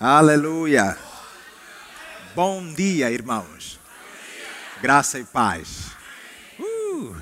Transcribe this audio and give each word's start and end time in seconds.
Aleluia. 0.00 0.96
Bom 2.32 2.72
dia, 2.72 3.10
irmãos. 3.10 3.80
Graça 4.80 5.18
e 5.18 5.24
paz. 5.24 5.90
Uh. 6.56 7.16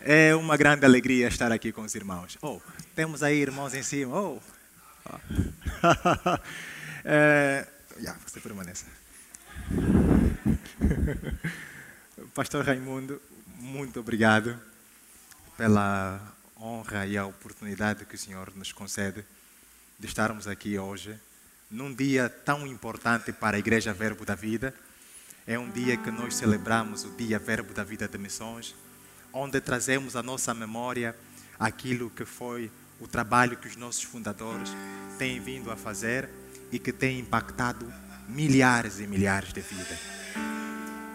É 0.00 0.34
uma 0.34 0.56
grande 0.56 0.86
alegria 0.86 1.28
estar 1.28 1.52
aqui 1.52 1.72
com 1.72 1.82
os 1.82 1.94
irmãos. 1.94 2.38
Oh, 2.40 2.58
temos 2.94 3.22
aí 3.22 3.36
irmãos 3.36 3.74
em 3.74 3.82
cima. 3.82 4.18
Oh. 4.18 4.40
é, 7.04 7.68
yeah, 7.98 8.18
você 8.26 8.40
permaneça. 8.40 8.86
Pastor 12.32 12.64
Raimundo, 12.64 13.20
muito 13.58 14.00
obrigado 14.00 14.58
pela 15.58 16.18
honra 16.58 17.04
e 17.04 17.18
a 17.18 17.26
oportunidade 17.26 18.06
que 18.06 18.14
o 18.14 18.18
Senhor 18.18 18.50
nos 18.56 18.72
concede 18.72 19.22
de 20.00 20.06
estarmos 20.06 20.48
aqui 20.48 20.78
hoje, 20.78 21.14
num 21.70 21.94
dia 21.94 22.30
tão 22.30 22.66
importante 22.66 23.32
para 23.34 23.58
a 23.58 23.60
Igreja 23.60 23.92
Verbo 23.92 24.24
da 24.24 24.34
Vida. 24.34 24.74
É 25.46 25.58
um 25.58 25.70
dia 25.70 25.94
que 25.94 26.10
nós 26.10 26.36
celebramos 26.36 27.04
o 27.04 27.10
Dia 27.10 27.38
Verbo 27.38 27.74
da 27.74 27.84
Vida 27.84 28.08
de 28.08 28.16
Missões, 28.16 28.74
onde 29.30 29.60
trazemos 29.60 30.16
à 30.16 30.22
nossa 30.22 30.54
memória 30.54 31.14
aquilo 31.58 32.08
que 32.08 32.24
foi 32.24 32.70
o 32.98 33.06
trabalho 33.06 33.58
que 33.58 33.68
os 33.68 33.76
nossos 33.76 34.02
fundadores 34.02 34.70
têm 35.18 35.38
vindo 35.38 35.70
a 35.70 35.76
fazer 35.76 36.30
e 36.72 36.78
que 36.78 36.94
tem 36.94 37.18
impactado 37.18 37.92
milhares 38.26 39.00
e 39.00 39.06
milhares 39.06 39.52
de 39.52 39.60
vidas. 39.60 39.98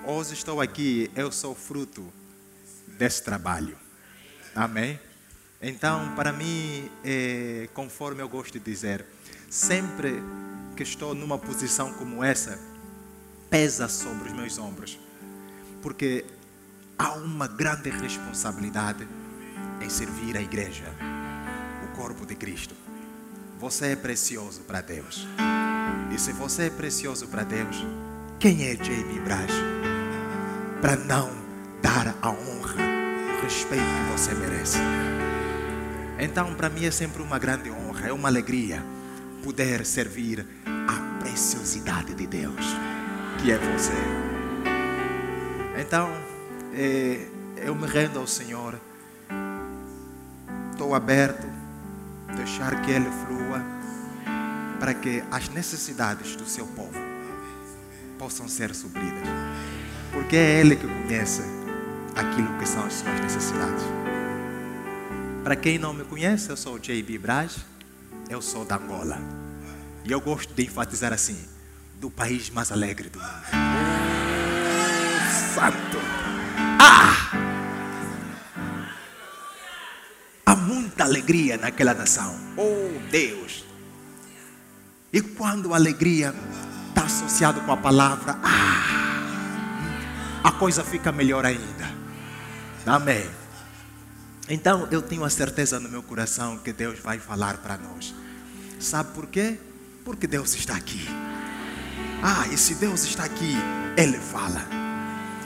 Hoje 0.05 0.34
estou 0.36 0.62
aqui, 0.62 1.10
eu 1.16 1.32
sou 1.32 1.55
fruto 1.55 2.13
desse 2.99 3.24
trabalho. 3.24 3.76
Amém? 4.54 4.99
Então, 5.62 6.14
para 6.16 6.32
mim, 6.32 6.90
é, 7.04 7.70
conforme 7.73 8.22
eu 8.22 8.30
gosto 8.30 8.54
de 8.54 8.59
dizer, 8.59 9.05
sempre 9.50 10.22
que 10.76 10.84
estou 10.84 11.16
numa 11.16 11.38
posição 11.38 11.94
como 11.94 12.23
essa, 12.23 12.59
pesa 13.50 13.88
sobre 13.88 14.30
os 14.30 14.35
meus 14.35 14.57
ombros, 14.57 14.99
porque 15.82 16.26
há 16.98 17.13
uma 17.13 17.48
grande 17.48 17.90
responsabilidade 17.90 19.07
em 19.82 19.90
servir 19.90 20.35
a 20.35 20.41
igreja, 20.41 20.85
o 21.84 21.96
corpo 21.96 22.26
de 22.26 22.35
Cristo. 22.35 22.76
Você 23.60 23.87
é 23.87 23.96
precioso 23.96 24.62
para 24.62 24.82
Deus. 24.82 25.26
E 26.13 26.20
se 26.20 26.34
você 26.34 26.63
é 26.63 26.70
precioso 26.70 27.27
para 27.27 27.43
Deus, 27.43 27.77
quem 28.40 28.68
é 28.68 28.76
J.B. 28.76 29.21
Braz? 29.21 29.52
Para 30.82 30.98
não 30.98 31.32
dar 31.82 32.15
a 32.21 32.30
honra, 32.30 32.76
o 33.37 33.41
respeito 33.41 33.84
que 33.84 34.12
você 34.12 34.34
merece. 34.34 34.77
Então, 36.18 36.54
para 36.55 36.70
mim 36.70 36.85
é 36.85 36.91
sempre 36.91 37.21
uma 37.21 37.38
grande 37.38 37.70
honra, 37.70 38.08
é 38.08 38.13
uma 38.13 38.30
alegria 38.30 38.82
poder 39.44 39.85
servir 39.85 40.46
a 40.66 41.20
preciosidade 41.20 42.13
de 42.13 42.26
Deus, 42.26 42.66
que 43.41 43.52
é 43.52 43.58
você. 43.58 43.94
Então, 45.77 46.10
é, 46.74 47.27
eu 47.58 47.76
me 47.76 47.86
rendo 47.86 48.18
ao 48.18 48.26
Senhor, 48.26 48.80
estou 50.71 50.96
aberto, 50.96 51.48
deixar 52.36 52.82
que 52.82 52.91
Ele 52.91 53.10
flua, 53.26 53.62
para 54.80 54.93
que 54.93 55.21
as 55.30 55.49
necessidades 55.49 56.36
do 56.36 56.46
seu 56.46 56.66
povo 56.68 56.99
possam 58.18 58.48
ser 58.48 58.74
supridas, 58.74 59.27
porque 60.13 60.38
é 60.38 60.60
Ele 60.62 60.77
que 60.77 60.88
conhece 60.88 61.41
aquilo 62.16 62.58
que 62.58 62.66
são 62.66 62.86
as 62.86 62.93
suas 62.93 63.20
necessidades. 63.20 64.05
Para 65.46 65.56
quem 65.56 65.78
não 65.78 65.94
me 65.94 66.03
conhece, 66.03 66.50
eu 66.50 66.57
sou 66.57 66.74
o 66.74 66.79
JB 66.79 67.19
Braz, 67.19 67.57
eu 68.28 68.41
sou 68.41 68.66
da 68.66 68.78
Angola. 68.78 69.19
E 70.03 70.12
eu 70.12 70.19
gosto 70.19 70.52
de 70.56 70.63
enfatizar 70.63 71.13
assim: 71.13 71.38
do 72.02 72.09
país 72.09 72.50
mais 72.50 72.72
alegre 72.72 73.09
do 73.09 73.19
mundo. 73.19 73.46
Santo! 75.53 76.00
Ah! 76.81 77.29
Há 80.47 80.56
muita 80.56 81.03
alegria 81.03 81.58
naquela 81.58 81.94
nação. 81.94 82.36
Oh, 82.58 83.00
Deus! 83.12 83.66
E 85.14 85.22
quando 85.22 85.74
a 85.74 85.75
alegria 85.75 86.34
está 86.90 87.03
associada 87.03 87.62
com 87.62 87.72
a 87.72 87.78
palavra, 87.78 88.40
ah, 88.44 89.59
a 90.44 90.52
coisa 90.53 90.84
fica 90.84 91.12
melhor 91.12 91.46
ainda. 91.46 91.94
Amém. 92.84 93.45
Então 94.48 94.88
eu 94.92 95.02
tenho 95.02 95.24
a 95.24 95.30
certeza 95.30 95.80
no 95.80 95.90
meu 95.90 96.04
coração 96.04 96.58
que 96.58 96.72
Deus 96.72 97.00
vai 97.00 97.20
falar 97.20 97.58
para 97.58 97.78
nós. 97.78 98.14
Sabe 98.80 99.12
por 99.14 99.26
quê? 99.28 99.58
Porque 100.04 100.28
Deus 100.28 100.54
está 100.54 100.76
aqui. 100.76 101.08
Ah, 102.22 102.48
e 102.52 102.58
se 102.58 102.76
Deus 102.76 103.04
está 103.04 103.24
aqui, 103.24 103.56
Ele 103.98 104.20
fala. 104.20 104.62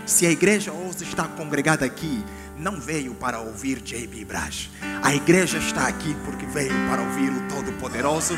Se 0.06 0.26
a 0.26 0.32
igreja 0.32 0.72
hoje 0.72 1.04
está 1.04 1.26
congregada 1.28 1.86
aqui, 1.86 2.24
não 2.58 2.80
veio 2.80 3.14
para 3.14 3.40
ouvir 3.40 3.80
J.B. 3.80 4.26
Braz. 4.26 4.70
A 5.02 5.16
igreja 5.16 5.60
está 5.60 5.88
aqui 5.88 6.16
porque 6.26 6.46
veio 6.46 6.74
para 6.90 7.02
ouvir 7.02 7.32
o 7.32 7.48
Todo-Poderoso, 7.48 8.34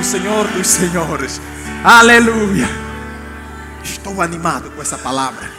o 0.00 0.04
Senhor 0.04 0.48
dos 0.48 0.66
Senhores. 0.66 1.40
Aleluia! 1.84 2.68
Estou 3.84 4.22
animado 4.22 4.70
com 4.70 4.80
essa 4.80 4.96
palavra, 4.96 5.50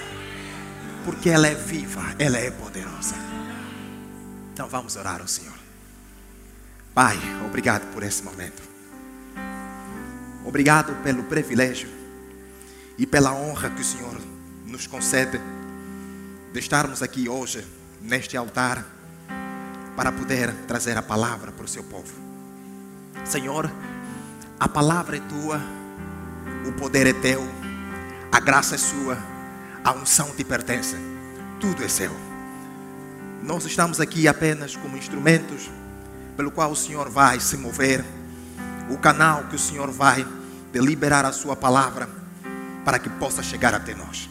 porque 1.06 1.30
ela 1.30 1.48
é 1.48 1.54
viva, 1.54 2.04
ela 2.18 2.38
é 2.38 2.50
poderosa. 2.50 3.27
Então 4.58 4.68
vamos 4.68 4.96
orar 4.96 5.22
ao 5.22 5.28
Senhor. 5.28 5.54
Pai, 6.92 7.16
obrigado 7.46 7.94
por 7.94 8.02
esse 8.02 8.24
momento. 8.24 8.60
Obrigado 10.44 10.96
pelo 11.04 11.26
privilégio 11.26 11.88
e 12.98 13.06
pela 13.06 13.36
honra 13.36 13.70
que 13.70 13.82
o 13.82 13.86
Senhor 13.86 14.20
nos 14.66 14.88
concede 14.88 15.40
de 16.52 16.60
estarmos 16.60 17.04
aqui 17.04 17.30
hoje, 17.30 17.64
neste 18.02 18.36
altar, 18.36 18.84
para 19.96 20.12
poder 20.12 20.52
trazer 20.66 20.98
a 20.98 21.04
palavra 21.04 21.52
para 21.52 21.66
o 21.66 21.68
seu 21.68 21.84
povo. 21.84 22.16
Senhor, 23.26 23.72
a 24.60 24.68
palavra 24.68 25.18
é 25.18 25.20
tua, 25.20 25.62
o 26.68 26.74
poder 26.74 27.06
é 27.06 27.14
teu, 27.14 27.44
a 28.32 28.40
graça 28.40 28.74
é 28.74 28.80
sua, 28.80 29.20
a 29.84 29.92
unção 29.92 30.32
te 30.32 30.44
pertence, 30.44 30.96
tudo 31.60 31.84
é 31.84 31.88
seu. 31.88 32.27
Nós 33.48 33.64
estamos 33.64 34.02
aqui 34.02 34.28
apenas 34.28 34.76
como 34.76 34.98
instrumentos 34.98 35.72
pelo 36.36 36.52
qual 36.52 36.70
o 36.70 36.76
Senhor 36.76 37.10
vai 37.10 37.40
se 37.40 37.56
mover, 37.56 38.04
o 38.90 38.98
canal 38.98 39.46
que 39.46 39.56
o 39.56 39.60
Senhor 39.60 39.90
vai 39.90 40.28
deliberar 40.74 41.24
a 41.24 41.32
sua 41.32 41.56
palavra 41.56 42.10
para 42.84 43.00
que 43.00 43.10
possa 43.10 43.42
chegar 43.42 43.74
até 43.74 43.96
nós. 43.96 44.30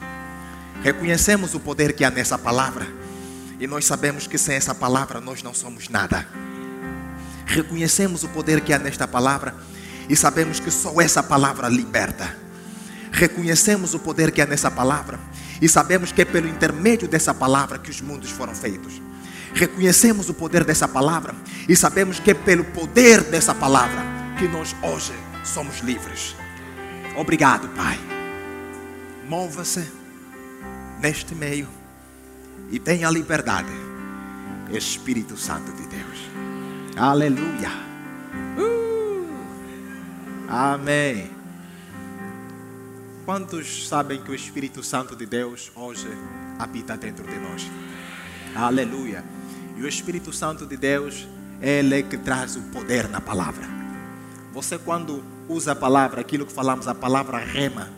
Reconhecemos 0.82 1.54
o 1.54 1.60
poder 1.60 1.94
que 1.94 2.04
há 2.04 2.10
nessa 2.10 2.37
palavra 2.37 2.87
e 3.59 3.66
nós 3.66 3.87
sabemos 3.87 4.27
que 4.27 4.37
sem 4.37 4.54
essa 4.54 4.75
palavra 4.75 5.19
nós 5.19 5.43
não 5.43 5.54
somos 5.54 5.88
nada. 5.88 6.28
Reconhecemos 7.47 8.22
o 8.22 8.28
poder 8.28 8.60
que 8.60 8.75
há 8.75 8.78
nesta 8.78 9.09
palavra 9.09 9.54
e 10.10 10.15
sabemos 10.15 10.60
que 10.60 10.71
só 10.71 11.00
essa 11.00 11.22
palavra 11.22 11.71
liberta. 11.71 12.37
Reconhecemos 13.12 13.94
o 13.94 13.98
poder 13.98 14.31
que 14.31 14.43
há 14.43 14.47
nessa 14.47 14.71
palavra 14.71 15.19
e 15.62 15.66
sabemos 15.66 16.12
que 16.12 16.21
é 16.21 16.25
pelo 16.27 16.47
intermédio 16.47 17.09
dessa 17.09 17.33
palavra 17.33 17.78
que 17.78 17.88
os 17.88 18.03
mundos 18.03 18.31
foram 18.31 18.54
feitos. 18.54 19.06
Reconhecemos 19.56 20.28
o 20.28 20.34
poder 20.34 20.65
dessa 20.65 20.87
palavra 20.87 21.34
e 21.67 21.75
sabemos 21.75 22.21
que 22.21 22.31
é 22.31 22.34
pelo 22.34 22.62
poder 22.62 23.22
dessa 23.22 23.55
palavra 23.55 24.03
que 24.39 24.47
nós 24.47 24.77
hoje 24.83 25.15
somos 25.43 25.78
livres. 25.78 26.37
Obrigado, 27.17 27.66
Pai. 27.71 27.99
Mova-se 29.27 29.91
neste 31.00 31.34
meio 31.34 31.66
e 32.71 32.78
tenha 32.78 33.09
liberdade, 33.09 33.72
Espírito 34.71 35.39
Santo 35.39 35.72
de 35.72 35.87
Deus. 35.87 36.19
Aleluia. 36.95 37.71
Uh! 38.59 39.27
Amém. 40.50 41.31
Quantos 43.25 43.89
sabem 43.89 44.22
que 44.22 44.31
o 44.31 44.34
Espírito 44.34 44.83
Santo 44.83 45.16
de 45.16 45.25
Deus 45.25 45.72
hoje 45.75 46.09
habita 46.59 46.95
dentro 46.95 47.27
de 47.27 47.39
nós? 47.39 47.66
Aleluia. 48.54 49.25
E 49.77 49.83
o 49.83 49.89
Espírito 49.89 50.33
Santo 50.33 50.67
de 50.67 50.77
Deus, 50.77 51.27
ele 51.61 51.99
é 51.99 52.03
que 52.03 52.17
traz 52.17 52.57
o 52.57 52.63
poder 52.63 53.09
na 53.09 53.21
palavra. 53.21 53.67
Você 54.53 54.78
quando 54.78 55.23
usa 55.49 55.73
a 55.73 55.77
palavra, 55.77 56.21
aquilo 56.21 56.47
que 56.47 56.53
falamos, 56.53 56.89
a 56.89 56.95
palavra 56.95 57.39
rema, 57.39 57.91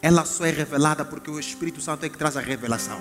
ela 0.00 0.24
só 0.24 0.46
é 0.46 0.50
revelada 0.50 1.04
porque 1.04 1.30
o 1.30 1.38
Espírito 1.38 1.80
Santo 1.80 2.06
é 2.06 2.08
que 2.08 2.16
traz 2.16 2.36
a 2.36 2.40
revelação. 2.40 3.00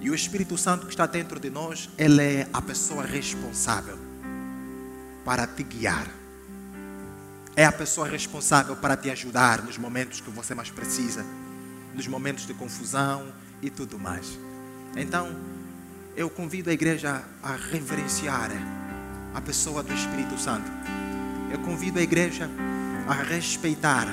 E 0.00 0.10
o 0.10 0.14
Espírito 0.14 0.58
Santo 0.58 0.86
que 0.86 0.92
está 0.92 1.06
dentro 1.06 1.40
de 1.40 1.48
nós, 1.50 1.88
ele 1.96 2.22
é 2.22 2.48
a 2.52 2.60
pessoa 2.60 3.02
responsável 3.02 3.98
para 5.24 5.46
te 5.46 5.62
guiar 5.62 6.06
é 7.56 7.64
a 7.64 7.72
pessoa 7.72 8.08
responsável 8.08 8.74
para 8.74 8.96
te 8.96 9.10
ajudar 9.10 9.62
nos 9.62 9.78
momentos 9.78 10.20
que 10.20 10.30
você 10.30 10.54
mais 10.54 10.70
precisa, 10.70 11.24
nos 11.94 12.06
momentos 12.06 12.46
de 12.46 12.54
confusão 12.54 13.32
e 13.62 13.70
tudo 13.70 13.98
mais. 13.98 14.38
Então, 14.96 15.36
eu 16.16 16.30
convido 16.30 16.70
a 16.70 16.72
igreja 16.72 17.22
a 17.42 17.56
reverenciar 17.56 18.50
a 19.34 19.40
pessoa 19.40 19.82
do 19.82 19.92
Espírito 19.92 20.38
Santo. 20.38 20.70
Eu 21.50 21.58
convido 21.60 21.98
a 21.98 22.02
igreja 22.02 22.48
a 23.08 23.14
respeitar 23.14 24.06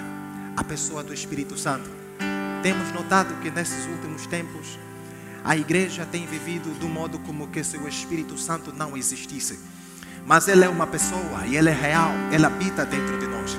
a 0.58 0.64
pessoa 0.64 1.04
do 1.04 1.14
Espírito 1.14 1.58
Santo. 1.58 1.90
Temos 2.64 2.92
notado 2.92 3.40
que 3.42 3.52
nesses 3.52 3.86
últimos 3.86 4.26
tempos 4.26 4.80
a 5.44 5.56
igreja 5.56 6.06
tem 6.06 6.26
vivido 6.26 6.78
do 6.80 6.88
modo 6.88 7.20
como 7.20 7.48
que 7.48 7.64
se 7.64 7.78
o 7.78 7.88
Espírito 7.88 8.38
Santo 8.38 8.74
não 8.74 8.98
existisse. 8.98 9.60
Mas 10.26 10.48
ele 10.48 10.66
é 10.66 10.70
uma 10.70 10.88
pessoa 10.88 11.46
e 11.46 11.56
ele 11.56 11.70
é 11.70 11.74
real, 11.74 12.12
ele 12.32 12.46
habita 12.46 12.86
dentro 12.86 13.20
de 13.20 13.28
nós. 13.28 13.58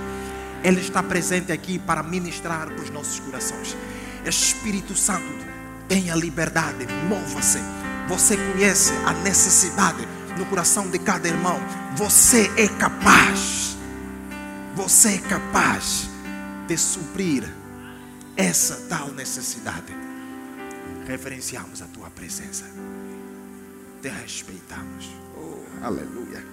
Ele 0.65 0.81
está 0.81 1.03
presente 1.03 1.51
aqui 1.51 1.79
para 1.79 2.03
ministrar 2.03 2.67
para 2.67 2.83
os 2.83 2.91
nossos 2.91 3.19
corações. 3.21 3.77
Espírito 4.25 4.97
Santo, 4.97 5.45
tenha 5.89 6.15
liberdade, 6.15 6.87
mova-se. 7.09 7.82
Você 8.09 8.37
conhece 8.37 8.93
a 9.07 9.13
necessidade 9.13 10.07
no 10.37 10.47
coração 10.47 10.91
de 10.91 10.99
cada 10.99 11.29
irmão. 11.29 11.59
Você 11.97 12.51
é 12.57 12.69
capaz. 12.69 13.77
Você 14.75 15.15
é 15.15 15.19
capaz 15.19 16.09
de 16.67 16.77
suprir 16.77 17.45
essa 18.37 18.87
tal 18.89 19.13
necessidade. 19.13 19.93
Reverenciamos 21.07 21.83
a 21.83 21.87
tua 21.87 22.11
presença. 22.11 22.65
Te 24.01 24.09
respeitamos. 24.09 25.11
Oh, 25.37 25.85
aleluia. 25.85 26.45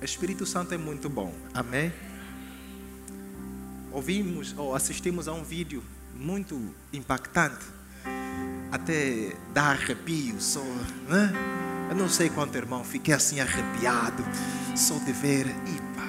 Espírito 0.00 0.44
Santo 0.44 0.74
é 0.74 0.78
muito 0.78 1.08
bom. 1.08 1.32
Amém? 1.54 1.92
Ouvimos 3.92 4.54
ou 4.56 4.74
assistimos 4.74 5.28
a 5.28 5.32
um 5.32 5.44
vídeo 5.44 5.82
muito 6.14 6.74
impactante. 6.92 7.64
Até 8.72 9.36
dá 9.52 9.64
arrepio, 9.64 10.40
só, 10.40 10.64
né? 11.06 11.30
Eu 11.90 11.94
não 11.94 12.08
sei 12.08 12.30
quanto, 12.30 12.56
irmão, 12.56 12.82
fiquei 12.82 13.12
assim 13.12 13.38
arrepiado 13.38 14.24
só 14.74 14.94
de 14.94 15.12
ver. 15.12 15.46
Ipa, 15.46 16.08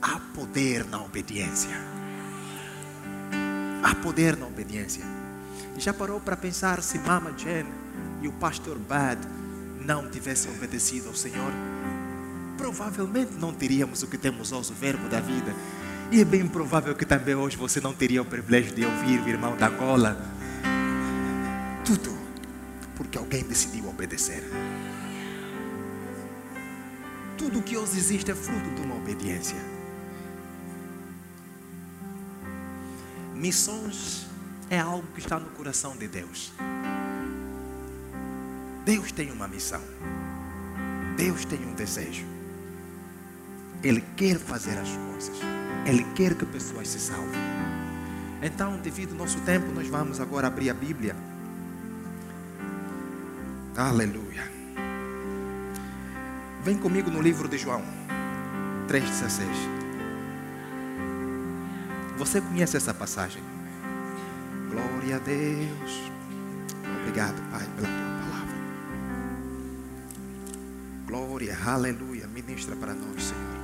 há 0.00 0.20
poder 0.32 0.84
na 0.86 1.02
obediência. 1.02 1.76
Há 3.82 3.92
poder 3.96 4.36
na 4.36 4.46
obediência. 4.46 5.04
Já 5.76 5.92
parou 5.92 6.20
para 6.20 6.36
pensar 6.36 6.80
se 6.80 6.96
Mama 6.98 7.32
Jen 7.36 7.66
e 8.22 8.28
o 8.28 8.32
pastor 8.32 8.78
Bad 8.78 9.20
não 9.80 10.08
tivessem 10.08 10.52
obedecido 10.52 11.08
ao 11.08 11.14
Senhor? 11.14 11.52
Provavelmente 12.56 13.32
não 13.32 13.52
teríamos 13.52 14.04
o 14.04 14.06
que 14.06 14.16
temos 14.16 14.52
hoje, 14.52 14.70
o 14.70 14.74
verbo 14.76 15.08
da 15.08 15.18
vida. 15.18 15.52
E 16.12 16.20
é 16.20 16.24
bem 16.24 16.46
provável 16.46 16.94
que 16.94 17.04
também 17.04 17.34
hoje 17.34 17.56
você 17.56 17.80
não 17.80 17.92
teria 17.92 18.22
o 18.22 18.24
privilégio 18.24 18.74
de 18.74 18.84
ouvir 18.84 19.20
o 19.20 19.28
irmão 19.28 19.56
da 19.56 19.66
Angola. 19.66 20.38
Porque 23.10 23.18
alguém 23.18 23.42
decidiu 23.42 23.88
obedecer. 23.88 24.40
Tudo 27.36 27.60
que 27.60 27.76
hoje 27.76 27.98
existe 27.98 28.30
é 28.30 28.34
fruto 28.36 28.70
de 28.70 28.82
uma 28.82 28.94
obediência. 28.94 29.56
Missões 33.34 34.28
é 34.70 34.78
algo 34.78 35.04
que 35.12 35.18
está 35.18 35.40
no 35.40 35.50
coração 35.50 35.96
de 35.96 36.06
Deus. 36.06 36.52
Deus 38.84 39.10
tem 39.10 39.32
uma 39.32 39.48
missão. 39.48 39.82
Deus 41.16 41.44
tem 41.44 41.58
um 41.66 41.74
desejo. 41.74 42.24
Ele 43.82 44.04
quer 44.16 44.38
fazer 44.38 44.78
as 44.78 44.88
coisas. 44.88 45.36
Ele 45.84 46.04
quer 46.14 46.36
que 46.36 46.46
pessoas 46.46 46.86
se 46.86 47.00
salvem. 47.00 47.40
Então, 48.40 48.78
devido 48.78 49.14
ao 49.14 49.18
nosso 49.18 49.40
tempo, 49.40 49.66
nós 49.72 49.88
vamos 49.88 50.20
agora 50.20 50.46
abrir 50.46 50.70
a 50.70 50.74
Bíblia. 50.74 51.29
Aleluia. 53.76 54.50
Vem 56.62 56.76
comigo 56.76 57.10
no 57.10 57.22
livro 57.22 57.48
de 57.48 57.56
João 57.56 57.82
3,16. 58.88 59.46
Você 62.18 62.40
conhece 62.40 62.76
essa 62.76 62.92
passagem? 62.92 63.42
Glória 64.70 65.16
a 65.16 65.18
Deus. 65.20 66.10
Obrigado, 67.00 67.40
Pai, 67.50 67.66
pela 67.76 67.88
tua 67.88 68.04
palavra. 68.20 68.56
Glória, 71.06 71.56
aleluia. 71.64 72.26
Ministra 72.26 72.74
para 72.74 72.92
nós, 72.92 73.22
Senhor. 73.22 73.60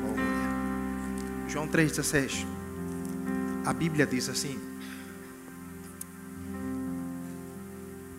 Glória. 0.00 1.48
João 1.48 1.68
3,16. 1.68 2.46
A 3.66 3.72
Bíblia 3.74 4.06
diz 4.06 4.28
assim: 4.28 4.58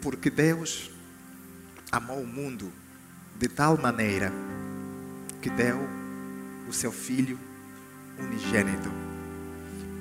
Porque 0.01 0.29
Deus 0.29 0.91
amou 1.91 2.21
o 2.21 2.27
mundo 2.27 2.71
de 3.37 3.47
tal 3.47 3.77
maneira 3.77 4.31
que 5.41 5.49
deu 5.49 5.77
o 6.67 6.73
seu 6.73 6.91
Filho 6.91 7.37
unigênito, 8.17 8.89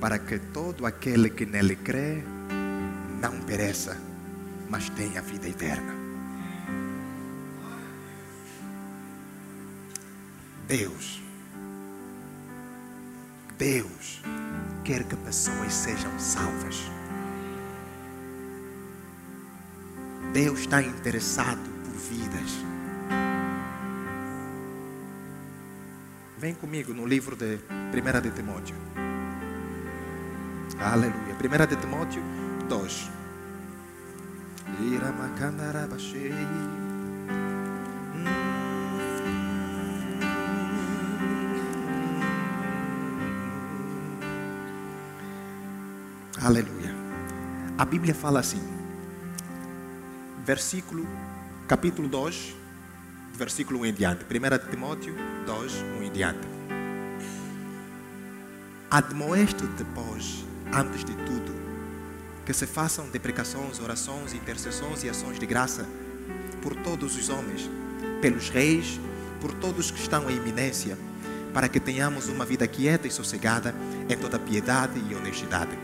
para 0.00 0.18
que 0.18 0.38
todo 0.38 0.86
aquele 0.86 1.30
que 1.30 1.46
nele 1.46 1.76
crê 1.76 2.22
não 3.20 3.40
pereça, 3.40 3.96
mas 4.68 4.88
tenha 4.90 5.20
vida 5.22 5.48
eterna. 5.48 5.94
Deus, 10.66 11.20
Deus 13.58 14.22
quer 14.84 15.04
que 15.04 15.16
pessoas 15.16 15.72
sejam 15.72 16.16
salvas. 16.18 16.99
Deus 20.42 20.60
está 20.60 20.80
interessado 20.80 21.60
por 21.84 21.92
vidas. 22.08 22.50
Vem 26.38 26.54
comigo 26.54 26.94
no 26.94 27.06
livro 27.06 27.36
de 27.36 27.60
1 27.68 28.20
de 28.22 28.30
Timóteo. 28.30 28.74
Aleluia. 30.80 31.36
1 31.38 31.66
de 31.66 31.76
Timóteo 31.76 32.22
2. 32.70 33.10
Aleluia. 46.42 46.94
A 47.76 47.84
Bíblia 47.84 48.14
fala 48.14 48.40
assim. 48.40 48.79
Versículo, 50.50 51.06
capítulo 51.68 52.08
2, 52.08 52.56
versículo 53.36 53.82
1 53.82 53.86
em 53.86 53.94
diante. 53.94 54.24
1 54.24 54.68
Timóteo 54.68 55.14
2, 55.46 55.72
1 56.00 56.02
em 56.02 56.10
diante. 56.10 56.40
Admoesto-te, 58.90 59.86
pois, 59.94 60.44
antes 60.74 61.04
de 61.04 61.14
tudo, 61.14 61.54
que 62.44 62.52
se 62.52 62.66
façam 62.66 63.08
deprecações, 63.10 63.78
orações, 63.78 64.34
intercessões 64.34 65.04
e 65.04 65.08
ações 65.08 65.38
de 65.38 65.46
graça 65.46 65.86
por 66.60 66.74
todos 66.74 67.16
os 67.16 67.28
homens, 67.28 67.70
pelos 68.20 68.48
reis, 68.48 68.98
por 69.40 69.54
todos 69.54 69.92
que 69.92 70.00
estão 70.00 70.28
em 70.28 70.34
iminência, 70.34 70.98
para 71.54 71.68
que 71.68 71.78
tenhamos 71.78 72.26
uma 72.26 72.44
vida 72.44 72.66
quieta 72.66 73.06
e 73.06 73.10
sossegada 73.12 73.72
em 74.08 74.18
toda 74.18 74.36
piedade 74.36 75.00
e 75.08 75.14
honestidade. 75.14 75.78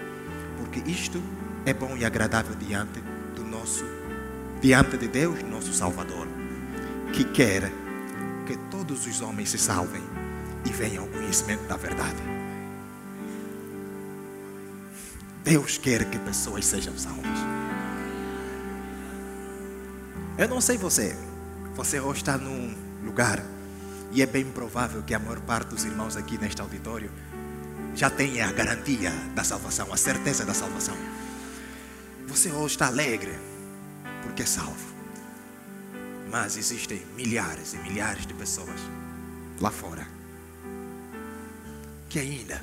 Porque 0.58 0.80
isto 0.90 1.22
é 1.64 1.72
bom 1.72 1.96
e 1.96 2.04
agradável 2.04 2.56
diante 2.56 3.00
do 3.36 3.44
nosso 3.44 3.95
diante 4.60 4.96
de 4.96 5.08
Deus, 5.08 5.42
nosso 5.42 5.72
Salvador, 5.72 6.26
que 7.12 7.24
quer 7.24 7.70
que 8.46 8.56
todos 8.70 9.06
os 9.06 9.20
homens 9.20 9.50
se 9.50 9.58
salvem 9.58 10.02
e 10.64 10.70
venham 10.70 11.04
ao 11.04 11.10
conhecimento 11.10 11.64
da 11.64 11.76
verdade. 11.76 12.22
Deus 15.44 15.78
quer 15.78 16.04
que 16.10 16.18
pessoas 16.18 16.64
sejam 16.64 16.96
salvas. 16.98 17.38
Eu 20.38 20.48
não 20.48 20.60
sei 20.60 20.76
você, 20.76 21.16
você 21.74 22.00
hoje 22.00 22.20
está 22.20 22.36
num 22.36 22.74
lugar 23.04 23.42
e 24.12 24.22
é 24.22 24.26
bem 24.26 24.44
provável 24.44 25.02
que 25.02 25.14
a 25.14 25.18
maior 25.18 25.40
parte 25.40 25.68
dos 25.68 25.84
irmãos 25.84 26.16
aqui 26.16 26.38
neste 26.38 26.60
auditório 26.60 27.10
já 27.94 28.10
tenha 28.10 28.48
a 28.48 28.52
garantia 28.52 29.10
da 29.34 29.42
salvação, 29.42 29.92
a 29.92 29.96
certeza 29.96 30.44
da 30.44 30.52
salvação. 30.52 30.96
Você 32.26 32.50
hoje 32.50 32.74
está 32.74 32.88
alegre 32.88 33.38
porque 34.26 34.42
é 34.42 34.46
salvo. 34.46 34.94
Mas 36.30 36.56
existem 36.56 37.04
milhares 37.14 37.72
e 37.74 37.78
milhares 37.78 38.26
de 38.26 38.34
pessoas 38.34 38.80
lá 39.60 39.70
fora 39.70 40.06
que 42.08 42.18
ainda 42.18 42.62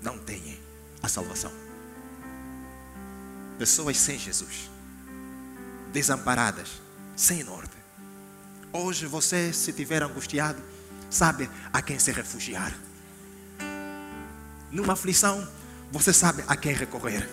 não 0.00 0.18
têm 0.18 0.60
a 1.02 1.08
salvação. 1.08 1.52
Pessoas 3.58 3.96
sem 3.96 4.18
Jesus, 4.18 4.70
desamparadas, 5.92 6.82
sem 7.16 7.42
norte. 7.42 7.76
Hoje 8.72 9.06
você, 9.06 9.52
se 9.52 9.72
tiver 9.72 10.02
angustiado, 10.02 10.62
sabe 11.10 11.48
a 11.72 11.82
quem 11.82 11.98
se 11.98 12.10
refugiar. 12.10 12.74
Numa 14.70 14.94
aflição, 14.94 15.46
você 15.90 16.12
sabe 16.12 16.42
a 16.48 16.56
quem 16.56 16.72
recorrer. 16.72 17.28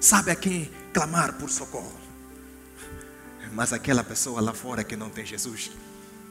Sabe 0.00 0.30
a 0.30 0.36
quem 0.36 0.70
clamar 0.92 1.34
por 1.34 1.50
socorro. 1.50 2.07
Mas 3.52 3.72
aquela 3.72 4.04
pessoa 4.04 4.40
lá 4.40 4.52
fora 4.52 4.84
que 4.84 4.96
não 4.96 5.10
tem 5.10 5.24
Jesus, 5.24 5.70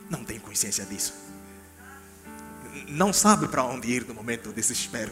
não 0.09 0.23
tem 0.23 0.39
consciência 0.39 0.85
disso. 0.85 1.13
não 2.89 3.11
sabe 3.11 3.47
para 3.47 3.63
onde 3.63 3.89
ir 3.89 4.05
no 4.05 4.13
momento 4.13 4.43
do 4.49 4.53
desespero. 4.53 5.11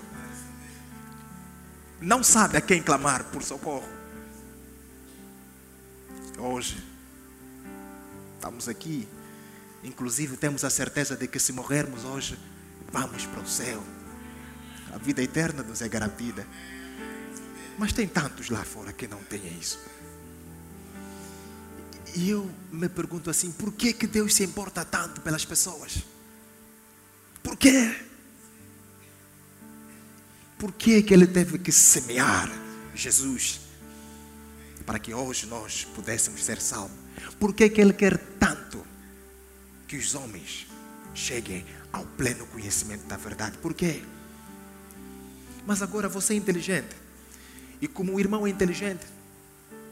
Não 2.00 2.24
sabe 2.24 2.58
a 2.58 2.62
quem 2.62 2.82
clamar 2.82 3.24
por 3.26 3.42
socorro. 3.42 3.88
Hoje, 6.38 6.84
estamos 8.36 8.68
aqui. 8.68 9.08
Inclusive, 9.84 10.38
temos 10.38 10.64
a 10.64 10.70
certeza 10.70 11.16
de 11.16 11.28
que 11.28 11.40
se 11.40 11.54
morrermos 11.54 12.04
hoje, 12.04 12.38
vamos 12.92 13.26
para 13.26 13.42
o 13.42 13.48
céu. 13.48 13.84
A 14.94 14.98
vida 14.98 15.22
eterna 15.22 15.64
nos 15.64 15.82
é 15.82 15.90
garantida. 15.90 16.46
Mas 17.78 17.92
tem 17.92 18.08
tantos 18.08 18.50
lá 18.50 18.64
fora 18.64 18.94
que 18.94 19.08
não 19.08 19.24
têm 19.24 19.58
isso. 19.60 19.80
E 22.15 22.29
eu 22.29 22.50
me 22.72 22.88
pergunto 22.88 23.29
assim: 23.29 23.51
por 23.51 23.74
que, 23.74 23.91
que 23.91 24.07
Deus 24.07 24.34
se 24.34 24.43
importa 24.43 24.86
tanto 24.86 25.22
pelas 25.22 25.43
pessoas? 25.43 26.03
Por 27.43 27.57
quê? 27.57 27.95
Por 30.57 30.72
que, 30.72 31.03
que 31.03 31.13
Ele 31.13 31.27
teve 31.27 31.60
que 31.60 31.72
semear 31.72 32.50
Jesus 32.95 33.60
para 34.86 34.98
que 34.98 35.13
hoje 35.13 35.45
nós 35.45 35.84
pudéssemos 35.93 36.43
ser 36.43 36.62
salvos? 36.62 36.98
Por 37.39 37.53
que, 37.53 37.69
que 37.69 37.81
Ele 37.81 37.93
quer 37.93 38.17
tanto 38.39 38.86
que 39.88 39.98
os 39.98 40.15
homens 40.15 40.67
cheguem 41.13 41.65
ao 41.91 42.05
pleno 42.05 42.45
conhecimento 42.48 43.05
da 43.07 43.17
verdade? 43.17 43.57
Por 43.57 43.74
quê? 43.74 44.01
Mas 45.65 45.81
agora 45.81 46.07
você 46.07 46.34
é 46.34 46.38
inteligente. 46.38 46.95
E 47.81 47.88
como 47.88 48.13
o 48.13 48.19
irmão 48.19 48.48
é 48.48 48.50
inteligente, 48.50 49.05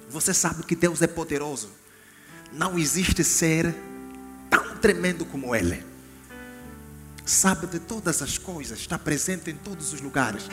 você 0.10 0.34
sabe 0.34 0.64
que 0.64 0.76
Deus 0.76 1.02
é 1.02 1.08
poderoso. 1.08 1.83
Não 2.54 2.78
existe 2.78 3.24
ser 3.24 3.74
tão 4.50 4.78
tremendo 4.78 5.26
como 5.26 5.56
Ele. 5.56 5.84
Sabe 7.26 7.66
de 7.66 7.80
todas 7.80 8.22
as 8.22 8.38
coisas, 8.38 8.80
está 8.80 9.00
presente 9.00 9.50
em 9.50 9.56
todos 9.56 9.92
os 9.92 10.02
lugares. 10.02 10.48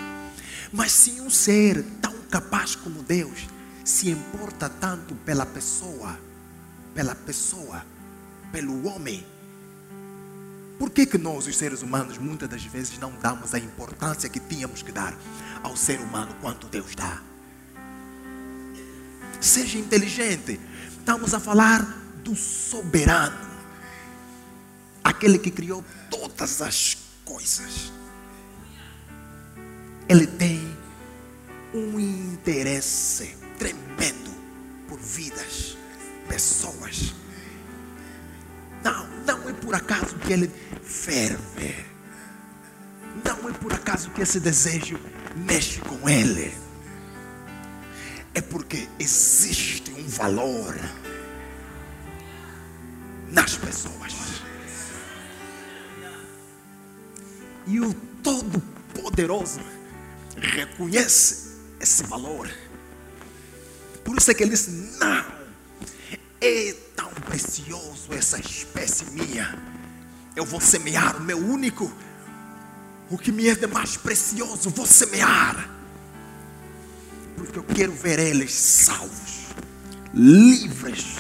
Mas 0.72 0.92
se 0.92 1.20
um 1.20 1.28
ser 1.28 1.84
tão 2.00 2.14
capaz 2.30 2.74
como 2.74 3.02
Deus 3.02 3.46
se 3.84 4.08
importa 4.08 4.68
tanto 4.68 5.14
pela 5.14 5.44
pessoa, 5.44 6.18
pela 6.94 7.14
pessoa, 7.14 7.84
pelo 8.50 8.86
homem, 8.86 9.26
por 10.78 10.88
que, 10.88 11.04
que 11.04 11.18
nós, 11.18 11.46
os 11.46 11.58
seres 11.58 11.82
humanos, 11.82 12.16
muitas 12.16 12.48
das 12.48 12.64
vezes 12.64 12.98
não 12.98 13.12
damos 13.20 13.52
a 13.52 13.58
importância 13.58 14.30
que 14.30 14.40
tínhamos 14.40 14.80
que 14.80 14.90
dar 14.90 15.14
ao 15.62 15.76
ser 15.76 16.00
humano 16.00 16.34
quanto 16.40 16.66
Deus 16.68 16.94
dá? 16.94 17.20
Seja 19.38 19.78
inteligente. 19.78 20.58
Estamos 21.00 21.32
a 21.32 21.40
falar 21.40 21.80
do 22.22 22.36
soberano, 22.36 23.36
aquele 25.02 25.38
que 25.38 25.50
criou 25.50 25.82
todas 26.10 26.60
as 26.60 26.96
coisas. 27.24 27.90
Ele 30.06 30.26
tem 30.26 30.60
um 31.74 31.98
interesse 31.98 33.34
tremendo 33.58 34.30
por 34.86 35.00
vidas, 35.00 35.76
pessoas. 36.28 37.14
Não, 38.84 39.06
não 39.26 39.48
é 39.48 39.52
por 39.54 39.74
acaso 39.74 40.14
que 40.16 40.32
ele 40.34 40.52
ferve. 40.82 41.74
Não 43.24 43.48
é 43.48 43.52
por 43.54 43.72
acaso 43.72 44.10
que 44.10 44.20
esse 44.20 44.38
desejo 44.38 45.00
mexe 45.34 45.80
com 45.80 46.08
ele. 46.08 46.69
É 48.34 48.40
porque 48.40 48.88
existe 48.98 49.90
um 49.92 50.06
valor 50.06 50.74
nas 53.30 53.56
pessoas. 53.56 54.14
E 57.66 57.80
o 57.80 57.94
Todo-Poderoso 58.22 59.60
reconhece 60.36 61.56
esse 61.80 62.02
valor. 62.04 62.50
Por 64.04 64.16
isso 64.16 64.30
é 64.30 64.34
que 64.34 64.42
ele 64.42 64.50
diz: 64.50 64.68
Não, 64.98 65.24
é 66.40 66.72
tão 66.96 67.10
precioso 67.26 68.12
essa 68.12 68.38
espécie 68.38 69.04
minha. 69.10 69.58
Eu 70.34 70.44
vou 70.44 70.60
semear 70.60 71.16
o 71.16 71.20
meu 71.20 71.38
único, 71.38 71.92
o 73.10 73.18
que 73.18 73.32
me 73.32 73.48
é 73.48 73.54
de 73.54 73.66
mais 73.66 73.96
precioso, 73.96 74.70
vou 74.70 74.86
semear. 74.86 75.79
Porque 77.40 77.58
eu 77.58 77.64
quero 77.64 77.92
ver 77.92 78.18
eles 78.18 78.52
salvos, 78.52 79.46
livres 80.12 81.16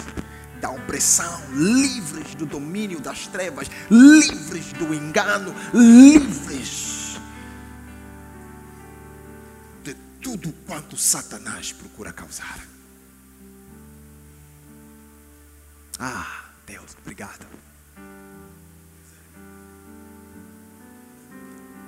da 0.60 0.68
opressão, 0.68 1.40
livres 1.50 2.34
do 2.34 2.44
domínio 2.44 3.00
das 3.00 3.26
trevas, 3.26 3.70
livres 3.90 4.70
do 4.74 4.92
engano, 4.92 5.54
livres 5.72 7.18
de 9.82 9.94
tudo 10.20 10.52
quanto 10.66 10.94
Satanás 10.94 11.72
procura 11.72 12.12
causar. 12.12 12.58
Ah, 15.98 16.50
Deus, 16.66 16.94
obrigado. 17.00 17.46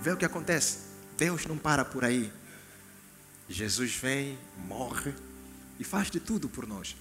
Vê 0.01 0.11
o 0.11 0.17
que 0.17 0.25
acontece. 0.25 0.79
Deus 1.19 1.45
não 1.45 1.59
para 1.59 1.85
por 1.85 2.03
aí. 2.03 2.33
Jesus 3.53 3.95
vem, 3.95 4.39
morre 4.67 5.15
e 5.79 5.85
faz 5.85 6.11
de 6.11 6.19
tudo 6.19 6.49
por 6.49 6.67
nós. 6.67 6.97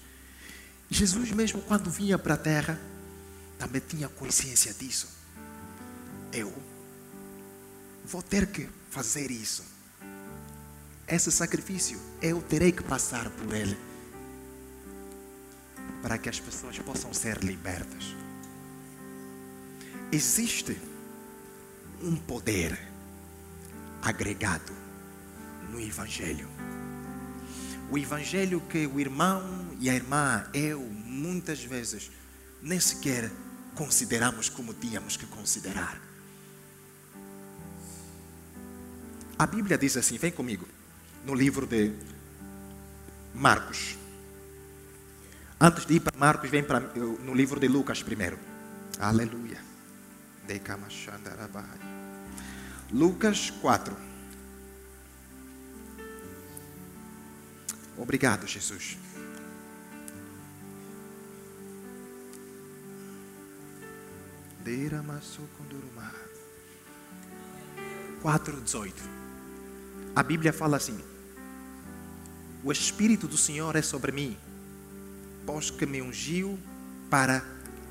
Jesus, 0.90 1.30
mesmo 1.32 1.62
quando 1.62 1.90
vinha 1.90 2.18
para 2.18 2.34
a 2.34 2.36
terra, 2.36 2.78
também 3.58 3.80
tinha 3.80 4.06
consciência 4.06 4.74
disso. 4.74 5.08
Eu 6.30 6.52
vou 8.04 8.22
ter 8.22 8.46
que 8.48 8.68
fazer 8.90 9.30
isso. 9.30 9.64
Esse 11.08 11.32
sacrifício, 11.32 11.98
eu 12.20 12.42
terei 12.42 12.70
que 12.70 12.82
passar 12.82 13.30
por 13.30 13.54
ele. 13.54 13.78
Para 16.02 16.18
que 16.18 16.28
as 16.28 16.38
pessoas 16.38 16.78
possam 16.80 17.14
ser 17.14 17.42
libertas. 17.42 18.14
Existe 20.10 20.78
um 22.02 22.14
poder 22.16 22.78
agregado 24.02 24.81
no 25.72 25.80
Evangelho 25.80 26.48
o 27.92 27.98
evangelho 27.98 28.58
que 28.58 28.86
o 28.86 28.98
irmão 28.98 29.76
e 29.78 29.90
a 29.90 29.94
irmã, 29.94 30.46
eu, 30.54 30.80
muitas 30.80 31.62
vezes, 31.62 32.10
nem 32.62 32.80
sequer 32.80 33.30
consideramos 33.74 34.48
como 34.48 34.72
tínhamos 34.72 35.18
que 35.18 35.26
considerar. 35.26 36.00
A 39.38 39.46
Bíblia 39.46 39.76
diz 39.76 39.94
assim, 39.98 40.16
vem 40.16 40.32
comigo, 40.32 40.66
no 41.26 41.34
livro 41.34 41.66
de 41.66 41.92
Marcos. 43.34 43.98
Antes 45.60 45.84
de 45.84 45.96
ir 45.96 46.00
para 46.00 46.18
Marcos, 46.18 46.48
vem 46.48 46.64
para, 46.64 46.80
no 46.80 47.34
livro 47.34 47.60
de 47.60 47.68
Lucas 47.68 48.02
primeiro. 48.02 48.38
Aleluia. 48.98 49.58
Lucas 52.90 53.50
4. 53.50 54.11
Obrigado, 57.96 58.46
Jesus. 58.46 58.96
Quatro 68.22 68.60
dezoito. 68.60 69.02
A 70.14 70.22
Bíblia 70.22 70.52
fala 70.52 70.76
assim: 70.76 70.98
O 72.62 72.70
Espírito 72.70 73.26
do 73.26 73.36
Senhor 73.36 73.74
é 73.76 73.82
sobre 73.82 74.12
mim, 74.12 74.38
pois 75.44 75.70
que 75.70 75.84
me 75.84 76.00
ungiu 76.00 76.58
para 77.10 77.44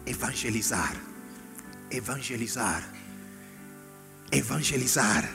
evangelizar, 0.05 0.96
evangelizar, 1.91 2.89
evangelizar, 4.31 5.29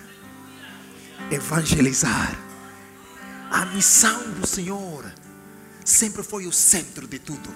evangelizar 1.31 2.46
a 3.51 3.65
missão 3.67 4.31
do 4.33 4.47
Senhor 4.47 5.05
sempre 5.85 6.23
foi 6.23 6.47
o 6.47 6.53
centro 6.53 7.07
de 7.07 7.19
tudo. 7.19 7.49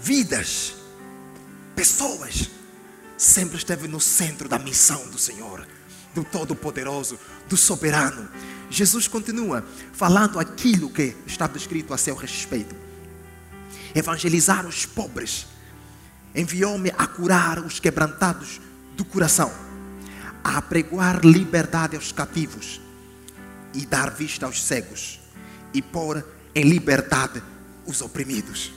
Vidas, 0.00 0.74
pessoas, 1.74 2.50
sempre 3.16 3.56
esteve 3.56 3.88
no 3.88 4.00
centro 4.00 4.48
da 4.48 4.58
missão 4.58 5.08
do 5.08 5.18
Senhor, 5.18 5.66
do 6.14 6.24
Todo-Poderoso, 6.24 7.18
do 7.48 7.56
Soberano. 7.56 8.28
Jesus 8.70 9.08
continua 9.08 9.66
falando 9.92 10.38
aquilo 10.38 10.90
que 10.90 11.16
está 11.26 11.46
descrito 11.46 11.92
a 11.92 11.98
seu 11.98 12.14
respeito. 12.14 12.74
Evangelizar 13.94 14.66
os 14.66 14.86
pobres, 14.86 15.46
enviou-me 16.34 16.92
a 16.96 17.06
curar 17.06 17.58
os 17.58 17.78
quebrantados 17.78 18.60
do 18.96 19.04
coração, 19.04 19.52
a 20.42 20.56
apregoar 20.58 21.24
liberdade 21.24 21.96
aos 21.96 22.10
cativos 22.10 22.81
e 23.74 23.86
dar 23.86 24.10
vista 24.10 24.46
aos 24.46 24.62
cegos 24.62 25.20
e 25.72 25.80
pôr 25.80 26.24
em 26.54 26.64
liberdade 26.64 27.42
os 27.86 28.00
oprimidos. 28.00 28.72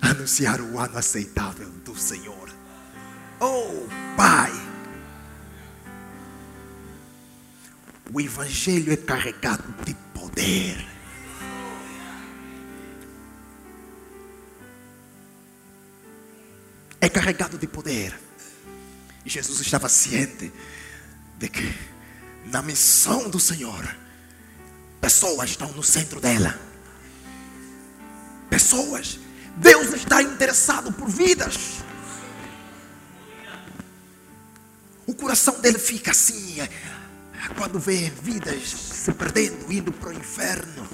Anunciar 0.00 0.60
o 0.60 0.78
ano 0.78 0.98
aceitável 0.98 1.70
do 1.84 1.96
Senhor. 1.96 2.50
Oh, 3.40 3.86
Pai, 4.16 4.52
O 8.14 8.20
Evangelho 8.20 8.92
é 8.92 8.96
carregado 8.96 9.64
de 9.84 9.92
poder. 10.12 10.86
É 17.00 17.08
carregado 17.08 17.58
de 17.58 17.66
poder. 17.66 18.16
E 19.24 19.30
Jesus 19.30 19.60
estava 19.60 19.88
ciente 19.88 20.52
de 21.38 21.48
que 21.48 21.74
na 22.46 22.62
missão 22.62 23.28
do 23.28 23.40
Senhor, 23.40 23.84
pessoas 25.04 25.50
estão 25.50 25.70
no 25.72 25.82
centro 25.82 26.18
dela. 26.18 26.58
Pessoas. 28.48 29.20
Deus 29.54 29.92
está 29.92 30.22
interessado 30.22 30.90
por 30.90 31.10
vidas. 31.10 31.84
O 35.06 35.14
coração 35.14 35.60
dele 35.60 35.78
fica 35.78 36.12
assim, 36.12 36.58
é, 36.58 36.68
quando 37.58 37.78
vê 37.78 38.10
vidas 38.22 38.62
se 38.70 39.12
perdendo, 39.12 39.70
indo 39.70 39.92
para 39.92 40.08
o 40.08 40.12
inferno. 40.14 40.88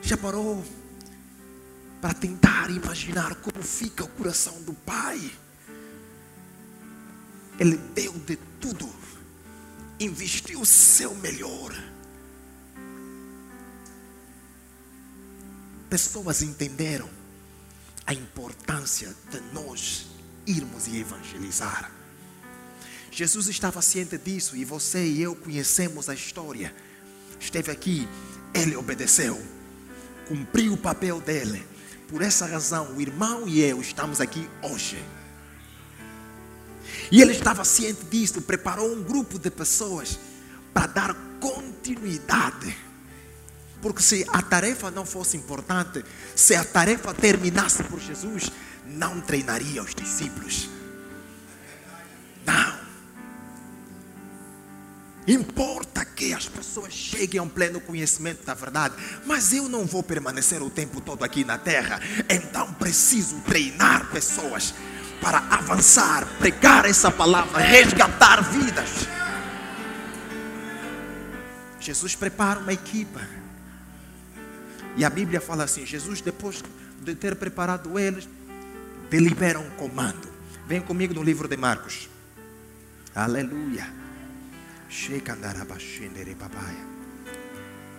Já 0.00 0.16
parou 0.16 0.64
para 2.00 2.14
tentar 2.14 2.70
imaginar 2.70 3.34
como 3.36 3.62
fica 3.62 4.04
o 4.04 4.08
coração 4.08 4.62
do 4.62 4.72
Pai? 4.72 5.20
Ele 7.60 7.76
deu 7.94 8.14
de 8.14 8.36
tudo, 8.58 8.90
investiu 10.00 10.62
o 10.62 10.66
seu 10.66 11.14
melhor. 11.16 11.74
Pessoas 15.88 16.42
entenderam 16.42 17.08
a 18.06 18.12
importância 18.12 19.14
de 19.30 19.40
nós 19.52 20.06
irmos 20.46 20.86
e 20.86 20.98
evangelizar. 20.98 21.90
Jesus 23.10 23.48
estava 23.48 23.80
ciente 23.80 24.18
disso 24.18 24.56
e 24.56 24.64
você 24.64 25.06
e 25.06 25.22
eu 25.22 25.34
conhecemos 25.34 26.08
a 26.08 26.14
história. 26.14 26.74
Esteve 27.40 27.70
aqui, 27.70 28.08
ele 28.52 28.76
obedeceu, 28.76 29.40
cumpriu 30.28 30.74
o 30.74 30.76
papel 30.76 31.20
dele. 31.20 31.66
Por 32.08 32.20
essa 32.20 32.46
razão, 32.46 32.96
o 32.96 33.00
irmão 33.00 33.48
e 33.48 33.60
eu 33.60 33.80
estamos 33.80 34.20
aqui 34.20 34.48
hoje. 34.62 35.02
E 37.10 37.20
ele 37.22 37.32
estava 37.32 37.64
ciente 37.64 38.04
disso, 38.04 38.42
preparou 38.42 38.92
um 38.92 39.02
grupo 39.02 39.38
de 39.38 39.50
pessoas 39.50 40.18
para 40.72 40.86
dar 40.86 41.14
continuidade. 41.40 42.76
Porque 43.80 44.02
se 44.02 44.24
a 44.28 44.42
tarefa 44.42 44.90
não 44.90 45.04
fosse 45.04 45.36
importante, 45.36 46.04
se 46.34 46.54
a 46.54 46.64
tarefa 46.64 47.12
terminasse 47.14 47.82
por 47.84 48.00
Jesus, 48.00 48.50
não 48.86 49.20
treinaria 49.20 49.82
os 49.82 49.94
discípulos. 49.94 50.68
Não. 52.44 52.86
Importa 55.26 56.04
que 56.04 56.32
as 56.32 56.46
pessoas 56.48 56.92
cheguem 56.92 57.40
a 57.40 57.42
um 57.42 57.48
pleno 57.48 57.80
conhecimento 57.80 58.44
da 58.44 58.54
verdade, 58.54 58.94
mas 59.26 59.52
eu 59.52 59.68
não 59.68 59.84
vou 59.84 60.02
permanecer 60.02 60.62
o 60.62 60.70
tempo 60.70 61.00
todo 61.00 61.24
aqui 61.24 61.44
na 61.44 61.58
terra, 61.58 62.00
então 62.30 62.72
preciso 62.74 63.40
treinar 63.40 64.08
pessoas 64.10 64.72
para 65.20 65.38
avançar, 65.50 66.24
pregar 66.38 66.84
essa 66.84 67.10
palavra, 67.10 67.60
resgatar 67.60 68.40
vidas. 68.42 69.08
Jesus 71.80 72.14
prepara 72.14 72.60
uma 72.60 72.72
equipa. 72.72 73.20
E 74.96 75.04
a 75.04 75.10
Bíblia 75.10 75.40
fala 75.40 75.64
assim: 75.64 75.84
Jesus, 75.84 76.20
depois 76.20 76.62
de 77.02 77.14
ter 77.14 77.36
preparado 77.36 77.98
eles, 77.98 78.28
delibera 79.10 79.58
um 79.58 79.70
comando. 79.70 80.28
Vem 80.66 80.80
comigo 80.80 81.14
no 81.14 81.22
livro 81.22 81.46
de 81.46 81.56
Marcos. 81.56 82.08
Aleluia. 83.14 83.88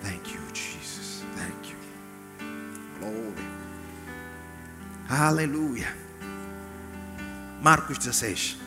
Thank 0.01 0.33
you, 0.33 0.41
Jesus. 0.53 1.23
Thank 1.35 1.71
you. 1.71 1.77
Glory. 2.99 3.47
Aleluia. 5.09 5.95
Marcos 7.61 7.97
16. 7.97 8.57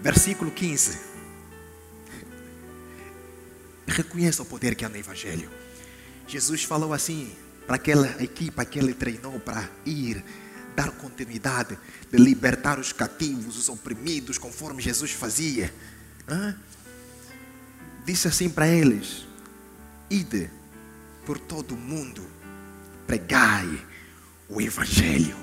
Versículo 0.00 0.50
15. 0.50 0.98
Reconheça 3.86 4.42
o 4.42 4.46
poder 4.46 4.74
que 4.74 4.84
há 4.84 4.88
no 4.88 4.96
Evangelho. 4.96 5.50
Jesus 6.26 6.64
falou 6.64 6.92
assim: 6.92 7.32
para 7.66 7.76
aquela 7.76 8.22
equipa 8.22 8.64
que 8.64 8.78
ele 8.78 8.94
treinou 8.94 9.40
para 9.40 9.68
ir 9.84 10.24
dar 10.74 10.90
continuidade, 10.92 11.78
de 12.10 12.18
libertar 12.18 12.78
os 12.78 12.92
cativos, 12.92 13.56
os 13.56 13.68
oprimidos, 13.68 14.36
conforme 14.36 14.82
Jesus 14.82 15.10
fazia. 15.12 15.72
Disse 18.04 18.28
assim 18.28 18.48
para 18.48 18.68
eles: 18.68 19.26
Ide 20.10 20.50
por 21.24 21.38
todo 21.38 21.72
o 21.72 21.78
mundo, 21.78 22.22
pregai 23.06 23.84
o 24.48 24.60
Evangelho. 24.60 25.34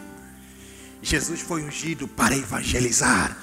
Jesus 1.02 1.42
foi 1.42 1.64
ungido 1.64 2.08
para 2.08 2.38
evangelizar. 2.38 3.38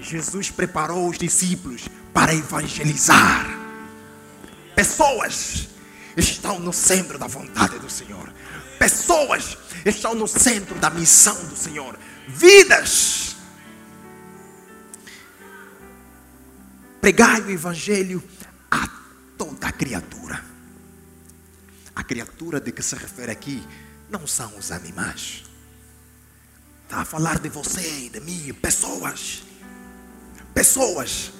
Jesus 0.00 0.50
preparou 0.50 1.08
os 1.08 1.18
discípulos 1.18 1.88
para 2.12 2.34
evangelizar. 2.34 3.46
Pessoas 4.74 5.68
estão 6.16 6.58
no 6.58 6.72
centro 6.72 7.18
da 7.18 7.26
vontade 7.26 7.78
do 7.78 7.90
Senhor. 7.90 8.32
Pessoas 8.78 9.56
estão 9.84 10.14
no 10.14 10.26
centro 10.26 10.74
da 10.76 10.90
missão 10.90 11.44
do 11.46 11.56
Senhor. 11.56 11.98
Vidas. 12.28 13.36
Pregai 17.00 17.40
o 17.40 17.50
Evangelho 17.50 18.22
a 18.70 18.88
toda 19.36 19.72
criatura. 19.72 20.44
A 21.94 22.02
criatura 22.02 22.60
de 22.60 22.72
que 22.72 22.82
se 22.82 22.94
refere 22.96 23.32
aqui 23.32 23.62
não 24.08 24.26
são 24.26 24.56
os 24.56 24.70
animais. 24.70 25.44
Está 26.84 27.00
a 27.00 27.04
falar 27.04 27.38
de 27.38 27.48
você 27.48 28.06
e 28.06 28.10
de 28.10 28.20
mim, 28.20 28.52
pessoas. 28.52 29.42
Pessoas. 30.54 31.32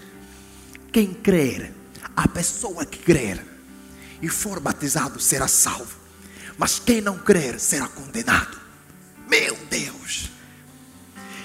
Quem 0.93 1.15
crer, 1.15 1.73
a 2.17 2.29
pessoa 2.29 2.85
que 2.85 2.99
crer, 2.99 3.43
e 4.21 4.29
for 4.29 4.61
batizado 4.61 5.21
será 5.21 5.49
salvo, 5.49 5.97
mas 6.57 6.79
quem 6.79 7.01
não 7.01 7.19
crer 7.19 7.59
será 7.59 7.89
condenado. 7.89 8.61
Meu 9.29 9.57
Deus! 9.71 10.31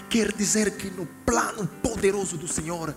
Quer 0.10 0.32
dizer 0.32 0.72
que 0.78 0.90
no 0.90 1.06
plano 1.26 1.68
poderoso 1.82 2.38
do 2.38 2.48
Senhor, 2.48 2.94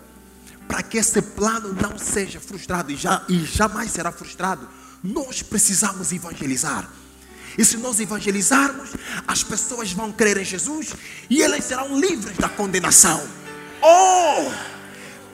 para 0.69 0.83
que 0.83 0.99
esse 0.99 1.21
plano 1.21 1.73
não 1.73 1.99
seja 1.99 2.39
frustrado 2.39 2.93
e, 2.93 2.97
já, 2.97 3.25
e 3.29 3.45
jamais 3.45 3.91
será 3.91 4.13
frustrado, 4.13 4.69
nós 5.03 5.43
precisamos 5.43 6.13
evangelizar. 6.13 6.89
E 7.59 7.65
se 7.65 7.77
nós 7.79 7.99
evangelizarmos, 7.99 8.91
as 9.27 9.43
pessoas 9.43 9.93
vão 9.93 10.13
crer 10.13 10.37
em 10.37 10.45
Jesus 10.45 10.93
e 11.29 11.43
elas 11.43 11.65
serão 11.65 11.99
livres 11.99 12.37
da 12.37 12.49
condenação. 12.49 13.21
Oh! 13.83 14.51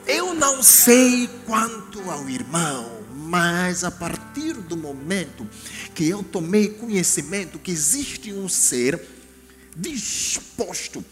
Eu 0.07 0.35
não 0.35 0.63
sei 0.63 1.29
quanto 1.45 2.09
ao 2.11 2.29
irmão, 2.29 3.05
mas 3.11 3.83
a 3.83 3.91
partir 3.91 4.55
do 4.55 4.77
momento 4.77 5.49
que 5.95 6.09
eu 6.09 6.23
tomei 6.23 6.69
conhecimento 6.69 7.59
que 7.59 7.73
existe 7.73 8.33
um 8.33 8.49
ser 8.49 9.01
disposto 9.77 11.05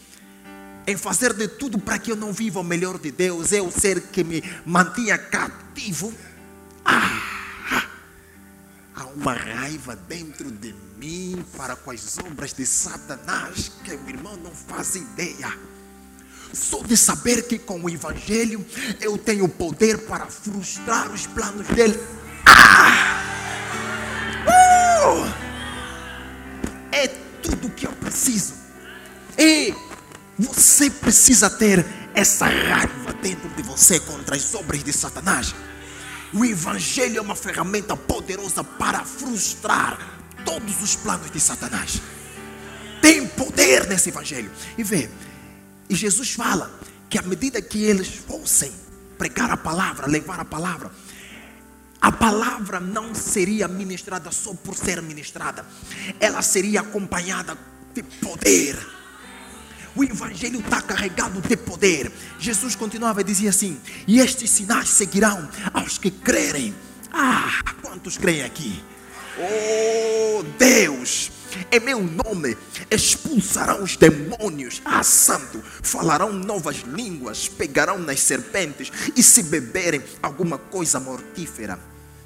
em 0.87 0.95
fazer 0.95 1.33
de 1.33 1.47
tudo 1.47 1.79
para 1.79 1.99
que 1.99 2.11
eu 2.11 2.15
não 2.15 2.31
viva 2.31 2.59
o 2.59 2.63
melhor 2.63 2.97
de 2.97 3.11
Deus, 3.11 3.51
é 3.51 3.61
o 3.61 3.71
ser 3.71 4.01
que 4.01 4.23
me 4.23 4.41
mantinha 4.65 5.17
cativo. 5.17 6.13
Ah, 6.85 7.87
há 8.95 9.05
uma 9.07 9.33
raiva 9.33 9.95
dentro 9.95 10.49
de 10.51 10.73
mim 10.97 11.43
para 11.57 11.75
com 11.75 11.91
as 11.91 12.17
obras 12.19 12.53
de 12.53 12.65
Satanás 12.65 13.71
que 13.83 13.91
o 13.91 14.09
irmão 14.09 14.37
não 14.37 14.51
faz 14.51 14.95
ideia. 14.95 15.74
Só 16.53 16.81
de 16.83 16.95
saber 16.95 17.47
que 17.47 17.59
com 17.59 17.79
o 17.81 17.89
Evangelho 17.89 18.65
eu 19.01 19.17
tenho 19.17 19.47
poder 19.47 19.99
para 19.99 20.25
frustrar 20.27 21.11
os 21.11 21.27
planos 21.27 21.67
dele. 21.67 21.99
Ah! 22.45 23.21
Uh! 24.47 25.33
É 26.91 27.07
tudo 27.41 27.69
que 27.69 27.87
eu 27.87 27.91
preciso. 27.93 28.53
E 29.37 29.73
você 30.37 30.89
precisa 30.89 31.49
ter 31.49 31.85
essa 32.13 32.45
raiva 32.45 33.13
dentro 33.21 33.49
de 33.49 33.63
você 33.63 33.99
contra 33.99 34.35
as 34.35 34.53
obras 34.55 34.83
de 34.83 34.93
Satanás. 34.93 35.53
O 36.33 36.43
Evangelho 36.43 37.17
é 37.17 37.21
uma 37.21 37.35
ferramenta 37.35 37.95
poderosa 37.95 38.63
para 38.63 39.03
frustrar 39.03 39.97
todos 40.43 40.81
os 40.81 40.95
planos 40.95 41.31
de 41.31 41.39
Satanás. 41.39 42.01
Tem 43.01 43.25
poder 43.27 43.87
nesse 43.87 44.09
Evangelho. 44.09 44.51
E 44.77 44.83
vê, 44.83 45.09
e 45.89 45.95
Jesus 45.95 46.31
fala 46.31 46.79
que 47.09 47.17
à 47.17 47.21
medida 47.21 47.61
que 47.61 47.83
eles 47.83 48.07
fossem 48.07 48.71
pregar 49.17 49.51
a 49.51 49.57
palavra, 49.57 50.07
levar 50.07 50.39
a 50.39 50.45
palavra, 50.45 50.91
a 52.01 52.11
palavra 52.11 52.79
não 52.79 53.15
seria 53.15 53.67
ministrada 53.67 54.31
só 54.31 54.53
por 54.53 54.75
ser 54.75 55.01
ministrada, 55.01 55.65
ela 56.19 56.41
seria 56.41 56.81
acompanhada 56.81 57.57
de 57.93 58.03
poder. 58.03 58.77
O 59.95 60.03
Evangelho 60.03 60.59
está 60.59 60.81
carregado 60.81 61.39
de 61.41 61.55
poder. 61.55 62.11
Jesus 62.37 62.75
continuava 62.75 63.21
e 63.21 63.23
dizia 63.23 63.49
assim: 63.49 63.79
E 64.05 64.19
estes 64.19 64.49
sinais 64.49 64.89
seguirão 64.89 65.49
aos 65.73 65.97
que 65.97 66.11
crerem. 66.11 66.75
Ah, 67.13 67.73
quantos 67.81 68.17
creem 68.17 68.43
aqui? 68.43 68.83
Oh 69.39 70.43
Deus, 70.59 71.31
em 71.71 71.79
meu 71.79 72.01
nome 72.01 72.57
expulsarão 72.89 73.83
os 73.83 73.95
demônios. 73.95 74.81
Ah, 74.85 75.03
santo, 75.03 75.61
falarão 75.81 76.33
novas 76.33 76.77
línguas, 76.77 77.47
pegarão 77.47 77.99
nas 77.99 78.19
serpentes 78.21 78.91
e 79.15 79.23
se 79.23 79.43
beberem 79.43 80.01
alguma 80.21 80.57
coisa 80.57 80.99
mortífera, 80.99 81.79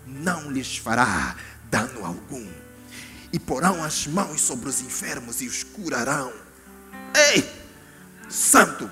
não 0.05 0.51
lhes 0.51 0.77
fará 0.77 1.35
dano 1.69 2.05
algum. 2.05 2.47
E 3.31 3.39
porão 3.39 3.83
as 3.83 4.07
mãos 4.07 4.41
sobre 4.41 4.69
os 4.69 4.81
enfermos 4.81 5.41
e 5.41 5.47
os 5.47 5.63
curarão. 5.63 6.33
Ei, 7.33 7.47
santo, 8.27 8.89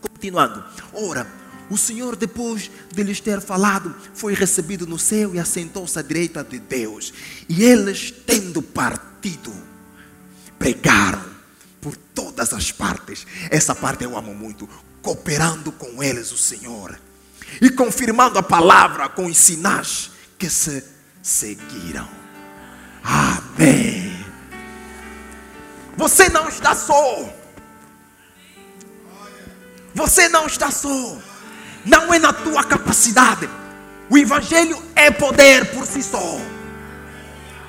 continuando. 0.00 0.64
Ora, 0.92 1.26
o 1.70 1.76
Senhor, 1.76 2.16
depois 2.16 2.70
de 2.92 3.02
lhes 3.02 3.20
ter 3.20 3.40
falado, 3.40 3.94
foi 4.14 4.32
recebido 4.32 4.86
no 4.86 4.98
céu 4.98 5.34
e 5.34 5.38
assentou-se 5.38 5.98
à 5.98 6.02
direita 6.02 6.42
de 6.42 6.58
Deus. 6.58 7.12
E 7.48 7.62
eles, 7.62 8.10
tendo 8.10 8.62
partido, 9.18 9.52
pregaram 10.58 11.22
por 11.80 11.96
todas 11.96 12.52
as 12.52 12.70
partes. 12.70 13.26
Essa 13.50 13.74
parte 13.74 14.04
eu 14.04 14.16
amo 14.16 14.34
muito. 14.34 14.68
Cooperando 15.02 15.72
com 15.72 16.02
eles, 16.02 16.32
o 16.32 16.38
Senhor. 16.38 16.98
E 17.60 17.70
confirmando 17.70 18.38
a 18.38 18.42
palavra 18.42 19.08
com 19.08 19.26
os 19.26 19.36
sinais 19.36 20.10
que 20.38 20.48
se 20.48 20.84
seguiram. 21.22 22.08
Amém. 23.02 24.24
Você 25.96 26.28
não 26.28 26.48
está 26.48 26.74
só. 26.74 27.34
Você 29.94 30.28
não 30.28 30.46
está 30.46 30.70
só 30.70 31.18
não 31.88 32.12
é 32.12 32.18
na 32.18 32.32
tua 32.32 32.62
capacidade. 32.62 33.48
O 34.10 34.16
Evangelho 34.16 34.80
é 34.94 35.10
poder 35.10 35.66
por 35.72 35.86
si 35.86 36.02
só. 36.02 36.38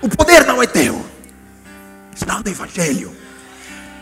O 0.02 0.10
poder 0.10 0.46
não 0.46 0.62
é 0.62 0.68
teu, 0.68 1.06
está 2.20 2.40
no 2.40 2.50
Evangelho. 2.50 3.16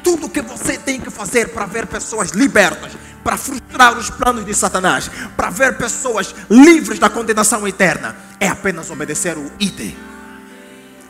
Tudo 0.04 0.30
que 0.30 0.42
você 0.42 0.78
tem 0.78 1.00
que 1.00 1.10
fazer 1.10 1.50
para 1.50 1.66
ver 1.66 1.88
pessoas 1.88 2.32
libertas, 2.32 2.94
para 3.24 3.38
frustrar 3.38 3.98
os 3.98 4.10
planos 4.10 4.46
de 4.46 4.54
Satanás, 4.54 5.10
para 5.36 5.50
ver 5.50 5.78
pessoas 5.78 6.34
livres 6.50 7.00
da 7.00 7.10
condenação 7.10 7.68
eterna, 7.68 8.16
é 8.40 8.48
apenas 8.48 8.90
obedecer 8.90 9.38
o 9.38 9.52
ID. 9.60 9.94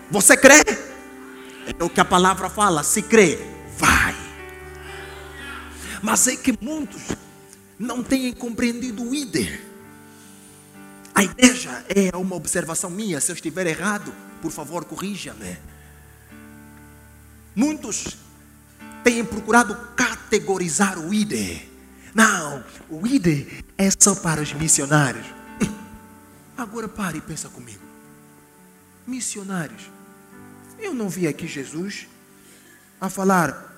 Você 0.10 0.36
crê? 0.36 0.64
É 1.80 1.84
o 1.84 1.90
que 1.90 2.00
a 2.00 2.06
palavra 2.06 2.50
fala. 2.50 2.84
Se 2.84 3.02
crê, 3.02 3.40
vai. 3.78 4.16
Mas 6.02 6.28
é 6.28 6.36
que 6.36 6.58
muitos 6.62 7.02
não 7.78 8.02
têm 8.02 8.34
compreendido 8.34 9.04
o 9.04 9.14
ID. 9.14 9.60
A 11.14 11.24
igreja 11.24 11.84
é 11.90 12.16
uma 12.16 12.36
observação 12.36 12.90
minha. 12.90 13.20
Se 13.20 13.32
eu 13.32 13.36
estiver 13.36 13.68
errado, 13.68 14.14
por 14.42 14.52
favor, 14.52 14.86
corrija-me. 14.86 15.58
Muitos 17.58 18.16
têm 19.04 19.26
procurado 19.26 19.76
categorizar 19.96 21.00
o 21.00 21.12
ID. 21.12 21.60
Não, 22.14 22.64
o 22.88 23.08
ID 23.08 23.48
é 23.76 23.90
só 23.98 24.14
para 24.14 24.44
os 24.44 24.54
missionários. 24.54 25.26
Agora 26.56 26.88
pare 26.88 27.18
e 27.18 27.22
pensa 27.22 27.50
comigo. 27.50 27.82
Missionários. 29.08 29.90
Eu 30.78 30.94
não 30.94 31.10
vi 31.10 31.28
aqui 31.28 31.48
Jesus 31.48 32.08
a 33.02 33.10
falar 33.10 33.76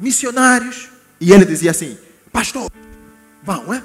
missionários 0.00 0.88
e 1.20 1.30
ele 1.30 1.44
dizia 1.44 1.72
assim: 1.72 1.98
Pastor, 2.32 2.72
vão, 3.42 3.74
é? 3.74 3.84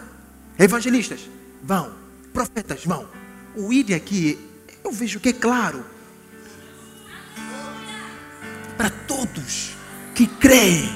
Evangelistas, 0.57 1.29
vão. 1.61 1.93
Profetas, 2.31 2.85
vão. 2.85 3.05
O 3.53 3.73
ID 3.73 3.91
aqui, 3.91 4.39
eu 4.81 4.93
vejo 4.93 5.19
que 5.19 5.27
é 5.27 5.33
claro. 5.33 5.83
Para 8.81 8.89
todos 8.89 9.77
que 10.15 10.25
creem. 10.25 10.91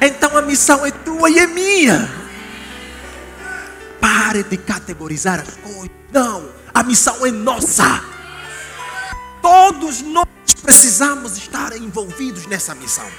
Então 0.00 0.36
a 0.36 0.42
missão 0.42 0.86
é 0.86 0.92
tua 0.92 1.28
e 1.28 1.40
é 1.40 1.46
minha. 1.48 2.08
Pare 4.00 4.44
de 4.44 4.56
categorizar 4.58 5.40
as 5.40 5.56
coisas. 5.56 5.90
Não, 6.12 6.48
a 6.72 6.84
missão 6.84 7.26
é 7.26 7.32
nossa. 7.32 8.04
Todos 9.42 10.02
nós 10.02 10.28
precisamos 10.62 11.36
estar 11.36 11.76
envolvidos 11.76 12.46
nessa 12.46 12.76
missão. 12.76 13.10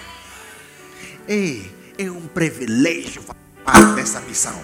Ei, 1.27 1.69
é 1.97 2.09
um 2.09 2.25
privilégio 2.27 3.21
fazer 3.65 3.95
dessa 3.95 4.21
missão. 4.21 4.57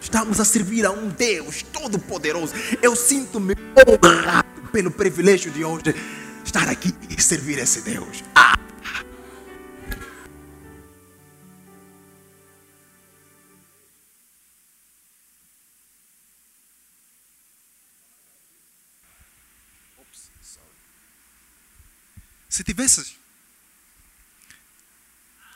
Estamos 0.00 0.40
a 0.40 0.44
servir 0.44 0.84
a 0.84 0.90
um 0.90 1.08
Deus 1.08 1.62
todo-poderoso. 1.62 2.52
Eu 2.82 2.96
sinto-me 2.96 3.54
honrado 3.76 4.48
pelo 4.72 4.90
privilégio 4.90 5.52
de 5.52 5.64
hoje 5.64 5.94
estar 6.50 6.68
aqui 6.68 6.92
e 7.08 7.22
servir 7.22 7.58
esse 7.58 7.80
Deus. 7.82 8.24
Ah! 8.34 8.58
Se 22.48 22.64
tivesse 22.64 23.16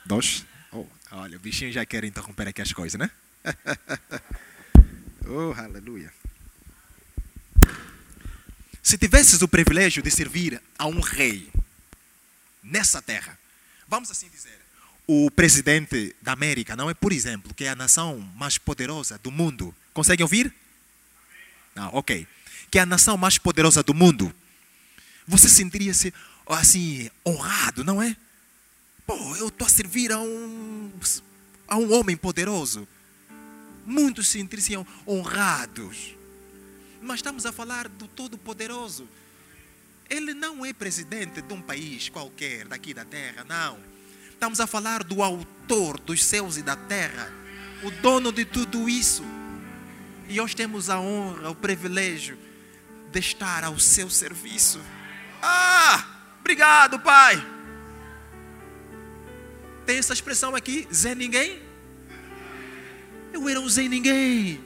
dois 0.06 0.46
Oh, 0.72 0.86
olha, 1.12 1.36
o 1.36 1.40
bichinho 1.40 1.70
já 1.70 1.84
quer 1.86 2.02
interromper 2.04 2.48
aqui 2.48 2.60
as 2.60 2.72
coisas, 2.72 2.98
né? 2.98 3.08
oh, 5.26 5.52
aleluia. 5.56 6.12
Se 8.84 8.98
tivesses 8.98 9.40
o 9.40 9.48
privilégio 9.48 10.02
de 10.02 10.10
servir 10.10 10.60
a 10.78 10.84
um 10.86 11.00
rei 11.00 11.50
nessa 12.62 13.00
terra, 13.00 13.38
vamos 13.88 14.10
assim 14.10 14.28
dizer, 14.28 14.60
o 15.06 15.30
presidente 15.30 16.14
da 16.20 16.32
América, 16.32 16.76
não 16.76 16.90
é, 16.90 16.92
por 16.92 17.10
exemplo, 17.10 17.54
que 17.54 17.64
é 17.64 17.70
a 17.70 17.74
nação 17.74 18.18
mais 18.36 18.58
poderosa 18.58 19.18
do 19.22 19.30
mundo. 19.30 19.74
Consegue 19.94 20.22
ouvir? 20.22 20.54
Não, 21.74 21.94
ok. 21.94 22.28
Que 22.70 22.78
é 22.78 22.82
a 22.82 22.86
nação 22.86 23.16
mais 23.16 23.38
poderosa 23.38 23.82
do 23.82 23.94
mundo. 23.94 24.34
Você 25.26 25.48
sentiria-se 25.48 26.12
assim 26.46 27.10
honrado, 27.26 27.84
não 27.84 28.02
é? 28.02 28.14
Pô, 29.06 29.16
eu 29.36 29.48
estou 29.48 29.66
a 29.66 29.70
servir 29.70 30.12
a 30.12 30.20
um, 30.20 30.92
a 31.66 31.78
um 31.78 31.90
homem 31.94 32.18
poderoso. 32.18 32.86
Muitos 33.86 34.26
se 34.28 34.38
sentiriam 34.38 34.86
honrados. 35.08 36.14
Mas 37.04 37.16
estamos 37.16 37.44
a 37.44 37.52
falar 37.52 37.86
do 37.86 38.08
Todo-Poderoso. 38.08 39.06
Ele 40.08 40.32
não 40.32 40.64
é 40.64 40.72
presidente 40.72 41.42
de 41.42 41.52
um 41.52 41.60
país 41.60 42.08
qualquer 42.08 42.66
daqui 42.66 42.94
da 42.94 43.04
terra, 43.04 43.44
não. 43.44 43.78
Estamos 44.30 44.58
a 44.58 44.66
falar 44.66 45.04
do 45.04 45.22
autor 45.22 46.00
dos 46.00 46.24
céus 46.24 46.56
e 46.56 46.62
da 46.62 46.76
terra, 46.76 47.30
o 47.82 47.90
dono 47.90 48.32
de 48.32 48.46
tudo 48.46 48.88
isso. 48.88 49.22
E 50.30 50.36
nós 50.36 50.54
temos 50.54 50.88
a 50.88 50.98
honra, 50.98 51.50
o 51.50 51.54
privilégio 51.54 52.38
de 53.12 53.20
estar 53.20 53.64
ao 53.64 53.78
seu 53.78 54.08
serviço. 54.08 54.80
Ah, 55.42 56.06
obrigado, 56.40 56.98
Pai. 57.00 57.36
Tem 59.84 59.98
essa 59.98 60.14
expressão 60.14 60.56
aqui, 60.56 60.88
Zé 60.92 61.14
Ninguém? 61.14 61.62
Eu 63.30 63.46
era 63.46 63.60
um 63.60 63.68
Zé 63.68 63.88
Ninguém. 63.88 64.64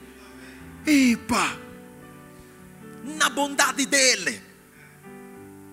Epa! 0.87 1.68
Bondade 3.39 3.85
dele, 3.85 4.43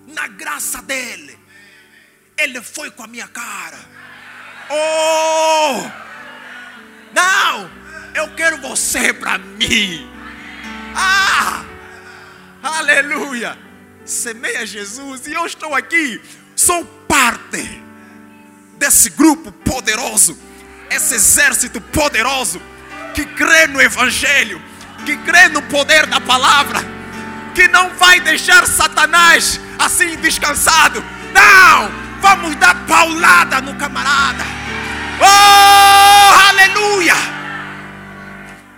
na 0.07 0.25
graça 0.29 0.81
dele, 0.83 1.37
ele 2.37 2.61
foi 2.61 2.89
com 2.89 3.03
a 3.03 3.07
minha 3.07 3.27
cara. 3.27 3.77
Oh! 4.69 5.81
Não! 7.13 7.69
Eu 8.15 8.33
quero 8.35 8.61
você 8.61 9.11
para 9.11 9.37
mim. 9.37 10.09
Ah! 10.95 11.65
Aleluia! 12.63 13.59
Semeia 14.05 14.65
Jesus 14.65 15.27
e 15.27 15.33
eu 15.33 15.45
estou 15.45 15.75
aqui. 15.75 16.21
Sou 16.55 16.85
parte 16.85 17.83
desse 18.77 19.09
grupo 19.09 19.51
poderoso, 19.51 20.39
esse 20.89 21.15
exército 21.15 21.81
poderoso 21.81 22.61
que 23.13 23.25
crê 23.25 23.67
no 23.67 23.81
Evangelho, 23.81 24.61
que 25.05 25.17
crê 25.17 25.49
no 25.49 25.61
poder 25.63 26.05
da 26.05 26.21
palavra, 26.21 26.95
que 27.57 27.67
não 27.69 27.89
vai 27.95 28.19
deixar 28.19 28.67
Satanás 28.67 29.59
assim 29.79 30.15
descansado. 30.17 31.03
Não! 31.33 31.89
Vamos 32.21 32.55
dar 32.57 32.85
paulada 32.85 33.59
no 33.61 33.75
camarada. 33.75 34.43
Oh, 35.19 36.49
aleluia! 36.49 37.15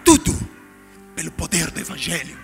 Tudo 0.05 0.33
pelo 1.13 1.29
poder 1.31 1.69
do 1.71 1.81
Evangelho. 1.81 2.39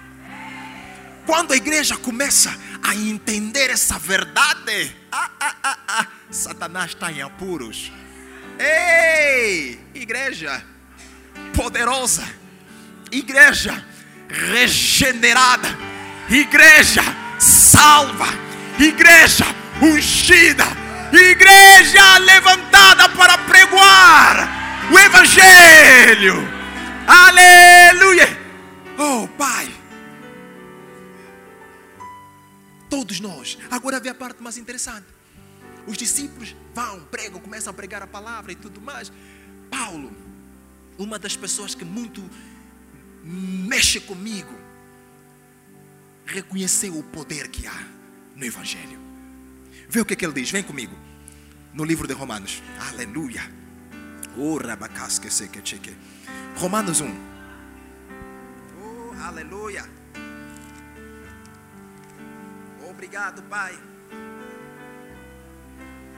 Quando 1.26 1.54
a 1.54 1.56
igreja 1.56 1.96
começa 1.96 2.54
a 2.84 2.94
entender 2.94 3.70
essa 3.70 3.98
verdade, 3.98 4.94
ah, 5.14 5.32
ah, 5.40 5.56
ah, 5.64 5.78
ah, 5.88 6.08
Satanás 6.30 6.92
está 6.92 7.14
em 7.14 7.22
apuros. 7.22 7.94
Ei, 8.60 9.80
igreja 9.94 10.62
poderosa, 11.54 12.28
igreja 13.10 13.86
regenerada, 14.28 15.95
igreja 16.30 17.02
salva, 17.40 18.28
igreja 18.80 19.46
ungida, 19.82 20.66
igreja 21.12 22.18
levantada 22.20 23.10
para 23.10 23.38
pregoar 23.40 24.90
o 24.92 25.00
Evangelho. 25.00 26.36
Aleluia! 27.08 28.28
Oh, 28.98 29.28
Pai. 29.38 29.70
Todos 32.90 33.20
nós. 33.20 33.58
Agora 33.70 34.00
vê 34.00 34.10
a 34.10 34.16
parte 34.16 34.42
mais 34.42 34.58
interessante. 34.58 35.06
Os 35.88 35.98
discípulos 35.98 36.56
vão, 36.74 37.02
pregam, 37.06 37.40
começam 37.40 37.72
a 37.72 37.74
pregar 37.74 38.02
a 38.02 38.08
palavra 38.08 38.52
e 38.52 38.56
tudo 38.56 38.82
mais. 38.82 39.12
Paulo, 39.70 40.12
uma 40.98 41.20
das 41.20 41.36
pessoas 41.36 41.76
que 41.76 41.86
muito 41.86 42.24
mexe 43.24 44.00
comigo, 44.00 44.65
reconheceu 46.26 46.98
o 46.98 47.04
poder 47.04 47.48
que 47.50 47.68
há 47.68 47.88
no 48.36 48.46
Evangelho. 48.46 49.00
Vê 49.88 50.02
o 50.02 50.06
que, 50.06 50.14
é 50.14 50.16
que 50.16 50.26
ele 50.26 50.34
diz, 50.34 50.50
vem 50.50 50.64
comigo. 50.64 50.96
No 51.74 51.84
livro 51.84 52.08
de 52.08 52.14
Romanos. 52.14 52.62
Aleluia. 52.90 53.44
Oh, 54.38 54.58
Romanos 56.56 57.02
1. 57.02 57.16
Oh, 58.82 59.14
aleluia. 59.24 59.90
Obrigado, 62.90 63.42
Pai. 63.44 63.78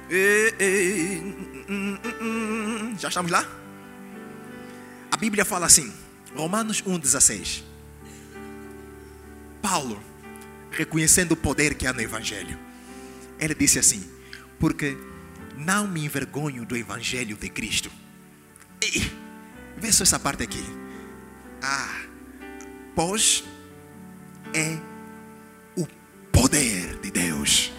Hum, 0.09 1.67
hum, 1.69 1.97
hum. 2.21 2.95
Já 2.97 3.09
estamos 3.09 3.31
lá? 3.31 3.45
A 5.11 5.17
Bíblia 5.17 5.43
fala 5.43 5.65
assim, 5.65 5.93
Romanos 6.35 6.81
1,16. 6.81 7.66
Paulo, 9.61 10.01
reconhecendo 10.71 11.33
o 11.33 11.35
poder 11.35 11.75
que 11.75 11.85
há 11.85 11.93
no 11.93 12.01
Evangelho, 12.01 12.57
ele 13.39 13.55
disse 13.55 13.79
assim: 13.79 14.05
Porque 14.59 14.97
não 15.57 15.87
me 15.87 16.05
envergonho 16.05 16.65
do 16.65 16.75
Evangelho 16.75 17.35
de 17.35 17.49
Cristo. 17.49 17.91
E, 18.81 19.11
vê 19.77 19.91
só 19.91 20.03
essa 20.03 20.19
parte 20.19 20.43
aqui. 20.43 20.63
Ah, 21.61 22.01
pois 22.95 23.43
é 24.53 24.77
o 25.75 25.87
poder 26.31 26.99
de 26.99 27.11
Deus. 27.11 27.71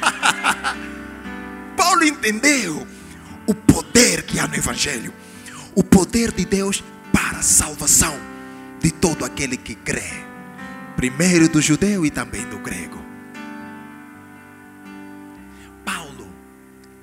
Paulo 1.76 2.04
entendeu 2.04 2.86
o 3.46 3.54
poder 3.54 4.22
que 4.22 4.38
há 4.38 4.46
no 4.46 4.54
Evangelho, 4.54 5.12
o 5.74 5.82
poder 5.82 6.32
de 6.32 6.44
Deus 6.44 6.82
para 7.12 7.38
a 7.38 7.42
salvação 7.42 8.16
de 8.80 8.90
todo 8.90 9.24
aquele 9.24 9.56
que 9.56 9.74
crê, 9.74 10.10
primeiro 10.96 11.46
do 11.48 11.60
judeu 11.60 12.06
e 12.06 12.10
também 12.10 12.44
do 12.48 12.58
grego. 12.58 12.98
Paulo 15.84 16.26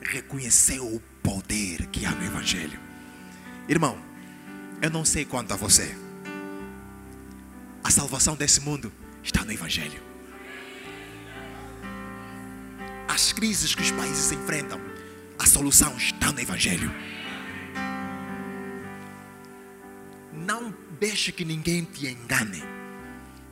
reconheceu 0.01 0.83
o 0.83 0.99
poder 1.21 1.85
que 1.87 2.03
há 2.03 2.11
no 2.11 2.25
Evangelho. 2.25 2.79
Irmão, 3.69 3.97
eu 4.81 4.89
não 4.89 5.05
sei 5.05 5.23
quanto 5.23 5.53
a 5.53 5.55
você, 5.55 5.95
a 7.83 7.91
salvação 7.91 8.35
desse 8.35 8.59
mundo 8.61 8.91
está 9.21 9.45
no 9.45 9.51
Evangelho. 9.51 10.01
As 13.07 13.31
crises 13.31 13.75
que 13.75 13.83
os 13.83 13.91
países 13.91 14.31
enfrentam, 14.31 14.81
a 15.37 15.45
solução 15.45 15.95
está 15.97 16.31
no 16.31 16.39
Evangelho. 16.39 16.91
Não 20.33 20.73
deixe 20.99 21.31
que 21.31 21.45
ninguém 21.45 21.83
te 21.83 22.07
engane. 22.07 22.72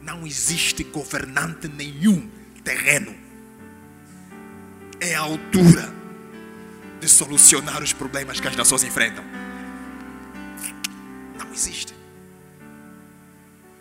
Não 0.02 0.26
existe 0.26 0.84
governante 0.84 1.68
nenhum 1.68 2.30
terreno. 2.64 3.16
É 5.00 5.16
a 5.16 5.22
altura 5.22 5.94
de 7.00 7.10
solucionar 7.10 7.82
os 7.82 7.94
problemas 7.94 8.40
que 8.40 8.48
as 8.48 8.56
nações 8.56 8.84
enfrentam. 8.84 9.24
Não 11.38 11.54
existe. 11.54 11.94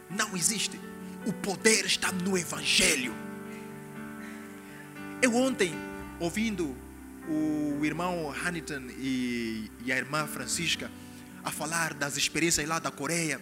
Não 0.09 0.37
existe. 0.37 0.81
O 1.27 1.33
poder 1.33 1.85
está 1.85 2.11
no 2.11 2.37
Evangelho. 2.37 3.15
Eu 5.23 5.37
ontem, 5.37 5.75
ouvindo 6.19 6.75
o 7.29 7.85
irmão 7.85 8.31
Hannington 8.31 8.89
e, 8.99 9.71
e 9.85 9.93
a 9.93 9.97
irmã 9.97 10.27
Francisca 10.27 10.91
a 11.45 11.51
falar 11.51 11.95
das 11.95 12.17
experiências 12.17 12.67
lá 12.67 12.79
da 12.79 12.91
Coreia, 12.91 13.41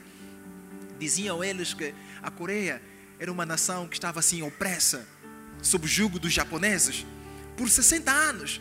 diziam 0.99 1.43
eles 1.43 1.73
que 1.73 1.95
a 2.23 2.31
Coreia 2.31 2.83
era 3.19 3.31
uma 3.31 3.45
nação 3.45 3.89
que 3.89 3.97
estava 3.97 4.21
assim 4.21 4.43
opressa, 4.43 5.07
sob 5.63 5.87
o 5.87 5.89
jugo 5.89 6.19
dos 6.19 6.33
japoneses, 6.33 7.05
por 7.57 7.69
60 7.69 8.11
anos. 8.11 8.61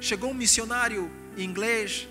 Chegou 0.00 0.30
um 0.30 0.34
missionário 0.34 1.10
inglês 1.36 2.08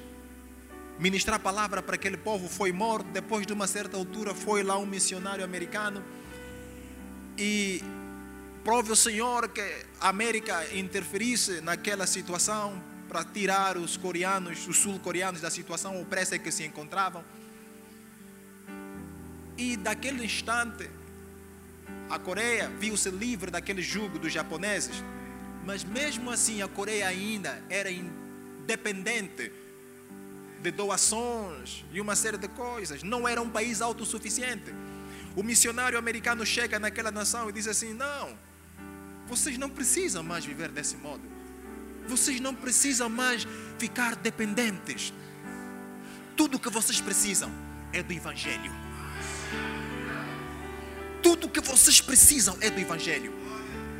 ministrar 1.02 1.38
a 1.38 1.40
palavra 1.40 1.82
para 1.82 1.96
aquele 1.96 2.16
povo, 2.16 2.48
foi 2.48 2.72
morto. 2.72 3.08
Depois 3.12 3.46
de 3.46 3.52
uma 3.52 3.66
certa 3.66 3.98
altura, 3.98 4.36
foi 4.36 4.62
lá 4.62 4.78
um 4.78 4.86
missionário 4.86 5.44
americano 5.44 6.04
e 7.38 7.84
prove 8.64 8.92
o 8.92 8.96
Senhor 8.96 9.50
que 9.50 9.62
a 10.00 10.10
América 10.10 10.64
interferisse 10.76 11.60
naquela 11.60 12.06
situação 12.06 12.82
para 13.10 13.24
tirar 13.24 13.78
os 13.78 13.98
coreanos, 13.98 14.68
os 14.68 14.78
sul-coreanos 14.78 15.42
da 15.42 15.50
situação 15.50 16.00
opressa 16.00 16.38
que 16.38 16.52
se 16.52 16.64
encontravam. 16.64 17.24
E 19.62 19.78
daquele 19.78 20.26
instante, 20.26 20.90
a 22.10 22.18
Coreia 22.18 22.68
viu-se 22.80 23.12
livre 23.12 23.52
daquele 23.52 23.84
jugo 23.84 24.18
dos 24.18 24.34
japoneses. 24.34 25.04
Mas 25.64 25.84
mesmo 25.84 26.32
assim, 26.32 26.64
a 26.64 26.68
Coreia 26.68 27.08
ainda 27.08 27.64
era 27.70 27.92
independente 27.92 29.52
de 30.64 30.72
doações 30.72 31.86
e 31.94 32.02
uma 32.02 32.16
série 32.16 32.40
de 32.40 32.48
coisas. 32.48 33.04
Não 33.04 33.28
era 33.28 33.40
um 33.40 33.52
país 33.52 33.84
autossuficiente. 33.84 34.74
O 35.36 35.44
missionário 35.44 35.96
americano 35.96 36.44
chega 36.44 36.80
naquela 36.80 37.12
nação 37.12 37.48
e 37.48 37.54
diz 37.54 37.68
assim: 37.68 37.94
Não, 37.94 38.36
vocês 39.28 39.60
não 39.60 39.70
precisam 39.70 40.24
mais 40.24 40.44
viver 40.44 40.70
desse 40.70 40.98
modo. 40.98 41.22
Vocês 42.08 42.40
não 42.40 42.56
precisam 42.56 43.08
mais 43.10 43.46
ficar 43.78 44.16
dependentes. 44.16 45.14
Tudo 46.36 46.58
que 46.58 46.70
vocês 46.72 47.00
precisam 47.00 47.52
é 47.94 48.02
do 48.02 48.12
Evangelho. 48.12 48.81
Tudo 51.22 51.50
que 51.50 51.62
vocês 51.62 52.02
precisam 52.02 52.58
é 52.62 52.70
do 52.70 52.80
Evangelho. 52.80 53.34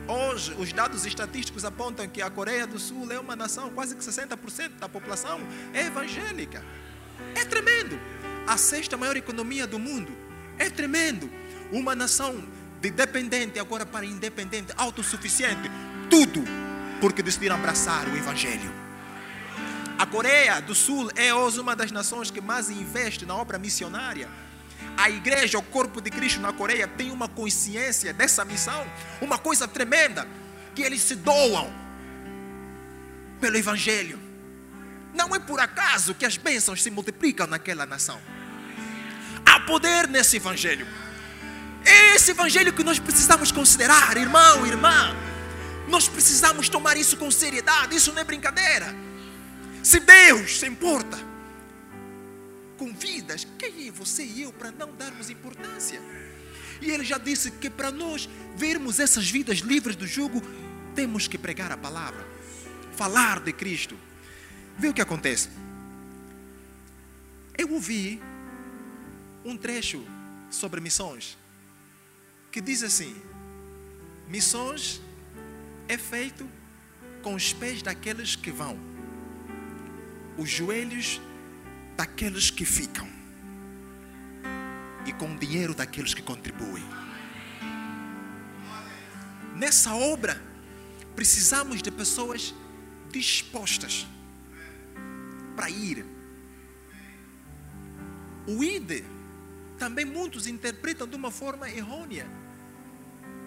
Hoje, 0.08 0.54
os 0.58 0.74
dados 0.74 1.06
estatísticos 1.06 1.64
apontam 1.64 2.08
que 2.08 2.22
a 2.22 2.30
Coreia 2.30 2.68
do 2.68 2.80
Sul 2.80 3.12
é 3.12 3.20
uma 3.20 3.36
nação, 3.36 3.70
quase 3.70 3.96
que 3.96 4.04
60% 4.04 4.80
da 4.80 4.90
população 4.90 5.40
é 5.74 5.86
evangélica. 5.86 6.64
É 7.36 7.46
tremendo. 7.46 8.00
A 8.48 8.58
sexta 8.58 8.98
maior 8.98 9.16
economia 9.16 9.68
do 9.68 9.80
mundo. 9.80 10.12
É 10.58 10.70
tremendo. 10.70 11.30
Uma 11.72 11.96
nação 11.96 12.44
de 12.82 12.90
dependente 12.90 13.60
agora 13.60 13.86
para 13.86 14.06
independente, 14.06 14.74
autossuficiente. 14.76 15.70
Tudo 16.10 16.44
porque 17.00 17.24
decidiram 17.24 17.56
abraçar 17.56 18.08
o 18.08 18.16
Evangelho. 18.16 18.72
A 19.98 20.06
Coreia 20.06 20.60
do 20.62 20.74
Sul 20.74 21.10
é 21.16 21.34
hoje 21.34 21.60
uma 21.60 21.76
das 21.76 21.92
nações 21.92 22.30
que 22.30 22.42
mais 22.42 22.70
investe 22.70 23.26
na 23.26 23.36
obra 23.36 23.58
missionária. 23.58 24.30
A 24.98 25.10
igreja, 25.10 25.58
o 25.58 25.64
corpo 25.64 26.02
de 26.02 26.10
Cristo 26.10 26.40
na 26.40 26.54
Coreia 26.54 26.88
tem 26.88 27.12
uma 27.12 27.28
consciência 27.28 28.14
dessa 28.14 28.46
missão, 28.46 28.86
uma 29.20 29.38
coisa 29.38 29.68
tremenda, 29.68 30.28
que 30.76 30.82
eles 30.82 31.02
se 31.02 31.16
doam 31.16 31.74
pelo 33.40 33.58
Evangelho. 33.58 34.20
Não 35.14 35.36
é 35.36 35.40
por 35.40 35.60
acaso 35.60 36.14
que 36.14 36.26
as 36.26 36.38
bênçãos 36.38 36.82
se 36.84 36.90
multiplicam 36.92 37.48
naquela 37.48 37.86
nação. 37.86 38.22
Há 39.46 39.60
poder 39.62 40.08
nesse 40.08 40.38
Evangelho. 40.38 40.88
É 41.84 42.16
esse 42.16 42.32
Evangelho 42.32 42.72
que 42.72 42.84
nós 42.84 43.00
precisamos 43.00 43.52
considerar, 43.52 44.16
irmão, 44.18 44.66
irmã. 44.66 45.16
Nós 45.88 46.08
precisamos 46.08 46.70
tomar 46.70 46.96
isso 46.96 47.18
com 47.18 47.30
seriedade, 47.32 47.96
isso 47.96 48.14
não 48.14 48.22
é 48.22 48.24
brincadeira. 48.24 48.96
Se 49.84 50.00
Deus 50.00 50.60
se 50.60 50.68
importa 50.68 51.31
com 52.82 52.92
vidas, 52.92 53.46
quem 53.60 53.90
é 53.90 53.92
você 53.92 54.24
e 54.24 54.42
eu 54.42 54.52
para 54.52 54.72
não 54.72 54.92
darmos 54.96 55.30
importância? 55.30 56.02
E 56.82 56.90
ele 56.90 57.04
já 57.04 57.20
disse 57.20 57.52
que 57.52 57.70
para 57.70 57.92
nós 57.92 58.28
vermos 58.56 59.00
essas 59.00 59.30
vidas 59.30 59.60
livres 59.60 59.96
do 59.96 60.08
jugo, 60.08 60.42
temos 60.96 61.28
que 61.28 61.38
pregar 61.38 61.72
a 61.72 61.78
palavra, 61.78 62.26
falar 62.96 63.40
de 63.40 63.54
Cristo. 63.54 63.96
Vê 64.80 64.88
o 64.88 64.94
que 64.96 65.02
acontece. 65.02 65.50
Eu 67.56 67.72
ouvi 67.72 68.20
um 69.46 69.56
trecho 69.56 70.04
sobre 70.50 70.82
missões 70.82 71.38
que 72.52 72.60
diz 72.60 72.82
assim: 72.82 73.16
missões 74.28 75.00
é 75.88 76.00
feito 76.00 76.50
com 77.22 77.36
os 77.36 77.54
pés 77.54 77.84
daqueles 77.84 78.36
que 78.36 78.50
vão, 78.50 78.76
os 80.36 80.50
joelhos 80.50 81.22
daqueles 82.02 82.50
que 82.50 82.66
ficam 82.66 83.08
e 85.06 85.14
com 85.14 85.36
o 85.36 85.38
dinheiro 85.38 85.76
daqueles 85.76 86.16
que 86.16 86.22
contribuem. 86.24 86.84
Nessa 89.56 89.94
obra, 89.94 90.42
precisamos 91.16 91.80
de 91.80 91.92
pessoas 91.92 92.56
dispostas 93.12 94.08
para 95.56 95.70
ir. 95.70 96.04
O 98.48 98.64
ID 98.64 99.04
também 99.78 100.04
muitos 100.04 100.48
interpretam 100.48 101.08
de 101.08 101.16
uma 101.16 101.30
forma 101.30 101.70
errônea. 101.70 102.26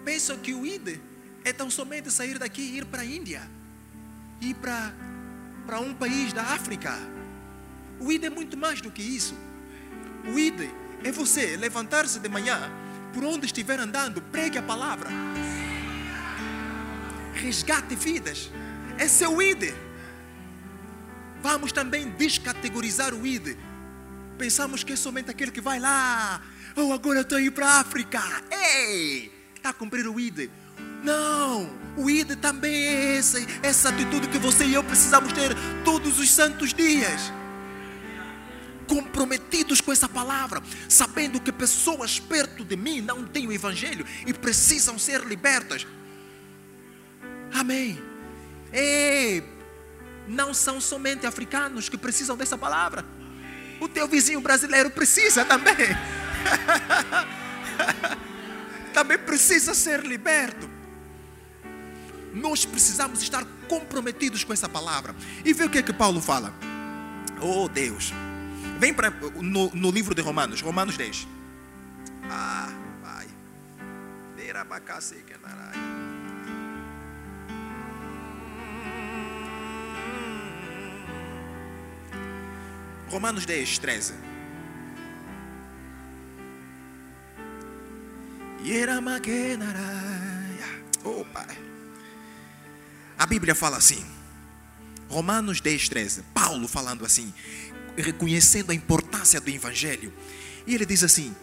Pensam 0.05 0.37
que 0.37 0.53
o 0.53 0.65
ID 0.65 0.97
é 1.43 1.51
tão 1.51 1.69
somente 1.69 2.09
sair 2.09 2.39
daqui 2.39 2.61
e 2.61 2.77
ir 2.77 2.85
para 2.85 3.01
a 3.01 3.05
Índia, 3.05 3.41
ir 4.39 4.53
para, 4.53 4.93
para 5.65 5.81
um 5.81 5.93
país 5.93 6.31
da 6.31 6.43
África. 6.43 7.14
O 7.99 8.11
ID 8.11 8.25
é 8.25 8.29
muito 8.29 8.57
mais 8.57 8.81
do 8.81 8.91
que 8.91 9.01
isso. 9.01 9.35
O 10.25 10.37
ID 10.37 10.69
é 11.03 11.11
você 11.11 11.55
levantar-se 11.55 12.19
de 12.19 12.29
manhã, 12.29 12.71
por 13.13 13.23
onde 13.23 13.45
estiver 13.45 13.79
andando, 13.79 14.21
pregue 14.21 14.57
a 14.57 14.63
palavra 14.63 15.09
resgate 17.35 17.95
vidas. 17.95 18.49
Esse 18.97 19.23
é 19.23 19.29
o 19.29 19.41
ID. 19.41 19.73
Vamos 21.41 21.71
também 21.71 22.09
descategorizar 22.11 23.13
o 23.13 23.25
ID. 23.25 23.55
Pensamos 24.37 24.83
que 24.83 24.93
é 24.93 24.95
somente 24.95 25.29
aquele 25.29 25.51
que 25.51 25.61
vai 25.61 25.79
lá. 25.79 26.41
Oh, 26.75 26.91
agora 26.91 27.21
estou 27.21 27.39
indo 27.39 27.51
para 27.51 27.67
a 27.67 27.79
África. 27.81 28.21
Ei, 28.51 29.31
está 29.55 29.69
a 29.69 29.73
cumprir 29.73 30.07
o 30.07 30.19
ID. 30.19 30.49
Não, 31.03 31.69
o 31.95 32.09
ID 32.09 32.35
também 32.37 32.73
é 32.73 33.17
essa, 33.17 33.37
essa 33.61 33.89
atitude 33.89 34.27
que 34.27 34.39
você 34.39 34.65
e 34.65 34.73
eu 34.73 34.83
precisamos 34.83 35.31
ter 35.33 35.51
todos 35.83 36.19
os 36.19 36.31
santos 36.31 36.73
dias. 36.73 37.31
Comprometidos 38.87 39.81
com 39.81 39.91
essa 39.91 40.07
palavra, 40.07 40.61
sabendo 40.87 41.39
que 41.39 41.51
pessoas 41.51 42.19
perto 42.19 42.63
de 42.63 42.75
mim 42.75 43.01
não 43.01 43.25
têm 43.25 43.47
o 43.47 43.51
Evangelho 43.51 44.05
e 44.25 44.33
precisam 44.33 44.99
ser 44.99 45.25
libertas. 45.25 45.87
Amém. 47.53 48.01
Ei, 48.71 49.43
não 50.27 50.53
são 50.53 50.81
somente 50.81 51.25
africanos 51.25 51.89
que 51.89 51.97
precisam 51.97 52.35
dessa 52.35 52.57
palavra. 52.57 53.05
O 53.79 53.87
teu 53.87 54.07
vizinho 54.07 54.41
brasileiro 54.41 54.89
precisa 54.89 55.45
também. 55.45 55.75
também 58.93 59.17
precisa 59.17 59.73
ser 59.73 60.05
liberto. 60.05 60.69
Nós 62.33 62.65
precisamos 62.65 63.21
estar 63.21 63.45
comprometidos 63.69 64.43
com 64.43 64.51
essa 64.51 64.67
palavra. 64.67 65.15
E 65.43 65.53
vê 65.53 65.63
o 65.63 65.69
que 65.69 65.77
é 65.77 65.81
que 65.81 65.93
Paulo 65.93 66.21
fala. 66.21 66.53
Oh 67.41 67.69
Deus. 67.69 68.11
Vem 68.79 68.93
para 68.93 69.09
no, 69.09 69.69
no 69.73 69.91
livro 69.91 70.13
de 70.13 70.21
Romanos, 70.21 70.61
Romanos 70.61 70.97
10. 70.97 71.27
Ah, 72.29 72.71
vai. 73.01 73.27
Narai. 75.41 75.75
Romanos 83.09 83.45
10, 83.45 83.77
13. 83.77 84.13
Oh, 91.03 91.23
Pai. 91.23 91.57
A 93.17 93.25
Bíblia 93.25 93.55
fala 93.55 93.77
assim. 93.77 94.03
Romanos 95.07 95.61
10, 95.61 95.87
13. 95.87 96.23
Paulo 96.33 96.67
falando 96.67 97.05
assim, 97.05 97.33
reconhecendo 97.97 98.71
a 98.71 98.75
importância 98.75 99.39
do 99.39 99.49
Evangelho. 99.49 100.11
E 100.65 100.73
ele 100.73 100.85
diz 100.85 101.03
assim: 101.03 101.35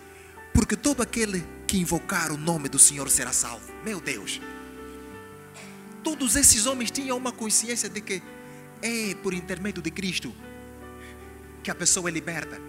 Porque 0.52 0.76
todo 0.76 1.02
aquele 1.02 1.44
que 1.66 1.78
invocar 1.78 2.32
o 2.32 2.36
nome 2.36 2.68
do 2.68 2.78
Senhor 2.78 3.08
será 3.08 3.32
salvo. 3.32 3.72
Meu 3.84 4.00
Deus. 4.00 4.40
Todos 6.02 6.36
esses 6.36 6.66
homens 6.66 6.90
tinham 6.90 7.16
uma 7.16 7.32
consciência 7.32 7.88
de 7.88 8.00
que 8.00 8.22
é 8.82 9.14
por 9.22 9.32
intermédio 9.32 9.80
de 9.80 9.90
Cristo 9.90 10.34
que 11.62 11.70
a 11.70 11.74
pessoa 11.74 12.08
é 12.08 12.12
liberta. 12.12 12.60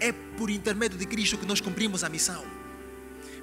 É 0.00 0.12
por 0.12 0.50
intermédio 0.50 0.98
de 0.98 1.06
Cristo 1.06 1.38
que 1.38 1.46
nós 1.46 1.60
cumprimos 1.60 2.02
a 2.02 2.08
missão. 2.08 2.44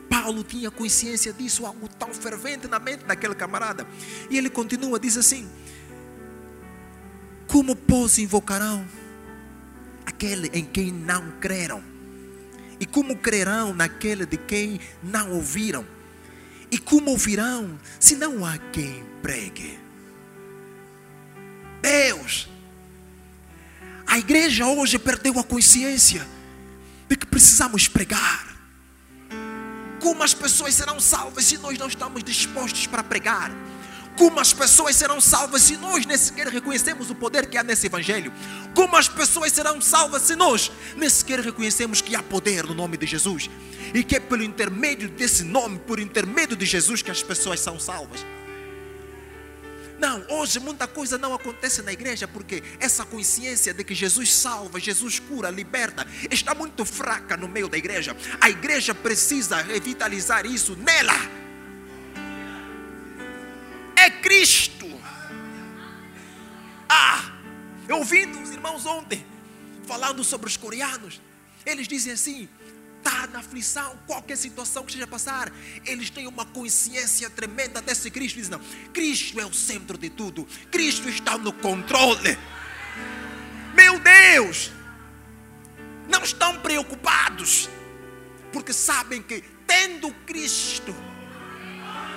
Paulo 0.10 0.44
tinha 0.44 0.72
consciência 0.72 1.32
disso, 1.32 1.66
algo 1.66 1.88
tão 1.88 2.14
fervente 2.14 2.68
na 2.68 2.80
mente 2.80 3.06
daquele 3.06 3.36
camarada. 3.36 3.88
E 4.30 4.38
ele 4.38 4.50
continua, 4.50 5.00
diz 5.00 5.18
assim: 5.18 5.50
Como 7.48 7.76
pois 7.76 8.18
invocarão 8.18 8.86
aquele 10.18 10.50
em 10.52 10.66
quem 10.66 10.92
não 10.92 11.32
creram? 11.40 11.84
E 12.80 12.86
como 12.86 13.16
crerão 13.16 13.74
naquele 13.74 14.26
de 14.26 14.38
quem 14.38 14.80
não 15.04 15.34
ouviram? 15.34 15.86
E 16.72 16.78
como 16.78 17.12
ouvirão 17.12 17.80
se 18.00 18.16
não 18.16 18.44
há 18.44 18.58
quem 18.58 19.04
pregue? 19.22 19.80
Deus 21.82 22.50
a 24.08 24.18
igreja 24.18 24.66
hoje 24.66 24.98
perdeu 24.98 25.38
a 25.38 25.44
consciência 25.44 26.26
de 27.10 27.16
que 27.16 27.26
precisamos 27.26 27.88
pregar. 27.88 28.48
Como 30.00 30.24
as 30.24 30.34
pessoas 30.34 30.74
serão 30.74 31.00
salvas 31.00 31.46
se 31.46 31.58
nós 31.58 31.78
não 31.78 31.88
estamos 31.88 32.24
dispostos 32.24 32.88
para 32.88 33.04
pregar? 33.04 33.52
Como 34.18 34.40
as 34.40 34.52
pessoas 34.52 34.96
serão 34.96 35.22
salvas 35.22 35.62
se 35.62 35.78
nós 35.78 36.06
nem 36.06 36.18
sequer 36.18 36.48
reconhecemos 36.48 37.12
o 37.12 37.16
poder 37.16 37.46
que 37.46 37.58
há 37.58 37.64
nesse 37.64 37.86
Evangelho? 37.86 38.34
Como 38.74 38.96
as 38.96 39.08
pessoas 39.08 39.54
serão 39.54 39.80
salvas 39.80 40.24
se 40.24 40.36
nós 40.36 40.72
nem 40.96 41.08
sequer 41.08 41.40
reconhecemos 41.40 42.02
que 42.02 42.16
há 42.16 42.24
poder 42.24 42.64
no 42.64 42.74
nome 42.74 42.98
de 42.98 43.06
Jesus? 43.06 43.48
E 43.94 44.04
que 44.04 44.16
é 44.16 44.20
pelo 44.20 44.44
intermédio 44.44 45.08
desse 45.08 45.44
nome, 45.44 45.78
por 45.80 46.00
intermédio 46.00 46.58
de 46.58 46.66
Jesus, 46.66 47.04
que 47.04 47.12
as 47.12 47.22
pessoas 47.22 47.60
são 47.60 47.80
salvas? 47.80 48.26
Não, 50.00 50.24
hoje 50.30 50.60
muita 50.60 50.88
coisa 50.88 51.18
não 51.18 51.34
acontece 51.34 51.82
na 51.82 51.92
igreja 51.92 52.28
porque 52.28 52.64
essa 52.80 53.06
consciência 53.06 53.74
de 53.74 53.84
que 53.84 53.96
Jesus 53.96 54.34
salva, 54.34 54.80
Jesus 54.80 55.20
cura, 55.20 55.50
liberta, 55.50 56.08
está 56.32 56.54
muito 56.56 56.86
fraca 56.86 57.38
no 57.38 57.48
meio 57.48 57.68
da 57.68 57.78
igreja. 57.78 58.16
A 58.42 58.50
igreja 58.50 58.94
precisa 58.96 59.62
revitalizar 59.62 60.46
isso 60.46 60.76
nela. 60.76 61.47
É 63.98 64.10
Cristo. 64.12 64.88
Ah, 66.88 67.32
eu 67.90 67.98
ouvi 67.98 68.26
os 68.26 68.52
irmãos 68.52 68.86
ontem 68.86 69.26
falando 69.88 70.24
sobre 70.24 70.48
os 70.48 70.56
coreanos. 70.56 71.20
Eles 71.66 71.88
dizem 71.88 72.14
assim: 72.14 72.48
está 72.98 73.26
na 73.28 73.40
aflição, 73.40 73.98
qualquer 74.06 74.38
situação 74.38 74.84
que 74.84 74.92
esteja 74.92 75.06
a 75.06 75.08
passar, 75.08 75.52
eles 75.86 76.10
têm 76.10 76.28
uma 76.28 76.46
consciência 76.46 77.30
tremenda 77.30 77.82
desse 77.82 78.12
Cristo. 78.12 78.36
Dizem, 78.36 78.52
não, 78.52 78.62
Cristo 78.94 79.40
é 79.40 79.46
o 79.46 79.54
centro 79.54 79.98
de 79.98 80.10
tudo, 80.10 80.48
Cristo 80.70 81.10
está 81.10 81.38
no 81.38 81.52
controle. 81.52 82.38
Meu 83.74 84.00
Deus, 84.00 84.72
não 86.08 86.24
estão 86.24 86.60
preocupados, 86.60 87.70
porque 88.52 88.74
sabem 88.74 89.22
que 89.22 89.44
tendo 89.66 90.12
Cristo, 90.26 90.96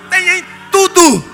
tem 0.09 0.43
tudo. 0.71 1.30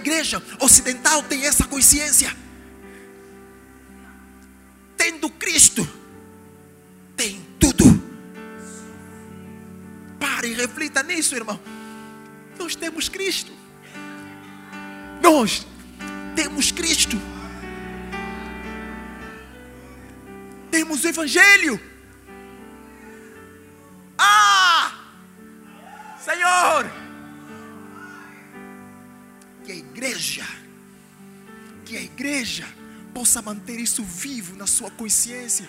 Que 0.00 0.10
a 0.10 0.14
igreja 0.14 0.42
ocidental 0.60 1.22
tem 1.22 1.46
essa 1.46 1.64
consciência? 1.64 2.34
tendo 5.04 5.28
Cristo, 5.28 5.86
tem 7.14 7.46
tudo. 7.60 7.84
Pare 10.18 10.48
e 10.48 10.54
reflita 10.54 11.02
nisso, 11.02 11.36
irmão. 11.36 11.60
Nós 12.58 12.74
temos 12.74 13.10
Cristo. 13.10 13.52
Nós 15.20 15.66
temos 16.34 16.72
Cristo. 16.72 17.20
Temos 20.70 21.04
o 21.04 21.08
Evangelho. 21.08 21.78
Possa 33.34 33.42
manter 33.42 33.80
isso 33.80 34.04
vivo 34.04 34.54
na 34.54 34.66
sua 34.66 34.90
consciência. 34.92 35.68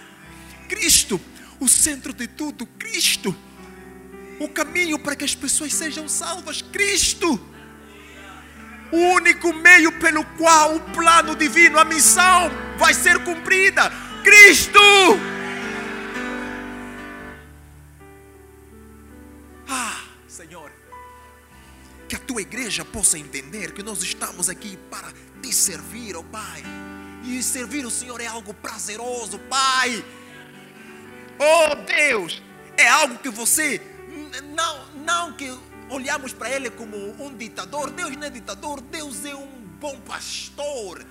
Cristo, 0.70 1.20
o 1.59 1.68
centro 1.68 2.13
de 2.13 2.28
tudo, 2.28 2.68
Cristo, 2.68 3.36
o 4.39 4.47
caminho 4.47 4.99
para 4.99 5.16
que 5.16 5.26
as 5.26 5.34
pessoas 5.34 5.74
sejam 5.74 6.07
salvas, 6.07 6.61
Cristo, 6.61 7.39
o 8.91 8.97
único 9.16 9.51
meio 9.51 9.91
pelo 9.99 10.24
qual 10.38 10.76
o 10.76 10.80
plano 10.91 11.36
divino, 11.36 11.80
a 11.80 11.86
missão 11.86 12.51
vai 12.78 12.93
ser 12.93 13.24
cumprida, 13.24 13.91
Cristo. 14.24 14.80
Senhor, 20.28 20.72
que 22.07 22.16
a 22.16 22.20
tua 22.20 22.41
igreja 22.41 22.86
possa 22.86 23.18
entender 23.18 23.72
que 23.72 23.82
nós 23.82 24.03
estamos 24.03 24.49
aqui 24.49 24.78
para 24.91 25.11
te 25.41 25.51
servir, 25.51 26.16
ó 26.16 26.20
oh 26.20 26.24
Pai. 26.26 26.61
E 27.26 27.41
servir 27.41 27.86
o 27.86 27.91
Senhor 27.91 28.21
é 28.21 28.28
algo 28.28 28.53
prazeroso, 28.53 29.39
Pai. 29.39 30.05
Oh 31.39 31.76
Deus, 31.76 32.41
é 32.78 32.88
algo 32.88 33.17
que 33.17 33.30
você 33.30 33.82
não, 34.53 34.88
não 34.93 35.34
que 35.34 35.51
olhamos 35.89 36.34
para 36.34 36.49
Ele 36.49 36.69
como 36.69 36.95
um 37.23 37.36
ditador. 37.36 37.89
Deus 37.89 38.15
não 38.15 38.28
é 38.28 38.30
ditador, 38.30 38.80
Deus 38.80 39.26
é 39.26 39.36
um 39.36 39.47
bom 39.80 39.99
pastor. 40.01 41.03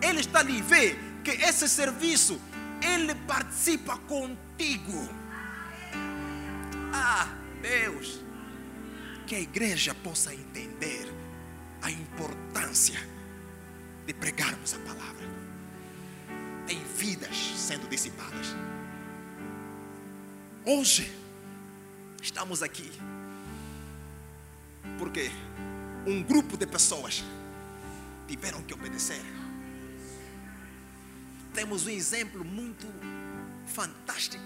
Ele 0.00 0.20
está 0.20 0.40
ali, 0.40 0.62
vê 0.62 0.96
que 1.24 1.30
esse 1.30 1.68
serviço, 1.68 2.40
Ele 2.80 3.14
participa 3.26 3.98
contigo. 3.98 5.08
Ah, 6.92 7.28
Deus, 7.60 8.20
que 9.26 9.34
a 9.34 9.40
igreja 9.40 9.94
possa 9.94 10.32
entender 10.32 11.12
a 11.82 11.90
importância 11.90 13.13
de 14.06 14.14
pregarmos 14.14 14.74
a 14.74 14.78
palavra. 14.78 15.24
Tem 16.66 16.82
vidas 16.96 17.36
sendo 17.56 17.88
dissipadas. 17.88 18.54
Hoje, 20.64 21.10
estamos 22.22 22.62
aqui 22.62 22.90
porque 24.98 25.30
um 26.06 26.22
grupo 26.22 26.56
de 26.56 26.66
pessoas 26.66 27.24
tiveram 28.28 28.62
que 28.62 28.74
obedecer. 28.74 29.22
Temos 31.52 31.86
um 31.86 31.90
exemplo 31.90 32.44
muito 32.44 32.86
fantástico 33.66 34.44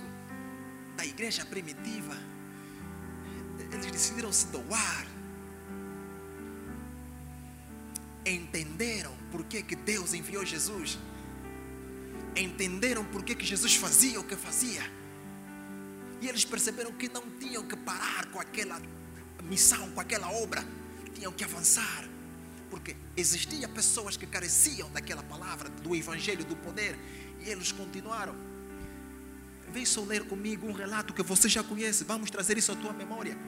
da 0.96 1.04
igreja 1.04 1.44
primitiva. 1.44 2.16
Eles 3.72 3.90
decidiram 3.90 4.32
se 4.32 4.46
doar. 4.48 5.06
Entenderam 8.24 9.17
por 9.30 9.44
que, 9.44 9.62
Deus 9.74 10.14
enviou 10.14 10.44
Jesus. 10.44 10.98
Entenderam 12.36 13.04
por 13.04 13.22
que, 13.22 13.34
que 13.34 13.44
Jesus 13.44 13.74
fazia 13.76 14.20
o 14.20 14.24
que 14.24 14.36
fazia 14.36 14.98
e 16.20 16.28
eles 16.28 16.44
perceberam 16.44 16.92
que 16.92 17.08
não 17.08 17.22
tinham 17.38 17.62
que 17.64 17.76
parar 17.76 18.26
com 18.26 18.40
aquela 18.40 18.80
missão, 19.44 19.90
com 19.92 20.00
aquela 20.00 20.30
obra, 20.30 20.64
tinham 21.14 21.32
que 21.32 21.44
avançar. 21.44 22.04
Porque 22.70 22.96
existiam 23.16 23.70
pessoas 23.70 24.16
que 24.16 24.26
careciam 24.26 24.90
daquela 24.90 25.22
palavra, 25.22 25.68
do 25.68 25.94
evangelho, 25.94 26.44
do 26.44 26.56
poder, 26.56 26.98
e 27.40 27.48
eles 27.48 27.72
continuaram. 27.72 28.34
Vem 29.72 29.84
só 29.84 30.02
ler 30.02 30.24
comigo 30.24 30.66
um 30.66 30.72
relato 30.72 31.14
que 31.14 31.22
você 31.22 31.48
já 31.48 31.62
conhece. 31.62 32.02
Vamos 32.04 32.30
trazer 32.30 32.58
isso 32.58 32.72
à 32.72 32.76
tua 32.76 32.92
memória. 32.92 33.38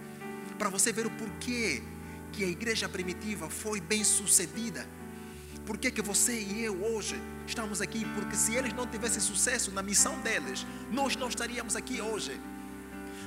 Para 0.57 0.69
você 0.69 0.93
ver 0.93 1.07
o 1.07 1.11
porquê 1.11 1.83
que 2.33 2.45
a 2.45 2.49
igreja 2.49 2.89
primitiva 2.89 3.51
foi 3.51 3.81
bem 3.81 4.05
sucedida. 4.05 4.87
Por 5.71 5.79
que, 5.79 5.89
que 5.89 6.03
você 6.03 6.33
e 6.33 6.65
eu 6.65 6.83
hoje 6.83 7.15
estamos 7.47 7.81
aqui? 7.81 8.05
Porque 8.17 8.35
se 8.35 8.57
eles 8.57 8.73
não 8.73 8.89
tivessem 8.89 9.21
sucesso 9.21 9.71
na 9.71 9.85
missão 9.85 10.21
deles, 10.21 10.67
nós 10.91 11.15
não 11.15 11.29
estaríamos 11.29 11.77
aqui 11.77 12.01
hoje. 12.01 12.41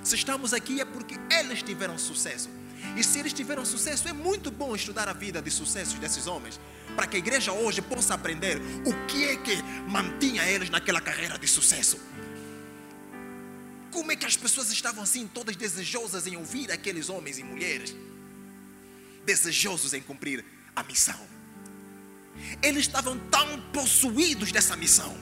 Se 0.03 0.15
estamos 0.15 0.53
aqui 0.53 0.81
é 0.81 0.83
porque 0.83 1.15
eles 1.31 1.63
tiveram 1.63 1.97
sucesso. 1.97 2.49
E 2.97 3.01
se 3.01 3.19
eles 3.19 3.31
tiveram 3.31 3.63
sucesso, 3.63 4.09
é 4.09 4.11
muito 4.11 4.51
bom 4.51 4.75
estudar 4.75 5.07
a 5.07 5.13
vida 5.13 5.41
de 5.41 5.49
sucessos 5.49 5.93
desses 5.93 6.27
homens, 6.27 6.59
para 6.97 7.07
que 7.07 7.15
a 7.15 7.19
igreja 7.19 7.53
hoje 7.53 7.81
possa 7.81 8.13
aprender 8.13 8.57
o 8.85 9.07
que 9.07 9.23
é 9.23 9.37
que 9.37 9.63
mantinha 9.89 10.45
eles 10.45 10.69
naquela 10.69 10.99
carreira 10.99 11.39
de 11.39 11.47
sucesso. 11.47 11.97
Como 13.89 14.11
é 14.11 14.17
que 14.17 14.25
as 14.25 14.35
pessoas 14.35 14.69
estavam 14.69 15.01
assim, 15.01 15.27
todas 15.27 15.55
desejosas 15.55 16.27
em 16.27 16.35
ouvir 16.35 16.73
aqueles 16.73 17.07
homens 17.07 17.39
e 17.39 17.43
mulheres, 17.43 17.95
desejosos 19.25 19.93
em 19.93 20.01
cumprir 20.01 20.43
a 20.75 20.83
missão. 20.83 21.42
Eles 22.61 22.81
estavam 22.81 23.17
tão 23.29 23.59
possuídos 23.73 24.51
dessa 24.51 24.75
missão. 24.75 25.15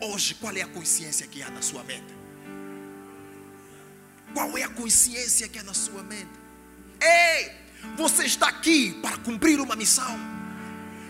Hoje, 0.00 0.34
qual 0.34 0.56
é 0.56 0.62
a 0.62 0.66
consciência 0.66 1.26
que 1.26 1.42
há 1.42 1.50
na 1.50 1.62
sua 1.62 1.82
mente? 1.84 2.16
Qual 4.32 4.56
é 4.56 4.62
a 4.62 4.68
consciência 4.68 5.48
que 5.48 5.58
é 5.58 5.62
na 5.62 5.74
sua 5.74 6.02
mente? 6.02 6.28
Ei, 7.00 7.50
você 7.96 8.24
está 8.24 8.48
aqui 8.48 8.92
para 9.00 9.16
cumprir 9.18 9.60
uma 9.60 9.74
missão. 9.74 10.18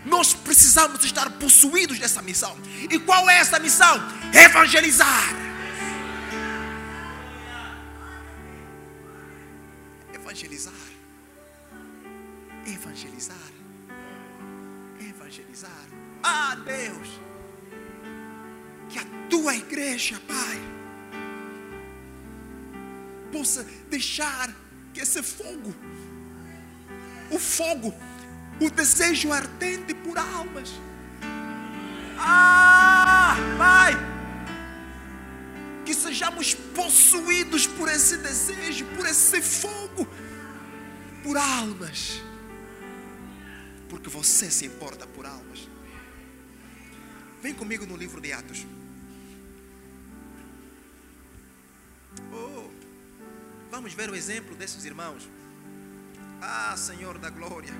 Nós 0.04 0.32
precisamos 0.32 1.04
estar 1.04 1.30
possuídos 1.32 1.98
dessa 1.98 2.22
missão. 2.22 2.56
E 2.90 2.98
qual 2.98 3.28
é 3.28 3.38
essa 3.38 3.58
missão? 3.58 3.96
Evangelizar. 4.32 5.34
Evangelizar. 10.14 10.72
Evangelizar. 12.66 13.57
Evangelizar. 15.28 15.86
Ah, 16.22 16.56
Deus. 16.64 17.20
Que 18.88 18.98
a 18.98 19.04
tua 19.28 19.54
igreja, 19.54 20.18
Pai 20.26 20.58
possa 23.30 23.62
deixar 23.90 24.50
que 24.94 25.00
esse 25.00 25.22
fogo, 25.22 25.74
o 27.30 27.38
fogo, 27.38 27.94
o 28.58 28.70
desejo 28.70 29.30
ardente 29.30 29.92
por 29.92 30.16
almas, 30.16 30.72
ah, 32.18 33.36
Pai, 33.58 33.92
que 35.84 35.92
sejamos 35.92 36.54
possuídos 36.54 37.66
por 37.66 37.86
esse 37.90 38.16
desejo, 38.16 38.86
por 38.96 39.04
esse 39.04 39.42
fogo, 39.42 40.08
por 41.22 41.36
almas, 41.36 42.22
porque 43.88 44.08
você 44.08 44.50
se 44.50 44.66
importa 44.66 45.06
por 45.06 45.26
almas. 45.26 45.68
Vem 47.42 47.54
comigo 47.54 47.86
no 47.86 47.96
livro 47.96 48.20
de 48.20 48.32
Atos. 48.32 48.66
Oh. 52.32 52.70
Vamos 53.70 53.94
ver 53.94 54.10
o 54.10 54.14
exemplo 54.14 54.56
desses 54.56 54.84
irmãos. 54.84 55.28
Ah, 56.40 56.76
Senhor 56.76 57.18
da 57.18 57.30
glória. 57.30 57.72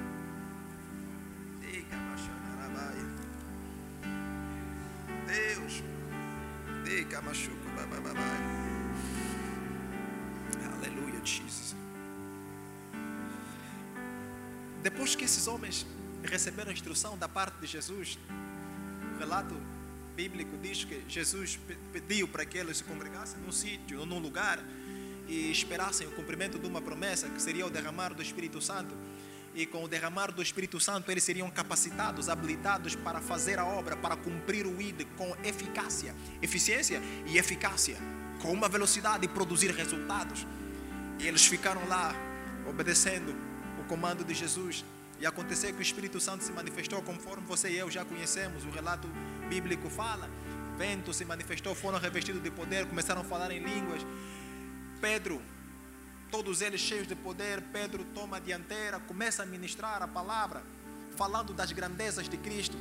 Deus. 5.27 5.83
Aleluia, 10.79 11.21
Jesus. 11.25 11.77
Depois 14.83 15.15
que 15.15 15.25
esses 15.25 15.47
homens 15.47 15.87
receberam 16.25 16.73
instrução 16.73 17.17
da 17.17 17.29
parte 17.29 17.59
de 17.61 17.67
Jesus, 17.67 18.19
o 19.15 19.19
relato 19.19 19.55
bíblico 20.17 20.57
diz 20.61 20.85
que 20.85 21.05
Jesus 21.09 21.59
pediu 21.93 22.27
para 22.27 22.45
que 22.45 22.59
eles 22.59 22.79
se 22.79 22.85
congregassem 22.85 23.39
num 23.41 23.53
sítio 23.53 24.01
ou 24.01 24.07
num 24.07 24.19
lugar 24.19 24.59
e 25.29 25.51
esperassem 25.51 26.07
o 26.09 26.11
cumprimento 26.11 26.59
de 26.59 26.67
uma 26.67 26.81
promessa 26.81 27.29
que 27.29 27.41
seria 27.41 27.65
o 27.67 27.71
derramar 27.71 28.15
do 28.15 28.23
Espírito 28.23 28.61
Santo. 28.61 28.95
E 29.55 29.67
com 29.67 29.85
o 29.85 29.89
derramar 29.89 30.33
do 30.33 30.43
Espírito 30.43 30.81
Santo, 30.81 31.11
eles 31.11 31.23
seriam 31.23 31.51
capacitados, 31.51 32.29
habilitados 32.29 32.95
para 32.97 33.21
fazer 33.21 33.59
a 33.59 33.65
obra, 33.65 33.97
para 33.97 34.17
cumprir 34.17 34.67
o 34.67 34.81
ID 34.81 35.07
com 35.17 35.37
eficácia, 35.45 36.15
eficiência 36.43 37.01
e 37.27 37.39
eficácia, 37.39 37.97
com 38.41 38.53
uma 38.53 38.69
velocidade 38.69 39.25
e 39.25 39.29
produzir 39.29 39.71
resultados. 39.71 40.47
E 41.19 41.27
eles 41.27 41.47
ficaram 41.47 41.87
lá, 41.89 42.15
obedecendo 42.69 43.35
o 43.81 43.85
comando 43.85 44.25
de 44.25 44.35
Jesus. 44.35 44.85
E 45.21 45.27
aconteceu 45.27 45.73
que 45.73 45.81
o 45.81 45.83
Espírito 45.83 46.21
Santo 46.21 46.45
se 46.45 46.53
manifestou 46.53 47.03
conforme 47.03 47.45
você 47.47 47.71
e 47.71 47.79
eu 47.79 47.91
já 47.91 48.05
conhecemos, 48.05 48.65
o 48.65 48.71
relato 48.71 49.09
bíblico 49.49 49.91
fala. 49.91 50.31
Vento 50.77 51.13
se 51.13 51.25
manifestou, 51.25 51.75
foram 51.75 51.99
revestidos 51.99 52.41
de 52.41 52.51
poder, 52.51 52.87
começaram 52.87 53.23
a 53.23 53.25
falar 53.25 53.51
em 53.51 53.59
línguas. 53.59 54.01
Pedro, 55.01 55.43
todos 56.31 56.63
eles 56.63 56.81
cheios 56.81 57.09
de 57.09 57.17
poder, 57.17 57.61
Pedro 57.73 58.05
toma 58.15 58.37
a 58.37 58.41
dianteira, 58.41 59.01
começa 59.01 59.43
a 59.43 59.47
ministrar 59.47 60.03
a 60.03 60.07
palavra, 60.07 60.63
falando 61.17 61.53
das 61.53 61.73
grandezas 61.73 62.29
de 62.29 62.37
Cristo. 62.37 62.79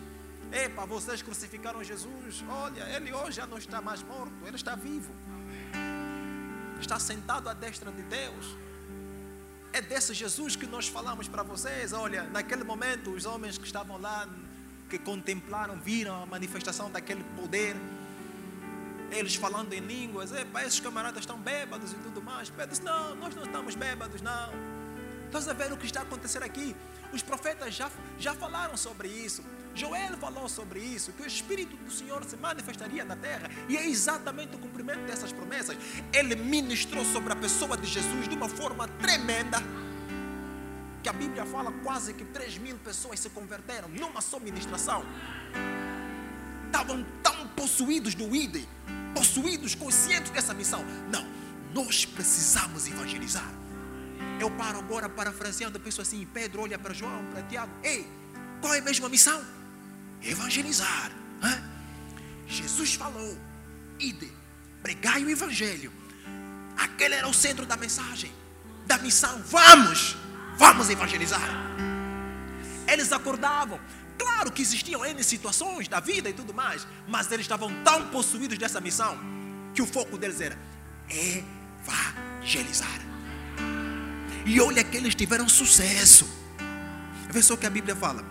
Epa, 0.52 0.86
vocês 0.86 1.24
crucificaram 1.24 1.84
Jesus. 1.84 2.44
Olha, 2.48 2.84
ele 2.96 3.12
hoje 3.12 3.38
já 3.38 3.48
não 3.48 3.58
está 3.58 3.82
mais 3.82 4.04
morto, 4.04 4.34
ele 4.46 4.56
está 4.56 4.76
vivo. 4.76 5.12
Está 6.80 7.00
sentado 7.00 7.50
à 7.50 7.54
destra 7.54 7.92
de 7.92 8.04
Deus. 8.04 8.56
É 9.78 9.82
desse 9.82 10.12
Jesus 10.12 10.56
que 10.56 10.66
nós 10.66 10.88
falamos 10.88 11.28
para 11.28 11.44
vocês. 11.44 11.94
Olha, 11.94 12.24
naquele 12.24 12.64
momento, 12.64 13.12
os 13.12 13.28
homens 13.28 13.60
que 13.60 13.66
estavam 13.66 14.02
lá, 14.02 14.28
que 14.90 14.98
contemplaram, 14.98 15.80
viram 15.80 16.24
a 16.24 16.26
manifestação 16.26 16.90
daquele 16.90 17.24
poder 17.40 17.76
eles 19.12 19.36
falando 19.36 19.72
em 19.74 19.80
línguas, 19.80 20.32
Epa, 20.32 20.64
esses 20.64 20.80
camaradas 20.80 21.20
estão 21.20 21.38
bêbados 21.38 21.94
e 21.94 21.96
tudo 21.96 22.24
mais. 22.24 22.50
Pedro 22.50 22.72
disse, 22.72 22.84
não, 22.84 23.16
nós 23.16 23.36
não 23.36 23.44
estamos 23.44 23.76
bêbados, 23.76 24.20
não. 24.20 24.52
Estás 25.28 25.48
a 25.48 25.54
ver 25.54 25.72
o 25.72 25.78
que 25.78 25.86
está 25.86 26.02
acontecendo 26.02 26.44
aqui? 26.44 26.76
Os 27.14 27.22
profetas 27.22 27.74
já, 27.74 27.90
já 28.18 28.34
falaram 28.34 28.76
sobre 28.76 29.08
isso. 29.08 29.44
Joel 29.78 30.18
falou 30.18 30.50
sobre 30.50 30.80
isso, 30.80 31.12
que 31.12 31.22
o 31.22 31.28
Espírito 31.28 31.78
do 31.78 31.92
Senhor 31.92 32.24
se 32.24 32.36
manifestaria 32.36 33.06
na 33.06 33.16
terra, 33.16 33.50
e 33.70 33.78
é 33.78 33.88
exatamente 33.88 34.56
o 34.56 34.60
cumprimento 34.60 35.06
dessas 35.06 35.32
promessas. 35.32 35.78
Ele 36.12 36.36
ministrou 36.36 37.06
sobre 37.06 37.32
a 37.32 37.36
pessoa 37.36 37.78
de 37.78 37.86
Jesus 37.86 38.28
de 38.28 38.36
uma 38.36 38.50
forma 38.50 38.88
tremenda, 38.88 39.60
que 41.04 41.08
a 41.08 41.14
Bíblia 41.14 41.46
fala 41.46 41.72
quase 41.84 42.14
que 42.14 42.26
3 42.26 42.58
mil 42.58 42.76
pessoas 42.80 43.20
se 43.20 43.30
converteram 43.30 43.88
numa 43.90 44.20
só 44.20 44.40
ministração. 44.40 45.06
Estavam 46.66 47.06
tão 47.22 47.48
possuídos 47.50 48.16
do 48.16 48.36
ID, 48.36 48.66
possuídos, 49.14 49.76
conscientes 49.76 50.32
dessa 50.32 50.56
missão. 50.56 50.84
Não, 51.12 51.26
nós 51.72 52.04
precisamos 52.04 52.88
evangelizar. 52.88 53.50
Eu 54.40 54.50
paro 54.52 54.80
agora 54.80 55.08
parafraseando, 55.08 55.80
penso 55.80 56.02
assim, 56.02 56.28
Pedro 56.34 56.64
olha 56.64 56.80
para 56.80 56.94
João, 56.94 57.24
para 57.32 57.44
Tiago, 57.44 57.72
ei, 57.84 58.08
qual 58.60 58.74
é 58.74 58.80
a 58.80 58.82
mesma 58.82 59.08
missão? 59.08 59.57
Evangelizar. 60.24 61.12
Hein? 61.44 61.64
Jesus 62.48 62.96
falou, 62.96 63.38
ide, 64.00 64.32
pregai 64.82 65.24
o 65.24 65.30
evangelho. 65.30 65.92
Aquele 66.78 67.16
era 67.16 67.28
o 67.28 67.34
centro 67.34 67.66
da 67.66 67.76
mensagem, 67.76 68.32
da 68.86 68.98
missão. 68.98 69.42
Vamos, 69.48 70.16
vamos 70.58 70.90
evangelizar. 70.90 71.50
Eles 72.88 73.12
acordavam. 73.12 73.80
Claro 74.18 74.52
que 74.52 74.62
existiam 74.62 75.06
N 75.06 75.24
situações 75.24 75.88
da 75.88 76.00
vida 76.00 76.30
e 76.30 76.34
tudo 76.34 76.54
mais, 76.54 76.88
mas 77.08 77.32
eles 77.32 77.46
estavam 77.46 77.72
tão 77.84 78.08
possuídos 78.10 78.58
dessa 78.58 78.82
missão 78.82 79.18
que 79.74 79.82
o 79.82 79.86
foco 79.86 80.18
deles 80.18 80.42
era 80.42 80.58
evangelizar. 81.10 83.00
E 84.46 84.60
olha 84.62 84.84
que 84.84 84.96
eles 84.96 85.14
tiveram 85.14 85.48
sucesso. 85.50 86.28
Vê 87.30 87.42
só 87.42 87.56
o 87.56 87.58
que 87.58 87.66
a 87.66 87.70
Bíblia 87.70 87.96
fala. 87.96 88.26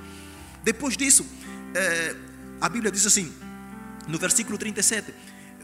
Depois 0.65 0.97
disso, 0.97 1.27
é, 1.75 2.15
a 2.61 2.69
Bíblia 2.69 2.91
diz 2.91 3.07
assim, 3.07 3.33
no 4.09 4.19
versículo 4.19 4.57
37, 4.57 5.13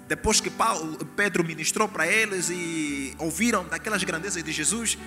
depois 0.08 0.40
que 0.40 0.50
Paulo, 0.50 0.98
Pedro 1.16 1.44
ministrou 1.44 1.88
para 1.88 2.06
eles 2.06 2.50
e 2.50 3.14
ouviram 3.18 3.66
daquelas 3.66 4.02
grandezas 4.04 4.42
de 4.42 4.52
Jesus, 4.52 4.98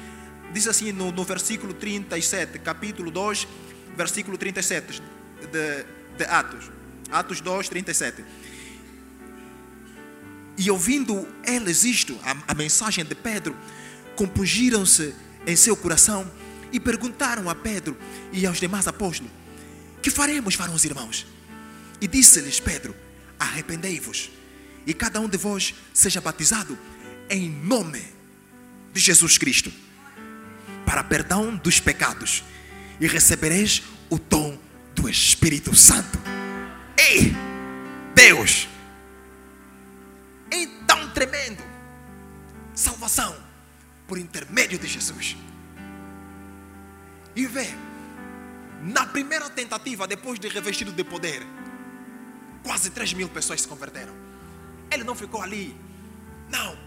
diz 0.52 0.68
assim 0.68 0.92
no, 0.92 1.12
no 1.12 1.24
versículo 1.24 1.74
37, 1.74 2.60
capítulo 2.60 3.12
2, 3.12 3.48
versículo 3.96 4.38
37 4.38 5.02
de, 5.52 5.86
de 6.18 6.24
Atos, 6.26 6.72
Atos 7.12 7.42
2, 7.42 7.70
37. 7.70 8.24
E 10.58 10.72
ouvindo 10.72 11.28
eles 11.46 11.84
isto, 11.84 12.18
a, 12.24 12.52
a 12.52 12.54
mensagem 12.54 13.04
de 13.04 13.14
Pedro, 13.14 13.56
compungiram-se 14.16 15.14
em 15.46 15.56
seu 15.56 15.76
coração 15.76 16.30
e 16.72 16.80
perguntaram 16.80 17.50
a 17.50 17.56
Pedro 17.56 17.98
e 18.32 18.46
aos 18.46 18.60
demais 18.60 18.88
apóstolos: 18.88 19.32
Que 20.06 20.12
faremos 20.12 20.56
para 20.56 20.70
os 20.70 20.86
irmãos? 20.86 21.26
E 22.00 22.08
disse-lhes 22.08 22.60
Pedro: 22.60 22.96
Arrependei-vos, 23.40 24.30
e 24.86 24.94
cada 24.94 25.20
um 25.20 25.28
de 25.28 25.36
vós 25.36 25.74
seja 25.96 26.22
batizado 26.22 26.78
em 27.28 27.50
nome 27.50 28.06
de 28.94 29.02
Jesus 29.02 29.40
Cristo, 29.40 29.74
para 30.86 31.04
perdão 31.04 31.56
dos 31.56 31.80
pecados, 31.80 32.44
e 33.02 33.08
recebereis 33.08 33.82
o 34.08 34.20
dom 34.20 34.60
do 34.94 35.10
Espírito 35.10 35.76
Santo. 35.76 36.20
Ei, 36.96 37.34
Deus! 38.14 38.68
Então 40.52 41.10
tremendo, 41.16 41.64
salvação 42.76 43.36
por 44.08 44.20
intermédio 44.20 44.78
de 44.78 44.86
Jesus. 44.86 45.36
E 47.36 47.48
vê, 47.48 47.74
na 48.86 49.04
primeira 49.04 49.50
tentativa, 49.50 50.06
depois 50.06 50.40
de 50.40 50.48
revestido 50.48 50.92
de 50.92 51.04
poder, 51.04 51.42
quase 52.62 52.92
3 52.92 53.14
mil 53.14 53.28
pessoas 53.28 53.62
se 53.62 53.68
converteram. 53.68 54.14
Ele 54.92 55.04
não 55.04 55.16
ficou 55.16 55.42
ali. 55.42 55.76
Não. 56.52 56.78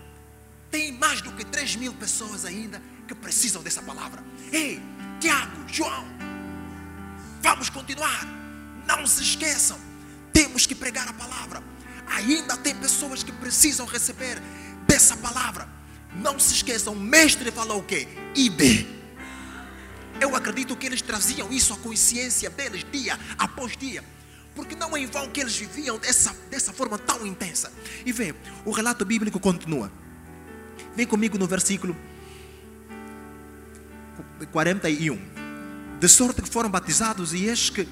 Tem 0.71 0.93
mais 0.93 1.21
do 1.21 1.33
que 1.33 1.45
3 1.45 1.75
mil 1.75 1.93
pessoas 1.93 2.45
ainda 2.45 2.81
que 3.09 3.17
precisam 3.17 3.65
dessa 3.65 3.83
palavra. 3.83 4.23
Ei, 4.53 4.81
Tiago, 5.19 5.57
João, 5.67 6.07
vamos 7.43 7.69
continuar. 7.69 8.25
Não 8.87 9.05
se 9.05 9.21
esqueçam. 9.21 9.77
Temos 10.33 10.67
que 10.67 10.77
pregar 10.77 11.09
a 11.09 11.13
palavra. 11.13 11.61
Ainda 12.07 12.57
tem 12.57 12.77
pessoas 12.77 13.25
que 13.25 13.33
precisam 13.33 13.87
receber 13.87 14.41
dessa 14.87 15.17
palavra. 15.17 15.69
Não 16.15 16.39
se 16.39 16.55
esqueçam, 16.55 16.93
o 16.93 17.01
mestre 17.01 17.51
falou 17.51 17.81
o 17.81 17.83
quê? 17.83 18.07
Ide. 18.37 18.98
Eu 20.21 20.35
acredito 20.35 20.77
que 20.77 20.87
eles 20.87 21.03
traziam 21.03 21.53
isso 21.53 21.73
à 21.73 21.77
consciência 21.77 22.51
deles 22.51 22.85
dia 22.91 23.19
após 23.39 23.77
dia. 23.77 24.03
Porque 24.55 24.75
não 24.75 24.97
é 24.97 25.01
em 25.01 25.07
vão 25.07 25.31
que 25.31 25.41
eles 25.41 25.57
viviam 25.57 25.99
dessa, 25.99 26.35
dessa 26.51 26.73
forma 26.73 26.99
tão 26.99 27.25
intensa. 27.25 27.73
E 28.05 28.13
vê, 28.13 28.35
o 28.65 28.71
relato 28.71 29.05
bíblico 29.05 29.39
continua. 29.39 29.91
Vem 30.97 31.07
comigo 31.07 31.39
no 31.39 31.47
versículo 31.47 31.97
41. 34.51 35.19
De 36.01 36.09
sorte 36.09 36.43
que 36.43 36.49
foram 36.49 36.71
batizados 36.71 37.33
e 37.33 37.45
eis 37.45 37.71
que 37.71 37.89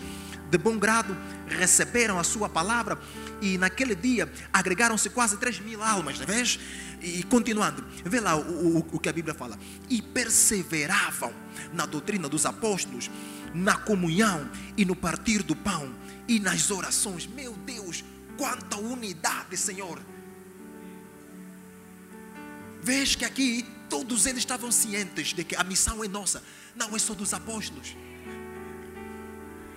de 0.50 0.58
bom 0.58 0.78
grado 0.78 1.16
receberam 1.48 2.18
a 2.18 2.24
sua 2.24 2.48
palavra 2.48 2.98
e 3.40 3.58
naquele 3.58 3.94
dia 3.94 4.30
agregaram-se 4.52 5.10
quase 5.10 5.36
3 5.36 5.60
mil 5.60 5.82
almas, 5.82 6.18
não 6.18 6.26
vês? 6.26 6.58
E 7.02 7.22
continuando, 7.24 7.84
vê 8.04 8.20
lá 8.20 8.36
o, 8.36 8.78
o, 8.78 8.88
o 8.92 8.98
que 8.98 9.08
a 9.08 9.12
Bíblia 9.12 9.34
fala. 9.34 9.58
E 9.88 10.00
perseveravam 10.00 11.32
na 11.72 11.84
doutrina 11.84 12.28
dos 12.28 12.46
apóstolos, 12.46 13.10
na 13.54 13.76
comunhão 13.76 14.50
e 14.76 14.84
no 14.84 14.96
partir 14.96 15.42
do 15.42 15.54
pão 15.54 15.94
e 16.26 16.40
nas 16.40 16.70
orações. 16.70 17.26
Meu 17.26 17.52
Deus, 17.52 18.04
quanta 18.36 18.78
unidade, 18.78 19.56
Senhor. 19.56 20.00
Vês 22.82 23.14
que 23.14 23.24
aqui 23.24 23.66
todos 23.88 24.26
eles 24.26 24.38
estavam 24.38 24.70
cientes 24.70 25.32
de 25.32 25.44
que 25.44 25.56
a 25.56 25.64
missão 25.64 26.02
é 26.02 26.08
nossa, 26.08 26.42
não 26.74 26.94
é 26.94 26.98
só 26.98 27.14
dos 27.14 27.32
apóstolos. 27.34 27.96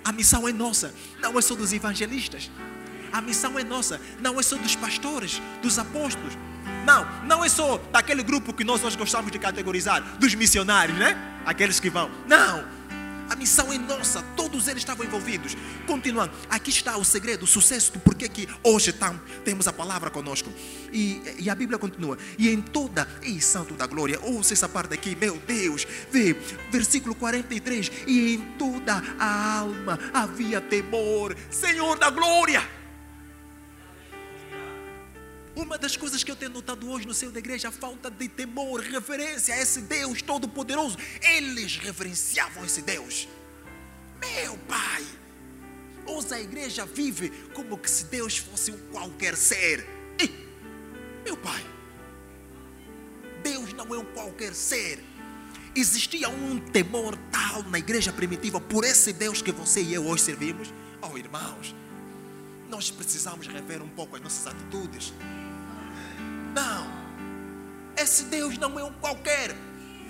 A 0.04 0.12
missão 0.12 0.48
é 0.48 0.54
nossa, 0.54 0.94
não 1.20 1.38
é 1.38 1.42
só 1.42 1.56
dos 1.56 1.74
evangelistas. 1.74 2.50
A 3.12 3.22
missão 3.22 3.58
é 3.58 3.64
nossa, 3.64 4.00
não 4.20 4.40
é 4.40 4.44
só 4.44 4.56
dos 4.58 4.76
pastores, 4.76 5.42
dos 5.62 5.78
apóstolos. 5.78 6.38
Não, 6.86 7.06
não 7.26 7.44
é 7.44 7.50
só 7.50 7.78
daquele 7.92 8.24
grupo 8.24 8.54
que 8.54 8.64
nós, 8.64 8.82
nós 8.82 8.96
gostamos 8.96 9.32
de 9.32 9.40
categorizar, 9.40 10.02
dos 10.18 10.34
missionários, 10.34 10.98
né? 10.98 11.18
Aqueles 11.46 11.80
que 11.80 11.90
vão. 11.90 12.10
Não, 12.28 12.66
a 13.30 13.36
missão 13.36 13.72
é 13.72 13.78
nossa, 13.78 14.24
todos 14.36 14.68
eles 14.68 14.82
estavam 14.82 15.06
envolvidos. 15.06 15.56
Continuando, 15.86 16.34
aqui 16.50 16.72
está 16.72 16.98
o 16.98 17.06
segredo, 17.06 17.44
o 17.44 17.48
sucesso 17.48 17.94
do 17.94 18.00
porquê 18.00 18.28
que 18.28 18.50
hoje 18.64 18.92
tam, 18.92 19.22
temos 19.46 19.68
a 19.68 19.74
palavra 19.74 20.10
conosco. 20.10 20.52
E, 20.92 21.22
e 21.38 21.48
a 21.48 21.54
Bíblia 21.54 21.78
continua. 21.78 22.18
E 22.40 22.50
em 22.50 22.60
toda, 22.60 23.08
e 23.22 23.40
Santo 23.40 23.76
da 23.76 23.86
Glória, 23.86 24.20
ouça 24.24 24.54
essa 24.54 24.68
parte 24.68 24.96
aqui, 24.96 25.16
meu 25.16 25.38
Deus, 25.46 25.86
vê, 26.12 26.36
versículo 26.72 27.14
43. 27.14 27.92
E 28.08 28.34
em 28.34 28.42
toda 28.58 29.04
a 29.20 29.60
alma 29.60 30.00
havia 30.12 30.60
temor, 30.60 31.36
Senhor 31.52 32.00
da 32.00 32.10
Glória. 32.10 32.79
Uma 35.60 35.78
das 35.78 35.98
coisas 35.98 36.24
que 36.24 36.32
eu 36.32 36.38
tenho 36.38 36.54
notado 36.54 36.90
hoje 36.90 37.06
no 37.06 37.14
seio 37.14 37.34
da 37.34 37.40
igreja, 37.40 37.68
a 37.68 37.72
falta 37.72 38.10
de 38.10 38.30
temor, 38.30 38.80
reverência 38.80 39.54
a 39.54 39.62
esse 39.62 39.82
Deus 39.82 40.22
todo-poderoso. 40.22 40.98
Eles 41.22 41.76
reverenciavam 41.76 42.64
esse 42.64 42.82
Deus. 42.82 43.28
Meu 44.22 44.58
Pai, 44.60 45.06
hoje 46.06 46.34
a 46.34 46.40
igreja 46.40 46.86
vive 46.86 47.30
como 47.54 47.78
que 47.78 47.92
se 47.92 48.06
Deus 48.06 48.38
fosse 48.38 48.72
um 48.72 48.78
qualquer 48.90 49.36
ser. 49.36 49.86
Meu 51.26 51.36
Pai, 51.36 51.62
Deus 53.44 53.74
não 53.74 53.94
é 53.94 53.98
um 53.98 54.06
qualquer 54.06 54.56
ser. 54.56 55.04
Existia 55.76 56.30
um 56.30 56.58
temor 56.72 57.18
tal 57.30 57.64
na 57.64 57.80
igreja 57.80 58.14
primitiva 58.14 58.62
por 58.62 58.86
esse 58.86 59.12
Deus 59.12 59.42
que 59.42 59.52
você 59.52 59.82
e 59.82 59.94
eu 59.94 60.08
hoje 60.08 60.24
servimos. 60.24 60.74
Oh, 61.02 61.18
irmãos, 61.18 61.76
nós 62.70 62.90
precisamos 62.90 63.46
rever 63.46 63.84
um 63.84 63.90
pouco 63.90 64.16
as 64.16 64.22
nossas 64.22 64.48
atitudes. 64.48 65.14
Não. 66.54 66.88
Esse 67.98 68.26
Deus 68.26 68.58
não 68.58 68.80
é 68.80 68.84
um 68.84 68.94
qualquer. 68.94 69.56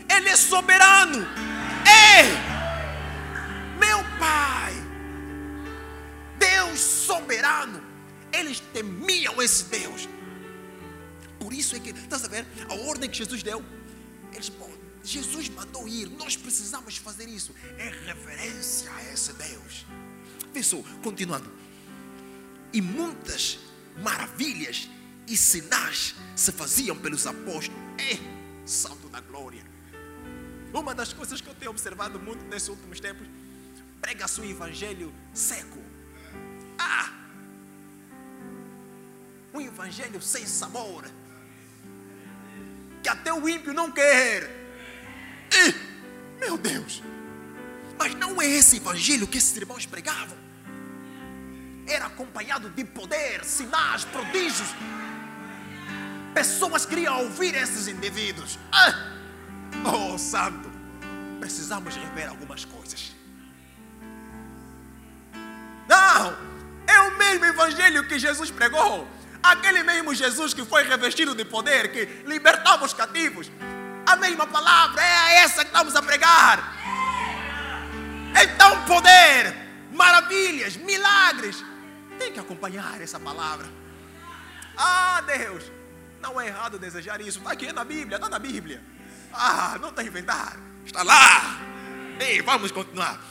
Ele 0.09 0.29
é 0.29 0.35
soberano. 0.35 1.25
Ei! 1.85 2.29
Meu 3.79 3.99
Pai. 4.19 4.73
Deus 6.37 6.79
soberano. 6.79 7.81
Eles 8.31 8.59
temiam 8.59 9.41
esse 9.41 9.65
Deus. 9.65 10.07
Por 11.39 11.53
isso 11.53 11.75
é 11.75 11.79
que, 11.79 11.89
estás 11.91 12.23
a 12.25 12.27
ver? 12.27 12.45
A 12.69 12.73
ordem 12.87 13.09
que 13.09 13.17
Jesus 13.17 13.41
deu. 13.41 13.63
Eles, 14.33 14.49
pô, 14.49 14.69
Jesus 15.03 15.49
mandou 15.49 15.87
ir. 15.87 16.09
Nós 16.09 16.35
precisamos 16.35 16.97
fazer 16.97 17.27
isso. 17.27 17.55
É 17.77 17.89
reverência 18.05 18.91
a 18.91 19.13
esse 19.13 19.33
Deus. 19.33 19.85
Só, 20.61 20.77
continuando. 21.01 21.51
E 22.73 22.81
muitas 22.81 23.59
maravilhas 24.01 24.89
e 25.29 25.37
sinais 25.37 26.15
se 26.35 26.51
faziam 26.51 26.97
pelos 26.97 27.27
apóstolos. 27.27 27.79
É, 27.97 28.17
salto 28.65 29.07
da 29.09 29.21
glória. 29.21 29.63
Uma 30.73 30.93
das 30.93 31.13
coisas 31.13 31.39
que 31.39 31.47
eu 31.47 31.55
tenho 31.55 31.71
observado 31.71 32.19
muito 32.19 32.43
nesses 32.45 32.69
últimos 32.69 32.99
tempos, 32.99 33.27
prega-se 34.01 34.41
um 34.41 34.45
evangelho 34.45 35.13
seco, 35.33 35.79
Ah! 36.77 37.11
Um 39.53 39.61
evangelho 39.61 40.21
sem 40.21 40.45
sabor. 40.45 41.03
Que 43.03 43.09
até 43.09 43.33
o 43.33 43.49
ímpio 43.49 43.73
não 43.73 43.91
quer. 43.91 44.43
E, 45.51 46.39
meu 46.39 46.57
Deus! 46.57 47.01
Mas 47.97 48.15
não 48.15 48.41
é 48.41 48.47
esse 48.47 48.77
evangelho 48.77 49.27
que 49.27 49.37
esses 49.37 49.55
irmãos 49.57 49.85
pregavam. 49.85 50.37
Era 51.87 52.05
acompanhado 52.05 52.69
de 52.69 52.85
poder, 52.85 53.43
sinais, 53.43 54.05
prodígios. 54.05 54.69
Pessoas 56.33 56.85
queriam 56.85 57.23
ouvir 57.23 57.55
esses 57.55 57.87
indivíduos. 57.87 58.57
Ah! 58.71 58.93
Oh, 59.85 60.17
Santo! 60.17 60.69
Precisamos 61.39 61.95
rever 61.95 62.29
algumas 62.29 62.65
coisas. 62.65 63.15
Não! 65.87 66.37
É 66.87 66.99
o 67.01 67.17
mesmo 67.17 67.45
evangelho 67.45 68.07
que 68.07 68.19
Jesus 68.19 68.51
pregou. 68.51 69.07
Aquele 69.41 69.83
mesmo 69.83 70.13
Jesus 70.13 70.53
que 70.53 70.65
foi 70.65 70.83
revestido 70.83 71.33
de 71.33 71.45
poder, 71.45 71.91
que 71.91 72.05
libertava 72.27 72.85
os 72.85 72.93
cativos. 72.93 73.49
A 74.05 74.15
mesma 74.15 74.45
palavra 74.45 75.01
é 75.01 75.35
essa 75.43 75.63
que 75.63 75.71
estamos 75.71 75.95
a 75.95 76.01
pregar. 76.01 76.75
Então, 78.41 78.85
poder, 78.85 79.55
maravilhas, 79.91 80.75
milagres, 80.77 81.63
tem 82.17 82.31
que 82.31 82.39
acompanhar 82.39 82.99
essa 83.01 83.19
palavra. 83.19 83.67
Ah, 84.77 85.21
Deus, 85.25 85.71
não 86.21 86.39
é 86.39 86.47
errado 86.47 86.79
desejar 86.79 87.19
isso. 87.21 87.39
Está 87.39 87.51
aqui 87.51 87.71
na 87.71 87.83
Bíblia, 87.83 88.17
está 88.17 88.29
na 88.29 88.39
Bíblia. 88.39 88.81
Ah, 89.31 89.77
não 89.81 89.89
está 89.89 90.01
a 90.01 90.05
inventar. 90.05 90.57
Está 90.85 91.03
lá. 91.03 91.59
Ei, 92.19 92.41
vamos 92.41 92.71
continuar. 92.71 93.21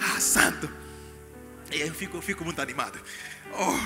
Ah, 0.00 0.20
santo. 0.20 0.70
Eu 1.70 1.92
fico, 1.94 2.20
fico 2.20 2.44
muito 2.44 2.60
animado. 2.60 3.00
Oh, 3.52 3.78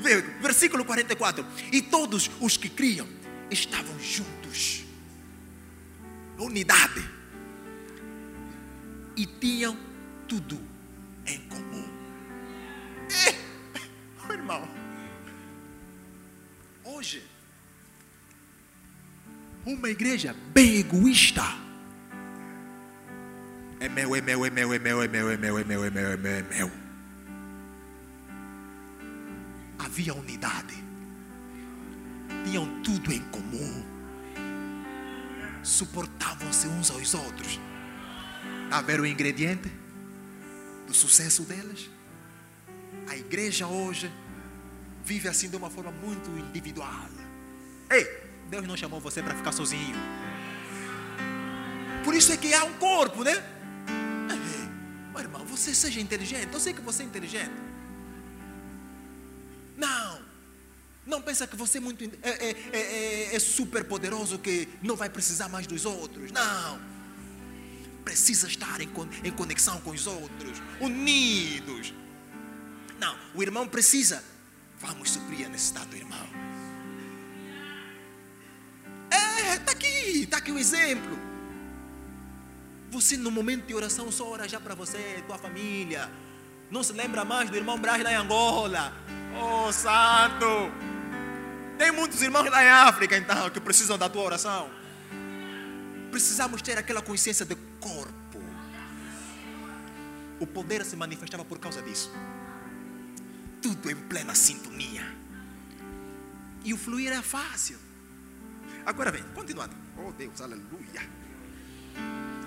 versículo 0.40 0.84
44. 0.84 1.44
E 1.72 1.82
todos 1.82 2.30
os 2.40 2.56
que 2.56 2.68
criam 2.68 3.08
estavam 3.50 3.98
juntos. 3.98 4.84
Unidade 6.38 7.16
e 9.16 9.24
tinham 9.24 9.76
tudo 10.28 10.60
uma 19.76 19.90
igreja 19.90 20.34
bem 20.52 20.76
egoísta. 20.76 21.42
É 23.78 23.88
meu, 23.88 24.16
é 24.16 24.20
meu, 24.20 24.44
é 24.44 24.50
meu, 24.50 24.72
é 24.72 24.78
meu, 24.78 25.02
é 25.02 25.08
meu, 25.08 25.30
é 25.30 25.36
meu, 25.36 25.58
é 25.58 25.64
meu, 25.64 25.84
é 25.84 25.90
meu, 25.90 26.10
é 26.12 26.16
meu, 26.16 26.32
é 26.32 26.42
meu. 26.42 26.70
Havia 29.78 30.14
unidade. 30.14 30.74
Tinham 32.44 32.82
tudo 32.82 33.12
em 33.12 33.20
comum. 33.24 33.84
Suportavam-se 35.62 36.66
uns 36.68 36.90
aos 36.90 37.14
outros 37.14 37.60
a 38.70 38.80
ver 38.80 39.00
o 39.00 39.06
ingrediente 39.06 39.70
do 40.86 40.94
sucesso 40.94 41.42
delas. 41.42 41.90
A 43.08 43.16
igreja 43.16 43.66
hoje 43.66 44.10
vive 45.04 45.28
assim 45.28 45.48
de 45.48 45.56
uma 45.56 45.70
forma 45.70 45.90
muito 45.90 46.30
individual. 46.38 47.08
Ei, 47.90 48.04
Deus 48.48 48.66
não 48.66 48.76
chamou 48.76 49.00
você 49.00 49.22
para 49.22 49.34
ficar 49.34 49.52
sozinho. 49.52 49.96
Por 52.04 52.14
isso 52.14 52.32
é 52.32 52.36
que 52.36 52.54
há 52.54 52.64
um 52.64 52.74
corpo, 52.74 53.24
né? 53.24 53.32
Ei, 54.30 54.68
meu 55.12 55.20
irmão, 55.20 55.44
você 55.44 55.74
seja 55.74 56.00
inteligente. 56.00 56.52
Eu 56.52 56.60
sei 56.60 56.72
que 56.72 56.80
você 56.80 57.02
é 57.02 57.06
inteligente. 57.06 57.52
Não. 59.76 60.24
Não 61.04 61.22
pensa 61.22 61.46
que 61.46 61.56
você 61.56 61.78
é 61.78 61.80
muito 61.80 62.04
é, 62.22 62.30
é, 62.30 62.56
é, 62.72 63.36
é 63.36 63.38
super 63.38 63.84
poderoso 63.84 64.38
que 64.38 64.68
não 64.82 64.96
vai 64.96 65.08
precisar 65.08 65.48
mais 65.48 65.66
dos 65.66 65.84
outros. 65.84 66.32
Não 66.32 66.96
precisa 68.06 68.46
estar 68.46 68.80
em, 68.80 68.88
em 69.24 69.32
conexão 69.32 69.80
com 69.80 69.90
os 69.90 70.06
outros, 70.06 70.62
unidos. 70.80 71.92
Não, 73.00 73.18
o 73.34 73.42
irmão 73.42 73.66
precisa. 73.66 74.22
Vamos 74.78 75.10
suprir 75.10 75.44
a 75.46 75.48
necessidade 75.48 75.88
do 75.88 75.96
irmão. 75.96 76.45
Está 80.22 80.38
aqui 80.38 80.52
o 80.52 80.58
exemplo. 80.58 81.18
Você 82.90 83.16
no 83.16 83.30
momento 83.30 83.66
de 83.66 83.74
oração 83.74 84.10
só 84.10 84.28
ora 84.28 84.48
já 84.48 84.60
para 84.60 84.74
você, 84.74 85.22
tua 85.26 85.38
família. 85.38 86.10
Não 86.70 86.82
se 86.82 86.92
lembra 86.92 87.24
mais 87.24 87.50
do 87.50 87.56
irmão 87.56 87.78
Braz 87.78 88.02
lá 88.02 88.12
em 88.12 88.16
Angola. 88.16 88.92
Oh, 89.40 89.72
santo! 89.72 90.72
Tem 91.78 91.92
muitos 91.92 92.22
irmãos 92.22 92.50
lá 92.50 92.64
em 92.64 92.68
África, 92.68 93.16
então, 93.16 93.50
que 93.50 93.60
precisam 93.60 93.98
da 93.98 94.08
tua 94.08 94.22
oração. 94.22 94.70
Precisamos 96.10 96.62
ter 96.62 96.78
aquela 96.78 97.02
consciência 97.02 97.44
de 97.44 97.54
corpo. 97.78 98.42
O 100.40 100.46
poder 100.46 100.84
se 100.84 100.96
manifestava 100.96 101.44
por 101.44 101.58
causa 101.58 101.82
disso. 101.82 102.10
Tudo 103.60 103.90
em 103.90 103.96
plena 103.96 104.34
sintonia. 104.34 105.06
E 106.64 106.72
o 106.72 106.78
fluir 106.78 107.12
era 107.12 107.22
fácil. 107.22 107.85
Agora 108.86 109.10
vem, 109.10 109.24
continuando. 109.34 109.74
Oh 109.98 110.12
Deus, 110.12 110.40
aleluia. 110.40 111.02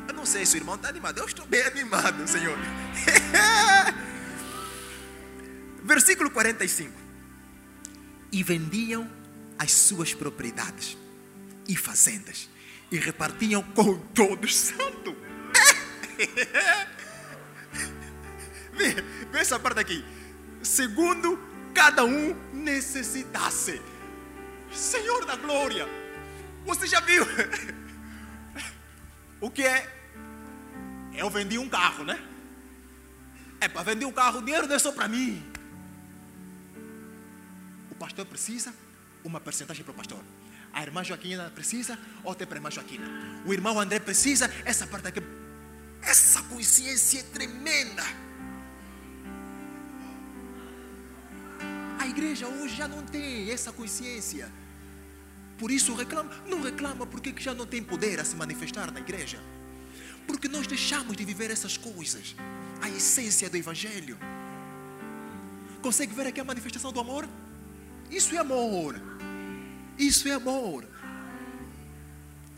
Eu 0.08 0.14
não 0.14 0.26
sei 0.26 0.46
se 0.46 0.56
o 0.56 0.58
irmão 0.58 0.76
está 0.76 0.88
animado. 0.88 1.18
Eu 1.18 1.26
estou 1.26 1.46
bem 1.46 1.62
animado, 1.68 2.26
Senhor. 2.26 2.58
Versículo 5.84 6.32
45. 6.32 6.94
E 8.32 8.42
vendiam 8.42 9.12
as 9.58 9.74
suas 9.74 10.14
propriedades 10.14 10.98
e 11.68 11.76
fazendas 11.76 12.50
e 12.90 12.98
repartiam 12.98 13.62
com 13.62 13.98
todos. 13.98 14.56
Santo! 14.56 15.16
Vê, 18.74 18.96
vê 19.30 19.40
essa 19.40 19.60
parte 19.60 19.82
aqui. 19.82 20.06
Segundo 20.64 21.38
cada 21.74 22.06
um 22.06 22.34
necessitasse. 22.54 23.82
Senhor 24.72 25.26
da 25.26 25.36
glória, 25.36 25.86
você 26.66 26.88
já 26.88 27.00
viu? 27.00 27.26
O 29.42 29.50
que 29.50 29.64
é? 29.64 29.98
Eu 31.14 31.30
vendi 31.30 31.58
um 31.58 31.70
carro, 31.70 32.04
né? 32.04 32.22
É 33.62 33.68
para 33.68 33.84
vender 33.84 34.06
um 34.06 34.12
carro, 34.12 34.40
o 34.40 34.42
dinheiro 34.42 34.68
não 34.68 34.76
é 34.76 34.80
só 34.80 34.92
para 34.92 35.08
mim. 35.08 35.44
O 37.92 37.96
pastor 37.96 38.26
precisa 38.26 38.74
uma 39.24 39.40
percentagem 39.40 39.84
para 39.84 39.92
o 39.92 39.96
pastor. 39.96 40.24
A 40.72 40.82
irmã 40.82 41.04
Joaquina 41.04 41.52
precisa, 41.54 41.98
outra 42.24 42.46
para 42.46 42.58
a 42.58 42.60
irmã 42.60 42.72
Joaquina. 42.72 43.06
O 43.46 43.54
irmão 43.54 43.80
André 43.80 44.00
precisa, 44.00 44.50
essa 44.64 44.86
parte 44.86 45.08
aqui. 45.08 45.22
Essa 46.02 46.42
consciência 46.44 47.20
é 47.20 47.24
tremenda. 47.24 48.04
A 52.00 52.08
igreja 52.08 52.48
hoje 52.48 52.76
já 52.76 52.88
não 52.88 53.04
tem 53.04 53.52
essa 53.52 53.72
consciência. 53.74 54.50
Por 55.60 55.70
isso 55.70 55.94
reclama, 55.94 56.32
não 56.48 56.62
reclama 56.62 57.06
porque 57.06 57.34
já 57.38 57.54
não 57.54 57.66
tem 57.66 57.84
poder 57.84 58.18
a 58.22 58.24
se 58.24 58.34
manifestar 58.34 58.92
na 58.94 59.02
igreja. 59.02 59.40
Porque 60.26 60.48
nós 60.48 60.66
deixamos 60.66 61.18
de 61.18 61.26
viver 61.26 61.52
essas 61.52 61.76
coisas. 61.76 62.34
A 62.82 62.90
essência 62.90 63.50
do 63.50 63.58
Evangelho. 63.58 64.18
Consegue 65.82 66.16
ver 66.16 66.28
aqui 66.28 66.40
a 66.40 66.46
manifestação 66.46 66.94
do 66.94 67.00
amor? 67.02 67.28
Isso 68.10 68.34
é 68.34 68.38
amor. 68.38 69.02
Isso 69.98 70.30
é 70.30 70.32
amor. 70.32 70.88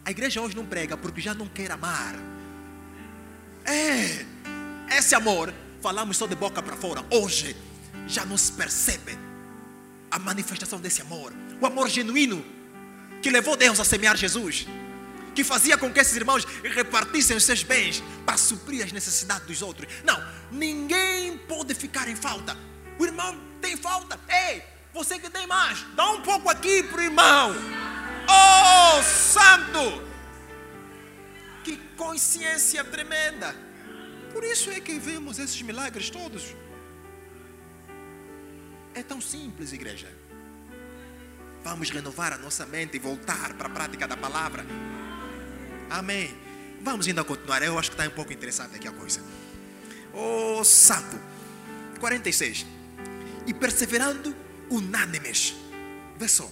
A 0.06 0.12
igreja 0.12 0.40
hoje 0.40 0.56
não 0.56 0.66
prega 0.66 0.96
porque 0.96 1.22
já 1.22 1.34
não 1.34 1.48
quer 1.48 1.72
amar. 1.72 2.14
É, 3.66 4.26
esse 4.96 5.16
amor, 5.16 5.52
falamos 5.82 6.18
só 6.18 6.28
de 6.28 6.36
boca 6.36 6.62
para 6.62 6.76
fora. 6.76 7.04
Hoje 7.10 7.56
já 8.08 8.26
não 8.26 8.38
se 8.38 8.52
percebe 8.52 9.18
a 10.12 10.20
manifestação 10.20 10.80
desse 10.80 11.02
amor. 11.02 11.34
O 11.60 11.66
amor 11.66 11.90
genuíno 11.90 12.61
que 13.22 13.30
levou 13.30 13.56
Deus 13.56 13.80
a 13.80 13.86
semear 13.86 14.18
Jesus. 14.18 14.68
Que 15.34 15.44
fazia 15.44 15.78
com 15.78 15.92
que 15.92 16.00
esses 16.00 16.16
irmãos 16.16 16.46
repartissem 16.64 17.38
os 17.38 17.44
seus 17.44 17.64
bens 17.64 18.04
para 18.26 18.38
suprir 18.38 18.84
as 18.84 18.92
necessidades 18.92 19.48
dos 19.48 19.62
outros. 19.62 19.88
Não, 20.04 20.22
ninguém 20.52 21.38
pode 21.38 21.74
ficar 21.74 22.10
em 22.10 22.16
falta. 22.16 22.58
O 23.00 23.06
irmão 23.06 23.40
tem 23.62 23.78
falta. 23.78 24.20
Ei, 24.28 24.62
você 24.94 25.20
que 25.20 25.30
tem 25.30 25.48
mais, 25.48 25.86
dá 25.96 26.10
um 26.12 26.22
pouco 26.22 26.50
aqui 26.50 26.84
para 26.84 27.00
o 27.00 27.04
irmão. 27.04 27.56
Oh, 28.28 29.04
santo! 29.04 30.04
Que 31.64 31.78
consciência 31.96 32.84
tremenda. 32.84 33.56
Por 34.34 34.44
isso 34.44 34.70
é 34.70 34.80
que 34.80 35.00
vemos 35.00 35.40
esses 35.40 35.62
milagres 35.62 36.10
todos. 36.10 36.56
É 38.94 39.02
tão 39.02 39.22
simples, 39.22 39.72
igreja. 39.72 40.21
Vamos 41.64 41.90
renovar 41.90 42.34
a 42.34 42.38
nossa 42.38 42.66
mente 42.66 42.98
e 42.98 43.00
voltar 43.00 43.54
para 43.54 43.68
a 43.68 43.70
prática 43.70 44.08
da 44.08 44.18
palavra. 44.18 44.66
Amém. 45.90 46.36
Vamos 46.82 47.08
ainda 47.08 47.24
continuar. 47.24 47.62
Eu 47.62 47.78
acho 47.78 47.92
que 47.92 47.96
está 47.96 48.08
um 48.10 48.16
pouco 48.16 48.34
interessante 48.34 48.76
aqui 48.76 48.88
a 48.88 48.92
coisa. 48.92 49.22
Oh, 50.14 50.64
santo. 50.64 51.20
46. 52.00 52.66
E 53.46 53.54
perseverando 53.54 54.36
unânimes. 54.70 55.54
Vê 56.18 56.28
só. 56.28 56.50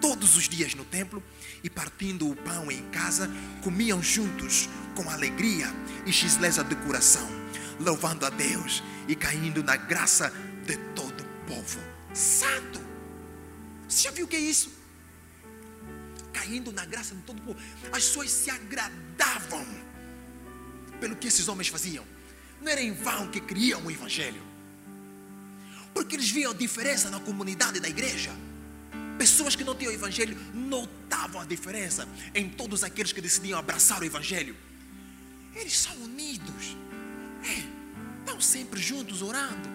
Todos 0.00 0.36
os 0.36 0.48
dias 0.48 0.74
no 0.74 0.84
templo 0.84 1.22
e 1.62 1.68
partindo 1.68 2.30
o 2.30 2.36
pão 2.36 2.70
em 2.70 2.82
casa, 2.90 3.28
comiam 3.62 4.02
juntos 4.02 4.68
com 4.94 5.10
alegria 5.10 5.66
e 6.06 6.12
xileza 6.12 6.62
de 6.62 6.76
coração, 6.76 7.28
louvando 7.80 8.24
a 8.24 8.30
Deus 8.30 8.82
e 9.08 9.16
caindo 9.16 9.62
na 9.62 9.76
graça 9.76 10.32
de 10.64 10.76
todo 10.94 11.20
o 11.20 11.46
povo 11.46 11.80
santo. 12.14 12.87
Você 13.88 14.02
já 14.02 14.10
viu 14.10 14.26
o 14.26 14.28
que 14.28 14.36
é 14.36 14.40
isso? 14.40 14.70
Caindo 16.32 16.70
na 16.72 16.84
graça 16.84 17.14
de 17.14 17.22
todo 17.22 17.38
o 17.38 17.42
povo. 17.42 17.58
As 17.90 18.04
pessoas 18.04 18.30
se 18.30 18.50
agradavam 18.50 19.66
pelo 21.00 21.16
que 21.16 21.28
esses 21.28 21.48
homens 21.48 21.68
faziam. 21.68 22.04
Não 22.60 22.70
era 22.70 22.82
em 22.82 22.92
vão 22.92 23.28
que 23.28 23.40
criam 23.40 23.84
o 23.86 23.90
Evangelho. 23.90 24.42
Porque 25.94 26.16
eles 26.16 26.30
viam 26.30 26.52
a 26.52 26.54
diferença 26.54 27.10
na 27.10 27.18
comunidade 27.18 27.80
da 27.80 27.88
igreja. 27.88 28.30
Pessoas 29.18 29.56
que 29.56 29.64
não 29.64 29.74
tinham 29.74 29.90
o 29.90 29.94
Evangelho 29.94 30.36
notavam 30.54 31.40
a 31.40 31.44
diferença 31.44 32.06
em 32.34 32.48
todos 32.48 32.84
aqueles 32.84 33.12
que 33.12 33.20
decidiam 33.20 33.58
abraçar 33.58 34.00
o 34.00 34.04
Evangelho. 34.04 34.56
Eles 35.54 35.76
são 35.76 35.96
unidos. 35.96 36.76
É, 37.42 38.20
estão 38.20 38.40
sempre 38.40 38.80
juntos 38.80 39.22
orando. 39.22 39.68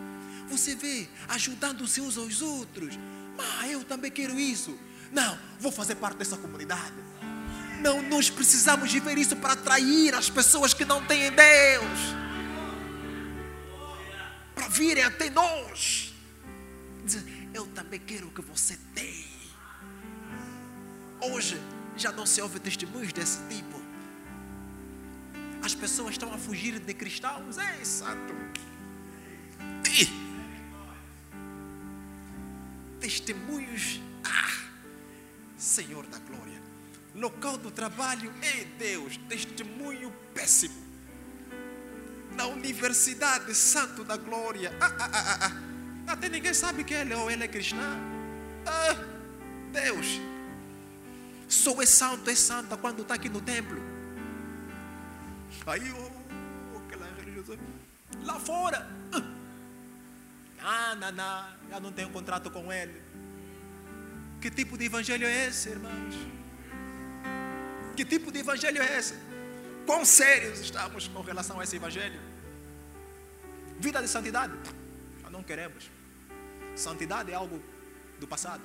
Você 0.50 0.76
vê, 0.76 1.08
ajudando-se 1.30 2.00
uns 2.00 2.18
aos 2.18 2.42
outros. 2.42 2.98
Ah, 3.38 3.68
eu 3.68 3.84
também 3.84 4.12
quero 4.12 4.40
isso. 4.40 4.78
Não, 5.12 5.38
vou 5.60 5.72
fazer 5.72 5.96
parte 5.96 6.18
dessa 6.18 6.38
comunidade. 6.38 6.94
Não, 7.82 8.02
nós 8.02 8.30
precisamos 8.30 8.90
de 8.90 9.00
ver 9.00 9.18
isso 9.18 9.36
para 9.36 9.54
atrair 9.54 10.16
as 10.16 10.30
pessoas 10.30 10.74
que 10.74 10.86
não 10.86 11.06
têm 11.06 11.32
Deus. 11.32 12.00
Para 14.56 14.68
virem 14.70 15.04
até 15.04 15.30
nós. 15.30 16.14
Eu 17.54 17.68
também 17.68 18.00
quero 18.00 18.28
o 18.28 18.32
que 18.32 18.42
você 18.42 18.78
tem. 18.96 19.26
Hoje 21.22 21.62
já 21.96 22.12
não 22.12 22.26
se 22.26 22.42
ouve 22.42 22.60
testemunhos 22.60 23.14
desse 23.14 23.40
tipo. 23.48 23.82
As 25.62 25.76
pessoas 25.76 26.12
estão 26.12 26.34
a 26.34 26.38
fugir 26.38 26.80
de 26.80 26.94
cristãos. 26.94 27.58
Ei, 27.58 27.86
santo. 27.86 28.34
Testemunhos. 33.04 34.00
Ah, 34.24 34.70
Senhor 35.58 36.06
da 36.08 36.20
glória. 36.20 36.62
Local 37.14 37.58
do 37.58 37.70
trabalho. 37.70 38.34
Ei, 38.42 38.64
Deus. 38.80 39.18
Testemunho 39.28 40.10
péssimo. 40.34 40.74
Na 42.32 42.48
universidade, 42.48 43.54
Santo 43.54 44.06
da 44.06 44.16
glória. 44.16 44.72
Ah, 44.80 44.96
ah, 44.98 45.10
ah, 45.14 45.40
ah. 46.08 46.14
Até 46.14 46.30
ninguém 46.30 46.54
sabe 46.54 46.86
que 46.86 46.94
ele 46.94 47.14
ou 47.14 47.30
ele 47.30 47.44
é 47.44 47.48
cristã. 47.50 48.00
Ah, 48.66 48.96
Deus. 49.74 50.22
Só 51.50 51.82
é 51.82 51.86
santo, 51.86 52.30
é 52.30 52.36
santa 52.36 52.78
quando 52.78 53.02
está 53.02 53.16
aqui 53.16 53.28
no 53.28 53.42
templo. 53.42 53.84
Aí, 55.68 55.92
oh, 55.92 56.78
aquela 56.78 57.06
religiosa. 57.18 57.60
Lá 58.24 58.40
fora. 58.40 58.90
Ah, 59.12 59.33
não, 60.96 61.12
não, 61.12 61.48
eu 61.72 61.82
não 61.82 61.92
tenho 61.92 62.10
contrato 62.10 62.50
com 62.50 62.72
ele. 62.72 63.02
Que 64.40 64.50
tipo 64.50 64.78
de 64.78 64.86
evangelho 64.86 65.28
é 65.28 65.48
esse, 65.48 65.70
irmãos? 65.70 66.16
Que 67.96 68.06
tipo 68.06 68.32
de 68.32 68.40
evangelho 68.40 68.82
é 68.82 68.98
esse? 68.98 69.16
Quão 69.86 70.06
sérios 70.06 70.60
estamos 70.60 71.08
com 71.08 71.22
relação 71.22 71.60
a 71.60 71.64
esse 71.64 71.76
evangelho? 71.76 72.20
Vida 73.80 74.02
de 74.02 74.08
santidade? 74.08 74.54
Nós 75.22 75.32
não 75.32 75.44
queremos. 75.44 75.90
Santidade 76.76 77.32
é 77.32 77.36
algo 77.36 77.62
do 78.20 78.28
passado. 78.28 78.64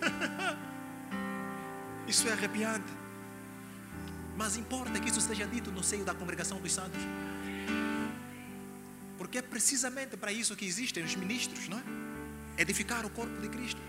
Isso 2.06 2.28
é 2.28 2.32
arrepiante. 2.32 2.92
Mas 4.36 4.56
importa 4.56 4.98
que 5.00 5.08
isso 5.08 5.20
seja 5.20 5.46
dito 5.46 5.70
no 5.70 5.82
seio 5.82 6.04
da 6.04 6.12
congregação 6.12 6.58
dos 6.58 6.72
santos. 6.72 7.00
Porque 9.24 9.38
é 9.38 9.42
precisamente 9.42 10.18
para 10.18 10.30
isso 10.30 10.54
que 10.54 10.66
existem 10.66 11.02
os 11.02 11.16
ministros, 11.16 11.66
não 11.66 11.78
é? 11.78 11.82
Edificar 12.58 13.06
o 13.06 13.08
corpo 13.08 13.40
de 13.40 13.48
Cristo. 13.48 13.80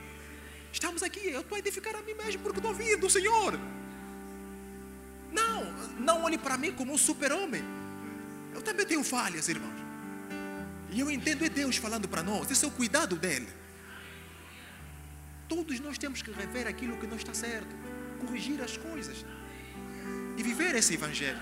Estamos 0.71 1.03
aqui, 1.03 1.27
eu 1.27 1.41
estou 1.41 1.57
a 1.57 1.59
edificar 1.59 1.93
a 1.93 2.01
mim 2.01 2.13
mesmo 2.13 2.41
porque 2.41 2.57
estou 2.57 2.71
ouvindo 2.71 3.05
o 3.05 3.09
Senhor. 3.09 3.59
Não, 5.33 5.73
não 5.99 6.23
olhe 6.23 6.37
para 6.37 6.57
mim 6.57 6.71
como 6.71 6.93
um 6.93 6.97
super-homem. 6.97 7.61
Eu 8.53 8.61
também 8.61 8.85
tenho 8.85 9.03
falhas, 9.03 9.49
irmãos. 9.49 9.75
E 10.89 11.01
eu 11.01 11.11
entendo 11.11 11.43
é 11.43 11.49
Deus 11.49 11.75
falando 11.75 12.07
para 12.07 12.23
nós, 12.23 12.49
esse 12.49 12.63
é 12.63 12.67
o 12.69 12.71
cuidado 12.71 13.17
dele. 13.17 13.49
Todos 15.49 15.81
nós 15.81 15.97
temos 15.97 16.21
que 16.21 16.31
rever 16.31 16.65
aquilo 16.65 16.95
que 16.95 17.07
não 17.07 17.17
está 17.17 17.33
certo, 17.33 17.75
corrigir 18.21 18.61
as 18.61 18.77
coisas 18.77 19.25
e 20.37 20.41
viver 20.41 20.75
esse 20.75 20.93
evangelho. 20.93 21.41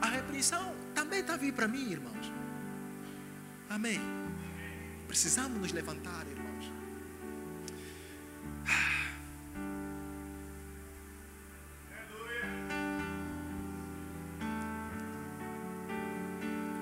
A 0.00 0.06
repreensão 0.06 0.79
também 1.00 1.20
está 1.20 1.34
vir 1.34 1.54
para 1.54 1.66
mim, 1.66 1.90
irmãos. 1.90 2.30
Amém. 3.70 3.98
Precisamos 5.08 5.58
nos 5.58 5.72
levantar, 5.72 6.26
irmãos. 6.26 6.70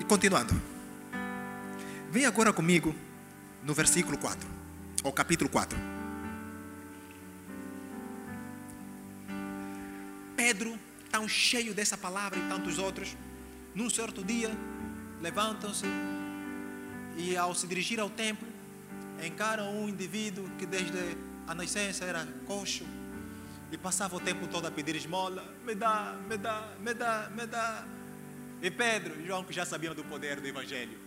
E 0.01 0.03
continuando. 0.03 0.61
Vem 2.11 2.25
agora 2.25 2.51
comigo 2.51 2.93
no 3.63 3.73
versículo 3.73 4.17
4, 4.17 4.49
ou 5.01 5.13
capítulo 5.13 5.49
4. 5.49 5.79
Pedro, 10.35 10.77
tão 11.09 11.25
cheio 11.25 11.73
dessa 11.73 11.97
palavra 11.97 12.37
e 12.37 12.49
tantos 12.49 12.77
outros, 12.79 13.15
num 13.75 13.89
certo 13.89 14.23
dia, 14.23 14.51
levantam-se 15.21 15.85
e, 17.17 17.35
ao 17.35 17.53
se 17.53 17.67
dirigir 17.67 17.99
ao 17.99 18.09
templo, 18.09 18.47
encaram 19.23 19.73
um 19.75 19.89
indivíduo 19.89 20.49
que 20.57 20.65
desde 20.65 20.97
a 21.47 21.53
nascença 21.53 22.05
era 22.05 22.27
coxo 22.45 22.85
e 23.71 23.77
passava 23.77 24.15
o 24.15 24.19
tempo 24.19 24.47
todo 24.47 24.65
a 24.67 24.71
pedir 24.71 24.95
esmola: 24.95 25.43
me 25.65 25.75
dá, 25.75 26.15
me 26.27 26.37
dá, 26.37 26.69
me 26.79 26.93
dá, 26.93 27.29
me 27.29 27.45
dá. 27.45 27.85
E 28.61 28.69
Pedro 28.69 29.19
e 29.21 29.25
João, 29.25 29.43
que 29.43 29.53
já 29.53 29.65
sabiam 29.65 29.93
do 29.95 30.03
poder 30.03 30.39
do 30.41 30.47
Evangelho, 30.47 30.97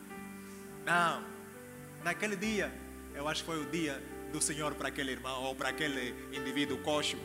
não, 0.85 1.23
naquele 2.03 2.37
dia, 2.37 2.73
eu 3.15 3.29
acho 3.29 3.43
que 3.43 3.47
foi 3.47 3.63
o 3.63 3.71
dia 3.71 4.03
do 4.33 4.41
Senhor 4.41 4.75
para 4.75 4.89
aquele 4.89 5.13
irmão 5.13 5.43
ou 5.43 5.55
para 5.55 5.69
aquele 5.69 6.15
indivíduo 6.33 6.79
coxo. 6.79 7.17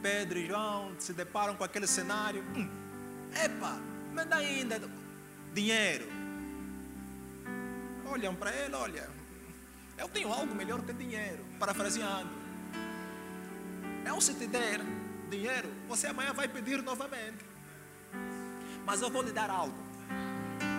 Pedro 0.00 0.38
e 0.38 0.46
João 0.46 0.92
se 0.98 1.12
deparam 1.12 1.54
com 1.56 1.64
aquele 1.64 1.86
cenário. 1.86 2.44
Hum, 2.56 2.68
epa, 3.44 3.80
dá 4.12 4.36
ainda 4.36 4.80
dinheiro. 5.52 6.06
Olham 8.06 8.34
para 8.34 8.54
ele, 8.54 8.74
olha, 8.74 9.08
eu 9.98 10.08
tenho 10.08 10.32
algo 10.32 10.54
melhor 10.54 10.80
que 10.82 10.92
dinheiro, 10.92 11.44
parafraseando. 11.58 12.30
Eu 14.04 14.20
se 14.20 14.34
te 14.34 14.46
der 14.46 14.80
dinheiro, 15.30 15.70
você 15.88 16.08
amanhã 16.08 16.32
vai 16.32 16.48
pedir 16.48 16.82
novamente. 16.82 17.44
Mas 18.84 19.00
eu 19.00 19.10
vou 19.10 19.22
lhe 19.22 19.32
dar 19.32 19.48
algo 19.48 19.78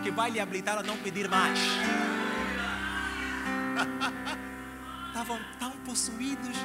que 0.03 0.11
vai 0.11 0.29
lhe 0.29 0.39
habilitar 0.39 0.77
a 0.77 0.83
não 0.83 0.97
pedir 0.97 1.27
mais. 1.29 1.59
Estavam 5.07 5.39
tão 5.59 5.71
possuídos, 5.85 6.57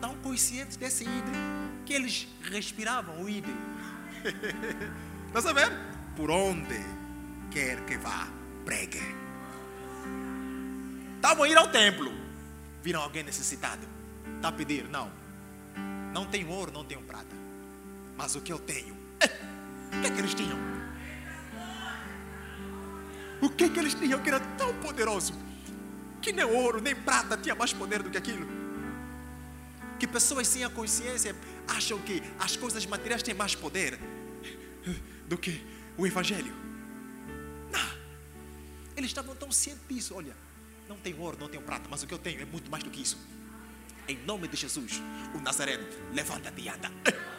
tão 0.00 0.14
conscientes 0.16 0.76
desse 0.76 1.04
ídolo, 1.04 1.36
que 1.86 1.94
eles 1.94 2.28
respiravam 2.42 3.22
o 3.22 3.28
ídolo. 3.28 3.56
Está 5.28 5.42
sabendo? 5.42 5.76
Por 6.16 6.30
onde 6.30 6.80
quer 7.50 7.84
que 7.84 7.98
vá, 7.98 8.26
pregue. 8.64 9.02
Estavam 11.16 11.44
a 11.44 11.48
ir 11.48 11.56
ao 11.56 11.68
templo. 11.68 12.10
Viram 12.82 13.02
alguém 13.02 13.22
necessitado. 13.22 13.86
Está 14.36 14.48
a 14.48 14.52
pedir? 14.52 14.88
Não. 14.88 15.10
Não 16.12 16.26
tenho 16.26 16.48
ouro, 16.48 16.72
não 16.72 16.82
tenho 16.82 17.02
prata. 17.02 17.36
Mas 18.16 18.34
o 18.34 18.40
que 18.40 18.52
eu 18.52 18.58
tenho? 18.58 18.96
O 19.90 20.00
que 20.00 20.06
é 20.06 20.10
que 20.10 20.18
eles 20.18 20.34
tinham? 20.34 20.58
O 23.40 23.50
que 23.50 23.64
é 23.64 23.68
que 23.68 23.78
eles 23.78 23.94
tinham 23.94 24.20
que 24.20 24.28
era 24.28 24.40
tão 24.56 24.74
poderoso? 24.80 25.34
Que 26.22 26.32
nem 26.32 26.44
ouro, 26.44 26.80
nem 26.80 26.94
prata 26.94 27.36
tinha 27.36 27.54
mais 27.54 27.72
poder 27.72 28.02
do 28.02 28.10
que 28.10 28.16
aquilo. 28.16 28.46
Que 29.98 30.06
pessoas 30.06 30.48
sem 30.48 30.64
a 30.64 30.70
consciência 30.70 31.36
acham 31.66 31.98
que 31.98 32.22
as 32.38 32.56
coisas 32.56 32.86
materiais 32.86 33.22
têm 33.22 33.34
mais 33.34 33.54
poder 33.54 33.98
do 35.28 35.36
que 35.36 35.62
o 35.96 36.06
Evangelho. 36.06 36.52
Não. 37.70 37.98
Eles 38.96 39.10
estavam 39.10 39.36
tão 39.36 39.52
cientes 39.52 39.82
disso. 39.88 40.14
Olha, 40.14 40.34
não 40.88 40.96
tenho 40.96 41.20
ouro, 41.20 41.36
não 41.38 41.48
tenho 41.48 41.62
prata, 41.62 41.86
mas 41.90 42.02
o 42.02 42.06
que 42.06 42.14
eu 42.14 42.18
tenho 42.18 42.40
é 42.40 42.44
muito 42.44 42.70
mais 42.70 42.82
do 42.82 42.90
que 42.90 43.02
isso. 43.02 43.18
Em 44.08 44.16
nome 44.24 44.48
de 44.48 44.56
Jesus, 44.56 45.02
o 45.34 45.38
Nazareno, 45.38 45.86
levanta-te 46.12 46.62
e 46.62 46.68
anda. 46.68 46.90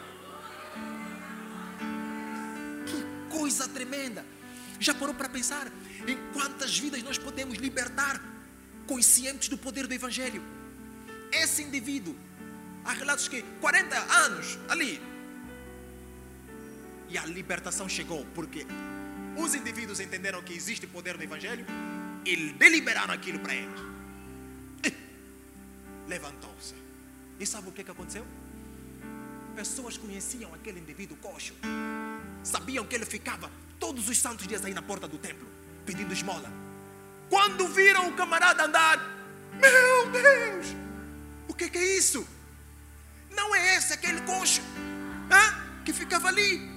Que 2.86 3.36
coisa 3.36 3.68
tremenda. 3.68 4.24
Já 4.80 4.94
parou 4.94 5.14
para 5.14 5.28
pensar? 5.28 5.70
Em 6.06 6.16
quantas 6.32 6.76
vidas 6.78 7.02
nós 7.02 7.18
podemos 7.18 7.58
libertar 7.58 8.20
conscientes 8.86 9.48
do 9.48 9.58
poder 9.58 9.86
do 9.86 9.94
Evangelho? 9.94 10.42
Esse 11.30 11.62
indivíduo, 11.62 12.16
há 12.84 12.92
relatos 12.92 13.28
que 13.28 13.42
40 13.60 13.96
anos 13.96 14.58
ali, 14.68 15.00
e 17.10 17.18
a 17.18 17.26
libertação 17.26 17.88
chegou, 17.88 18.24
porque 18.34 18.64
os 19.36 19.54
indivíduos 19.54 19.98
entenderam 19.98 20.40
que 20.42 20.54
existe 20.54 20.86
poder 20.86 21.16
no 21.16 21.24
Evangelho 21.24 21.66
e 22.24 22.52
deliberaram 22.52 23.12
aquilo 23.12 23.40
para 23.40 23.54
eles. 23.54 23.80
Levantou-se. 26.08 26.74
E 27.38 27.44
sabe 27.44 27.68
o 27.68 27.72
que, 27.72 27.82
que 27.82 27.90
aconteceu? 27.90 28.24
Pessoas 29.56 29.96
conheciam 29.96 30.54
aquele 30.54 30.78
indivíduo 30.78 31.16
coxo, 31.16 31.54
sabiam 32.44 32.86
que 32.86 32.94
ele 32.94 33.04
ficava 33.04 33.50
todos 33.78 34.08
os 34.08 34.16
santos 34.16 34.46
dias 34.46 34.64
aí 34.64 34.72
na 34.72 34.82
porta 34.82 35.08
do 35.08 35.18
templo, 35.18 35.48
pedindo 35.84 36.12
esmola. 36.12 36.50
Quando 37.28 37.66
viram 37.68 38.08
o 38.08 38.12
camarada 38.14 38.64
andar, 38.64 38.98
meu 39.52 40.10
Deus, 40.10 40.76
o 41.48 41.54
que, 41.54 41.68
que 41.68 41.78
é 41.78 41.96
isso? 41.96 42.26
Não 43.30 43.54
é 43.54 43.76
esse 43.76 43.92
aquele 43.92 44.20
coxo 44.22 44.60
hein? 44.60 45.82
que 45.84 45.92
ficava 45.92 46.28
ali 46.28 46.69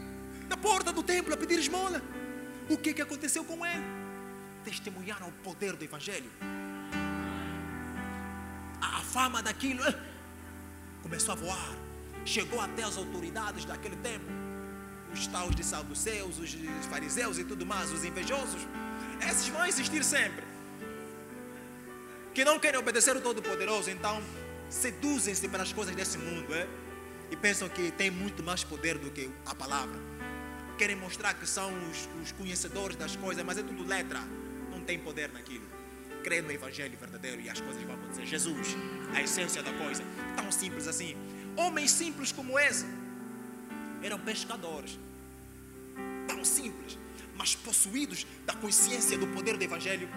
na 0.54 0.58
porta 0.58 0.94
do 0.94 1.02
templo 1.02 1.34
a 1.34 1.38
pedir 1.38 1.58
esmola. 1.58 2.00
O 2.70 2.78
que, 2.78 2.94
que 2.94 3.02
aconteceu 3.02 3.44
com 3.44 3.66
ele? 3.66 3.84
Testemunharam 4.64 5.30
o 5.30 5.32
poder 5.44 5.74
do 5.76 5.84
Evangelho. 5.84 6.30
A 8.80 9.02
fama 9.02 9.42
daquilo 9.42 9.84
eh, 9.84 10.00
começou 11.02 11.32
a 11.32 11.36
voar. 11.36 11.74
Chegou 12.24 12.62
até 12.62 12.84
as 12.84 12.98
autoridades 12.98 13.66
daquele 13.66 13.96
tempo. 13.96 14.26
Os 15.12 15.26
taus 15.26 15.56
de 15.56 15.64
saduceus, 15.64 16.38
os 16.38 16.56
fariseus 16.86 17.40
e 17.40 17.44
tudo 17.44 17.66
mais, 17.66 17.92
os 17.92 18.06
invejosos. 18.06 18.62
Esses 19.28 19.48
vão 19.48 19.66
existir 19.66 20.04
sempre. 20.04 20.44
Que 22.36 22.46
não 22.46 22.60
querem 22.60 22.80
obedecer 22.80 23.18
o 23.18 23.22
Todo-Poderoso, 23.22 23.90
então 23.90 24.22
seduzem-se 24.70 25.48
pelas 25.48 25.74
coisas 25.74 25.96
desse 25.96 26.20
mundo. 26.20 26.54
É? 26.54 26.68
E 27.32 27.36
pensam 27.36 27.68
que 27.68 27.92
tem 27.92 28.12
muito 28.12 28.44
mais 28.44 28.64
poder 28.64 29.00
do 29.00 29.10
que 29.10 29.32
a 29.48 29.56
palavra 29.56 30.13
querem 30.78 30.96
mostrar 30.96 31.34
que 31.34 31.46
são 31.46 31.72
os, 31.90 32.10
os 32.22 32.32
conhecedores 32.32 32.96
das 32.96 33.16
coisas, 33.16 33.44
mas 33.44 33.58
é 33.58 33.64
tudo 33.64 33.84
letra, 33.84 34.20
não 34.72 34.82
tem 34.82 35.00
poder 35.00 35.32
naquilo. 35.32 35.66
Crê 36.24 36.42
no 36.42 36.52
Evangelho 36.52 36.98
verdadeiro 36.98 37.42
e 37.42 37.50
as 37.50 37.60
coisas 37.60 37.82
vão 37.84 37.96
acontecer. 37.96 38.26
Jesus, 38.26 38.76
a 39.14 39.22
essência 39.22 39.62
da 39.62 39.74
coisa, 39.74 40.04
tão 40.36 40.52
simples 40.52 40.88
assim. 40.88 41.16
Homens 41.56 41.92
simples 41.92 42.32
como 42.32 42.58
esse 42.58 42.86
eram 44.02 44.20
pescadores, 44.20 44.98
tão 46.28 46.44
simples, 46.44 46.98
mas 47.36 47.56
possuídos 47.56 48.26
da 48.46 48.54
consciência 48.54 49.18
do 49.18 49.28
poder 49.28 49.58
do 49.58 49.64
Evangelho. 49.64 50.10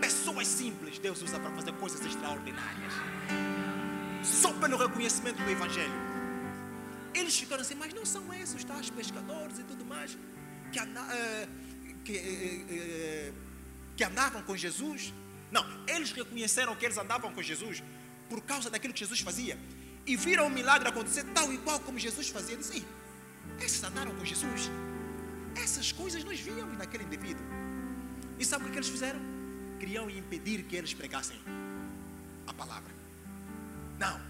Pessoas 0.00 0.46
simples, 0.46 0.98
Deus 0.98 1.22
usa 1.22 1.38
para 1.38 1.50
fazer 1.50 1.72
coisas 1.74 2.04
extraordinárias, 2.04 2.92
só 4.22 4.52
pelo 4.54 4.76
reconhecimento 4.76 5.42
do 5.42 5.50
Evangelho. 5.50 6.15
Eles 7.18 7.38
ficaram 7.38 7.62
assim, 7.62 7.74
mas 7.74 7.94
não 7.94 8.04
são 8.04 8.22
esses 8.34 8.62
tais 8.62 8.90
pescadores 8.90 9.58
e 9.58 9.62
tudo 9.62 9.84
mais 9.84 10.16
que, 10.70 10.78
uh, 10.78 11.48
que, 12.04 12.16
uh, 12.18 13.34
que 13.96 14.04
andavam 14.04 14.42
com 14.42 14.54
Jesus. 14.54 15.14
Não, 15.50 15.64
eles 15.88 16.12
reconheceram 16.12 16.76
que 16.76 16.84
eles 16.84 16.98
andavam 16.98 17.32
com 17.32 17.42
Jesus 17.42 17.82
por 18.28 18.42
causa 18.42 18.68
daquilo 18.68 18.92
que 18.92 19.00
Jesus 19.00 19.20
fazia 19.20 19.58
e 20.04 20.14
viram 20.14 20.46
o 20.46 20.50
milagre 20.50 20.88
acontecer 20.88 21.24
tal 21.32 21.50
e 21.52 21.58
qual 21.58 21.80
como 21.80 21.98
Jesus 21.98 22.28
fazia. 22.28 22.56
Dizem, 22.56 22.84
esses 23.60 23.82
andaram 23.82 24.14
com 24.14 24.24
Jesus. 24.24 24.70
Essas 25.56 25.90
coisas 25.92 26.22
nós 26.22 26.38
víamos 26.38 26.76
naquele 26.76 27.04
indivíduo. 27.04 27.44
E 28.38 28.44
sabe 28.44 28.66
o 28.66 28.70
que 28.70 28.76
eles 28.76 28.88
fizeram? 28.88 29.20
Queriam 29.80 30.10
impedir 30.10 30.64
que 30.64 30.76
eles 30.76 30.92
pregassem 30.92 31.40
a 32.46 32.52
palavra. 32.52 32.94
Não, 33.98 34.20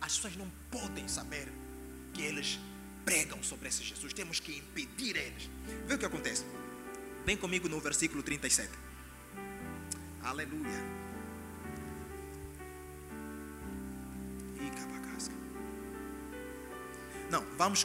as 0.00 0.16
pessoas 0.16 0.36
não 0.36 0.50
podem 0.70 1.06
saber 1.06 1.48
que 2.14 2.22
eles 2.22 2.58
pregam 3.04 3.42
sobre 3.42 3.68
esse 3.68 3.82
Jesus. 3.82 4.12
Temos 4.12 4.40
que 4.40 4.56
impedir 4.56 5.16
eles. 5.16 5.50
Vê 5.86 5.94
o 5.94 5.98
que 5.98 6.06
acontece. 6.06 6.44
Vem 7.26 7.36
comigo 7.36 7.68
no 7.68 7.80
versículo 7.80 8.22
37. 8.22 8.70
Aleluia. 10.22 11.04
Não, 17.30 17.44
vamos 17.58 17.84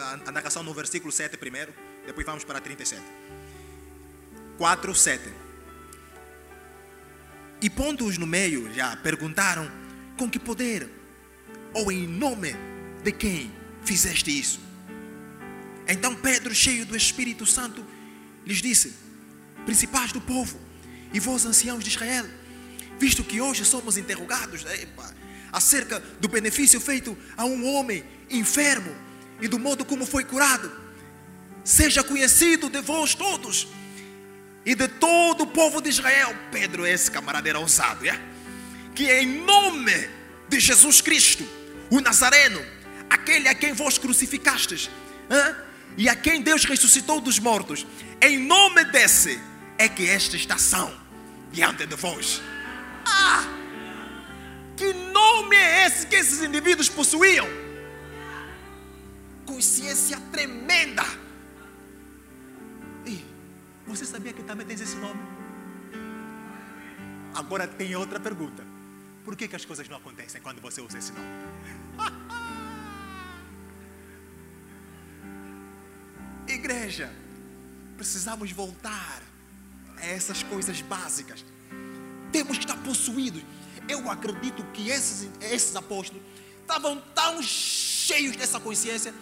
a, 0.00 0.28
a 0.28 0.32
narração 0.32 0.62
no 0.62 0.74
versículo 0.74 1.10
7 1.10 1.38
primeiro, 1.38 1.72
depois 2.04 2.26
vamos 2.26 2.44
para 2.44 2.60
37. 2.60 3.02
4, 4.58 4.94
7. 4.94 5.32
E 7.62 7.70
pondo-os 7.70 8.18
no 8.18 8.26
meio, 8.26 8.70
já 8.74 8.94
perguntaram 8.96 9.70
com 10.18 10.28
que 10.28 10.38
poder 10.38 10.90
ou 11.72 11.90
em 11.90 12.06
nome 12.06 12.54
de 13.02 13.12
quem 13.12 13.50
fizeste 13.84 14.38
isso? 14.38 14.60
Então 15.86 16.14
Pedro, 16.14 16.54
cheio 16.54 16.86
do 16.86 16.96
Espírito 16.96 17.44
Santo, 17.44 17.84
lhes 18.46 18.62
disse: 18.62 18.94
Principais 19.64 20.12
do 20.12 20.20
povo 20.20 20.58
e 21.12 21.20
vós, 21.20 21.44
anciãos 21.44 21.84
de 21.84 21.90
Israel, 21.90 22.26
visto 22.98 23.22
que 23.24 23.40
hoje 23.40 23.64
somos 23.64 23.96
interrogados 23.96 24.64
epa, 24.64 25.14
acerca 25.50 26.00
do 26.20 26.28
benefício 26.28 26.80
feito 26.80 27.16
a 27.36 27.44
um 27.44 27.66
homem 27.74 28.04
enfermo 28.30 28.94
e 29.40 29.48
do 29.48 29.58
modo 29.58 29.84
como 29.84 30.06
foi 30.06 30.24
curado, 30.24 30.72
seja 31.64 32.02
conhecido 32.02 32.70
de 32.70 32.80
vós 32.80 33.14
todos 33.14 33.68
e 34.64 34.74
de 34.74 34.88
todo 34.88 35.42
o 35.42 35.46
povo 35.48 35.80
de 35.80 35.90
Israel. 35.90 36.34
Pedro, 36.50 36.86
esse 36.86 37.10
camarada 37.10 37.48
era 37.48 37.58
ousado, 37.58 38.06
é? 38.06 38.18
que 38.94 39.10
em 39.10 39.44
nome 39.44 40.08
de 40.48 40.60
Jesus 40.60 41.00
Cristo, 41.00 41.46
o 41.90 42.00
Nazareno, 42.00 42.64
aquele 43.12 43.48
a 43.48 43.54
quem 43.54 43.72
vós 43.72 43.98
crucificastes, 43.98 44.90
e 45.96 46.08
a 46.08 46.16
quem 46.16 46.40
Deus 46.40 46.64
ressuscitou 46.64 47.20
dos 47.20 47.38
mortos, 47.38 47.86
em 48.20 48.38
nome 48.38 48.84
desse 48.84 49.38
é 49.78 49.88
que 49.88 50.08
esta 50.08 50.36
estação 50.36 50.92
diante 51.52 51.86
de 51.86 51.94
vós. 51.96 52.40
Ah! 53.04 53.44
Que 54.76 54.92
nome 54.92 55.56
é 55.56 55.86
esse 55.86 56.06
que 56.06 56.16
esses 56.16 56.42
indivíduos 56.42 56.88
possuíam? 56.88 57.46
Consciência 59.44 60.18
tremenda. 60.32 61.04
E 63.06 63.22
você 63.86 64.06
sabia 64.06 64.32
que 64.32 64.42
também 64.42 64.66
tem 64.66 64.74
esse 64.74 64.96
nome? 64.96 65.20
Agora 67.34 67.66
tem 67.68 67.94
outra 67.94 68.18
pergunta. 68.18 68.64
Por 69.24 69.36
que, 69.36 69.46
que 69.46 69.56
as 69.56 69.64
coisas 69.64 69.88
não 69.88 69.98
acontecem 69.98 70.40
quando 70.40 70.60
você 70.60 70.80
usa 70.80 70.98
esse 70.98 71.12
nome? 71.12 71.28
Igreja, 76.62 77.12
precisamos 77.96 78.52
voltar 78.52 79.20
a 79.96 80.06
essas 80.06 80.44
coisas 80.44 80.80
básicas. 80.80 81.44
Temos 82.30 82.56
que 82.56 82.62
estar 82.62 82.76
possuídos. 82.84 83.42
Eu 83.88 84.08
acredito 84.08 84.62
que 84.72 84.88
esses, 84.88 85.28
esses 85.40 85.74
apóstolos 85.74 86.22
estavam 86.60 87.02
tão 87.16 87.42
cheios 87.42 88.36
dessa 88.36 88.60
consciência 88.60 89.12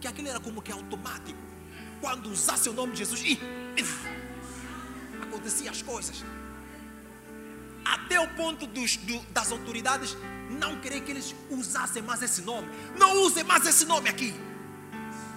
que 0.00 0.06
aquilo 0.06 0.28
era 0.28 0.38
como 0.38 0.62
que 0.62 0.70
automático. 0.70 1.36
Quando 2.00 2.30
usasse 2.30 2.68
o 2.68 2.72
nome 2.72 2.92
de 2.92 2.98
Jesus, 2.98 3.20
e, 3.22 3.40
acontecia 5.20 5.72
as 5.72 5.82
coisas. 5.82 6.24
Até 7.84 8.20
o 8.20 8.28
ponto 8.36 8.68
dos, 8.68 8.98
do, 8.98 9.18
das 9.32 9.50
autoridades 9.50 10.16
não 10.48 10.80
querer 10.80 11.00
que 11.00 11.10
eles 11.10 11.34
usassem 11.50 12.04
mais 12.04 12.22
esse 12.22 12.42
nome. 12.42 12.68
Não 12.96 13.20
usem 13.24 13.42
mais 13.42 13.66
esse 13.66 13.84
nome 13.84 14.08
aqui. 14.08 14.32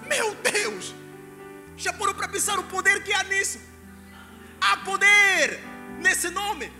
Meu 0.07 0.35
Deus! 0.35 1.06
Já 1.77 1.93
parou 1.93 2.13
para 2.15 2.27
pensar 2.27 2.57
o 2.57 2.63
poder 2.63 3.03
que 3.03 3.13
há 3.13 3.23
nisso? 3.23 3.59
Há 4.59 4.77
poder 4.77 5.59
nesse 6.01 6.29
nome. 6.31 6.71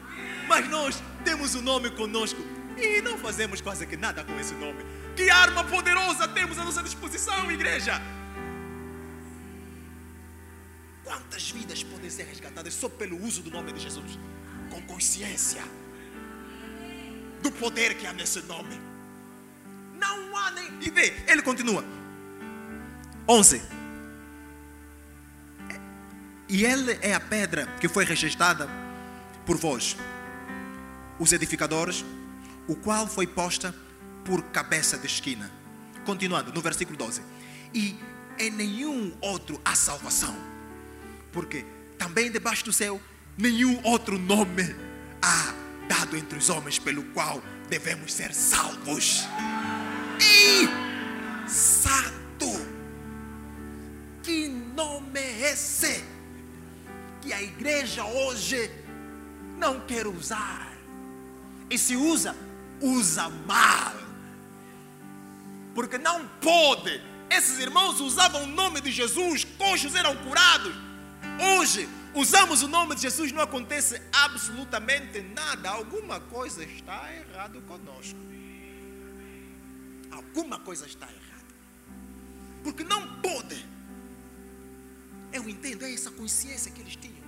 Mas 0.48 0.68
nós 0.70 1.02
temos 1.24 1.54
o 1.54 1.60
um 1.60 1.62
nome 1.62 1.92
conosco 1.92 2.42
e 2.76 3.02
não 3.02 3.18
fazemos 3.18 3.62
quase 3.62 3.86
que 3.86 3.96
nada 3.96 4.24
com 4.24 4.38
esse 4.40 4.56
nome. 4.56 4.84
Que 5.16 5.30
arma 5.30 5.64
poderosa 5.64 6.28
temos 6.28 6.58
à 6.58 6.64
nossa 6.64 6.82
disposição, 6.82 7.52
igreja? 7.52 8.02
Quantas 11.04 11.52
vidas 11.52 11.84
podem 11.84 12.10
ser 12.10 12.24
resgatadas 12.24 12.74
só 12.74 12.90
pelo 12.90 13.24
uso 13.24 13.44
do 13.44 13.52
nome 13.52 13.72
de 13.74 13.80
Jesus? 13.80 14.18
Com 14.72 14.82
consciência 14.82 15.62
do 17.42 17.52
poder 17.52 17.96
que 17.96 18.08
há 18.08 18.14
nesse 18.14 18.42
nome. 18.42 18.80
Não 19.94 20.36
há 20.36 20.52
nem. 20.52 20.72
E 20.82 20.90
vê, 20.90 21.14
ele 21.28 21.42
continua. 21.44 21.84
11. 23.28 23.77
E 26.50 26.64
ele 26.64 26.98
é 27.02 27.14
a 27.14 27.20
pedra 27.20 27.68
que 27.80 27.90
foi 27.90 28.06
rejeitada 28.06 28.70
por 29.46 29.58
vós, 29.58 29.98
os 31.20 31.34
edificadores, 31.34 32.06
o 32.68 32.76
qual 32.76 33.08
foi 33.08 33.28
posta 33.28 33.74
por 34.24 34.42
cabeça 34.44 34.98
de 34.98 35.08
esquina. 35.08 35.52
Continuando, 36.06 36.54
no 36.54 36.62
versículo 36.62 36.98
12. 36.98 37.22
E 37.74 37.98
em 38.40 38.50
nenhum 38.50 39.14
outro 39.20 39.60
há 39.66 39.76
salvação, 39.76 40.36
porque 41.32 41.66
também 41.98 42.32
debaixo 42.32 42.64
do 42.64 42.72
céu 42.72 43.02
nenhum 43.38 43.82
outro 43.84 44.18
nome 44.18 44.76
há 45.22 45.54
dado 45.88 46.16
entre 46.16 46.38
os 46.38 46.50
homens 46.50 46.80
pelo 46.80 47.04
qual 47.12 47.42
devemos 47.70 48.14
ser 48.14 48.34
salvos. 48.34 49.26
E 50.22 51.50
santo, 51.50 52.66
que 54.24 54.48
nome 54.48 55.20
é 55.20 55.52
esse 55.52 56.17
que 57.28 57.34
a 57.34 57.44
igreja 57.44 58.06
hoje 58.06 58.72
não 59.58 59.82
quer 59.82 60.08
usar? 60.08 60.74
E 61.70 61.78
se 61.78 61.98
usa, 61.98 62.34
usa 62.82 63.28
mal. 63.46 63.94
Porque 65.76 65.98
não 65.98 66.26
pode. 66.42 67.02
Esses 67.30 67.60
irmãos 67.60 68.00
usavam 68.00 68.44
o 68.44 68.48
nome 68.48 68.80
de 68.80 68.92
Jesus, 68.92 69.44
coxos 69.44 69.94
eram 69.94 70.16
curados. 70.16 70.74
Hoje, 71.60 71.90
usamos 72.16 72.64
o 72.64 72.68
nome 72.70 72.96
de 72.96 73.02
Jesus, 73.02 73.34
não 73.34 73.42
acontece 73.42 74.02
absolutamente 74.14 75.20
nada. 75.22 75.70
Alguma 75.70 76.22
coisa 76.22 76.64
está 76.64 77.14
errado 77.14 77.62
conosco. 77.64 78.20
Alguma 80.10 80.60
coisa 80.60 80.86
está 80.86 81.06
errada. 81.06 81.54
Porque 82.64 82.86
não 82.86 83.20
pode. 83.20 83.47
Eu 85.48 85.52
entendo, 85.52 85.86
é 85.86 85.94
essa 85.94 86.12
consciência 86.12 86.70
que 86.70 86.82
eles 86.82 86.98
tinham. 86.98 87.26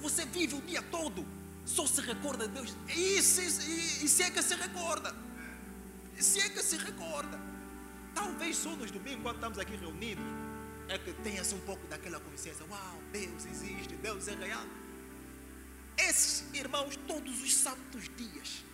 Você 0.00 0.24
vive 0.24 0.54
o 0.54 0.62
dia 0.62 0.80
todo, 0.82 1.26
só 1.66 1.84
se 1.84 2.00
recorda 2.00 2.46
de 2.46 2.54
Deus. 2.54 2.76
E 2.88 3.20
se, 3.20 3.42
e, 3.68 4.04
e 4.04 4.08
se 4.08 4.22
é 4.22 4.30
que 4.30 4.40
se 4.40 4.54
recorda? 4.54 5.12
Se 6.16 6.40
é 6.40 6.48
que 6.48 6.62
se 6.62 6.76
recorda. 6.76 7.40
Talvez 8.14 8.56
só 8.56 8.70
nos 8.76 8.92
domingos, 8.92 9.22
quando 9.22 9.34
estamos 9.34 9.58
aqui 9.58 9.76
reunidos, 9.76 10.24
é 10.88 10.96
que 10.96 11.12
tenha-se 11.24 11.56
um 11.56 11.60
pouco 11.60 11.84
daquela 11.88 12.20
consciência: 12.20 12.64
Uau, 12.70 13.02
Deus 13.12 13.44
existe, 13.44 13.96
Deus 13.96 14.28
é 14.28 14.36
real. 14.36 14.66
Esses 15.96 16.44
irmãos, 16.54 16.96
todos 17.08 17.42
os 17.42 17.52
santos 17.52 18.08
dias, 18.16 18.64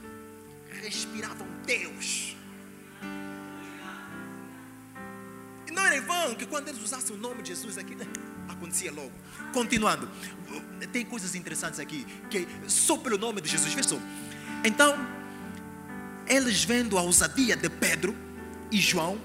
respiravam 0.83 1.49
Deus. 1.65 2.37
Vão 6.25 6.35
que 6.35 6.47
quando 6.47 6.69
eles 6.69 6.83
usassem 6.83 7.15
o 7.15 7.19
nome 7.19 7.43
de 7.43 7.51
Jesus 7.51 7.77
aqui, 7.77 7.95
né, 7.95 8.07
acontecia 8.49 8.91
logo. 8.91 9.13
Continuando, 9.53 10.09
tem 10.91 11.05
coisas 11.05 11.35
interessantes 11.35 11.79
aqui, 11.79 12.07
que 12.31 12.49
só 12.67 12.97
pelo 12.97 13.19
nome 13.19 13.43
de 13.43 13.51
Jesus, 13.51 13.75
só. 13.87 13.99
Então, 14.65 14.97
eles 16.27 16.65
vendo 16.65 16.97
a 16.97 17.03
ousadia 17.03 17.55
de 17.57 17.69
Pedro 17.69 18.17
e 18.73 18.81
João, 18.81 19.21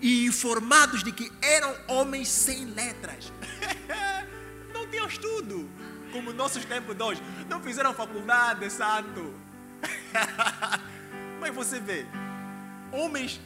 e 0.00 0.26
informados 0.26 1.04
de 1.04 1.12
que 1.12 1.30
eram 1.40 1.72
homens 1.86 2.26
sem 2.28 2.64
letras, 2.64 3.32
não 4.74 4.88
tinham 4.88 5.06
estudo, 5.06 5.70
como 6.12 6.32
nossos 6.32 6.64
tempos 6.64 6.96
de 6.96 7.02
hoje, 7.02 7.22
não 7.48 7.62
fizeram 7.62 7.94
faculdade, 7.94 8.68
santo. 8.70 9.32
Mas 11.38 11.54
você 11.54 11.78
vê, 11.78 12.04
homens 12.90 13.40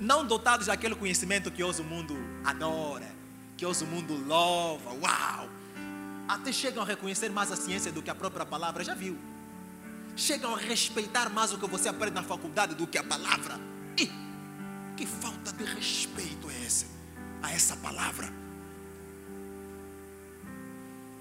não 0.00 0.24
dotados 0.24 0.66
daquele 0.66 0.94
conhecimento 0.94 1.50
que 1.50 1.64
hoje 1.64 1.80
o 1.80 1.84
mundo 1.84 2.16
adora, 2.44 3.10
que 3.56 3.64
hoje 3.64 3.84
o 3.84 3.86
mundo 3.86 4.14
louva, 4.14 4.90
uau! 4.92 5.48
Até 6.28 6.52
chegam 6.52 6.82
a 6.82 6.86
reconhecer 6.86 7.30
mais 7.30 7.50
a 7.50 7.56
ciência 7.56 7.90
do 7.90 8.02
que 8.02 8.10
a 8.10 8.14
própria 8.14 8.44
palavra, 8.44 8.84
já 8.84 8.94
viu? 8.94 9.18
Chegam 10.14 10.54
a 10.54 10.58
respeitar 10.58 11.30
mais 11.30 11.52
o 11.52 11.58
que 11.58 11.66
você 11.66 11.88
aprende 11.88 12.14
na 12.14 12.22
faculdade 12.22 12.74
do 12.74 12.86
que 12.86 12.98
a 12.98 13.04
palavra. 13.04 13.58
E 13.96 14.10
que 14.96 15.06
falta 15.06 15.52
de 15.52 15.64
respeito 15.64 16.50
é 16.50 16.64
esse 16.64 16.86
a 17.42 17.50
essa 17.50 17.76
palavra? 17.76 18.30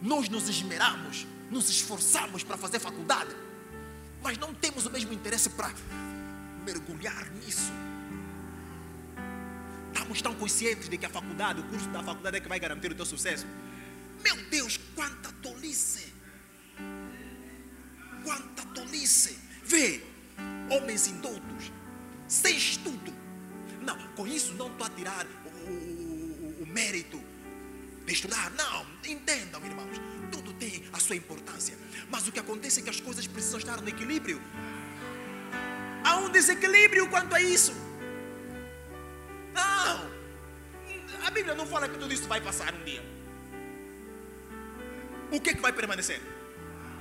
Nós 0.02 0.28
nos 0.30 0.50
esmeramos, 0.50 1.26
nos 1.50 1.70
esforçamos 1.70 2.44
para 2.44 2.58
fazer 2.58 2.80
faculdade, 2.80 3.36
mas 4.22 4.38
não 4.38 4.54
temos 4.54 4.86
o 4.86 4.92
mesmo 4.92 5.14
interesse 5.14 5.50
para 5.52 5.72
mergulhar 6.66 7.32
nisso. 7.32 7.72
Estamos 9.98 10.22
tão 10.22 10.36
conscientes 10.36 10.88
de 10.88 10.96
que 10.96 11.08
a 11.08 11.10
faculdade, 11.10 11.60
o 11.60 11.64
curso 11.64 11.90
da 11.90 12.04
faculdade 12.04 12.38
é 12.38 12.40
que 12.40 12.48
vai 12.48 12.60
garantir 12.60 12.92
o 12.92 12.96
teu 12.96 13.06
sucesso. 13.06 13.48
Meu 14.24 14.36
Deus, 14.44 14.80
quanta 14.94 15.32
tolice! 15.42 16.14
Quanta 18.24 18.62
tolice! 18.76 19.40
Vê, 19.64 20.04
homens 20.70 21.08
indoutos, 21.08 21.72
sem 22.28 22.56
estudo. 22.56 23.12
Não, 23.82 23.98
com 24.10 24.28
isso 24.28 24.54
não 24.54 24.68
estou 24.68 24.86
a 24.86 24.90
tirar 24.92 25.26
o, 25.66 25.72
o, 25.72 26.64
o 26.64 26.68
mérito 26.68 27.20
de 28.06 28.14
estudar. 28.14 28.52
Não, 28.52 28.86
entendam, 29.04 29.66
irmãos. 29.66 29.98
Tudo 30.32 30.54
tem 30.54 30.84
a 30.94 31.00
sua 31.00 31.16
importância. 31.16 31.76
Mas 32.08 32.28
o 32.28 32.32
que 32.32 32.40
acontece 32.40 32.82
é 32.82 32.84
que 32.84 32.90
as 32.92 33.02
coisas 33.02 33.26
precisam 33.26 33.58
estar 33.58 33.82
no 33.82 33.90
equilíbrio. 33.90 34.40
Há 36.04 36.18
um 36.18 36.30
desequilíbrio 36.30 37.10
quanto 37.10 37.34
a 37.34 37.42
isso. 37.42 37.87
Não. 39.58 40.10
A 41.26 41.32
Bíblia 41.32 41.56
não 41.56 41.66
fala 41.66 41.90
que 41.90 41.98
tudo 41.98 42.14
isso 42.14 42.28
vai 42.28 42.40
passar 42.40 42.72
um 42.74 42.84
dia. 42.84 43.02
O 45.32 45.42
que, 45.42 45.56
que 45.56 45.62
vai 45.62 45.74
permanecer? 45.74 46.22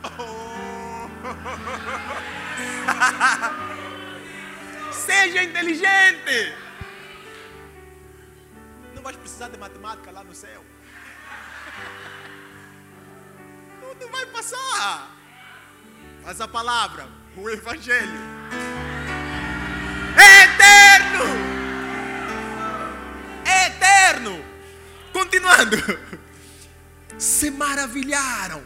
Seja 4.92 5.44
inteligente. 5.44 6.54
Não 8.94 9.02
vais 9.02 9.16
precisar 9.16 9.48
de 9.48 9.58
matemática 9.58 10.10
lá 10.10 10.24
no 10.24 10.34
céu. 10.34 10.64
Tudo 13.80 14.08
vai 14.10 14.26
passar. 14.26 15.14
Mas 16.24 16.40
a 16.40 16.48
palavra, 16.48 17.08
o 17.36 17.48
Evangelho, 17.48 18.35
Continuando. 25.56 25.98
Se 27.18 27.50
maravilharam 27.50 28.62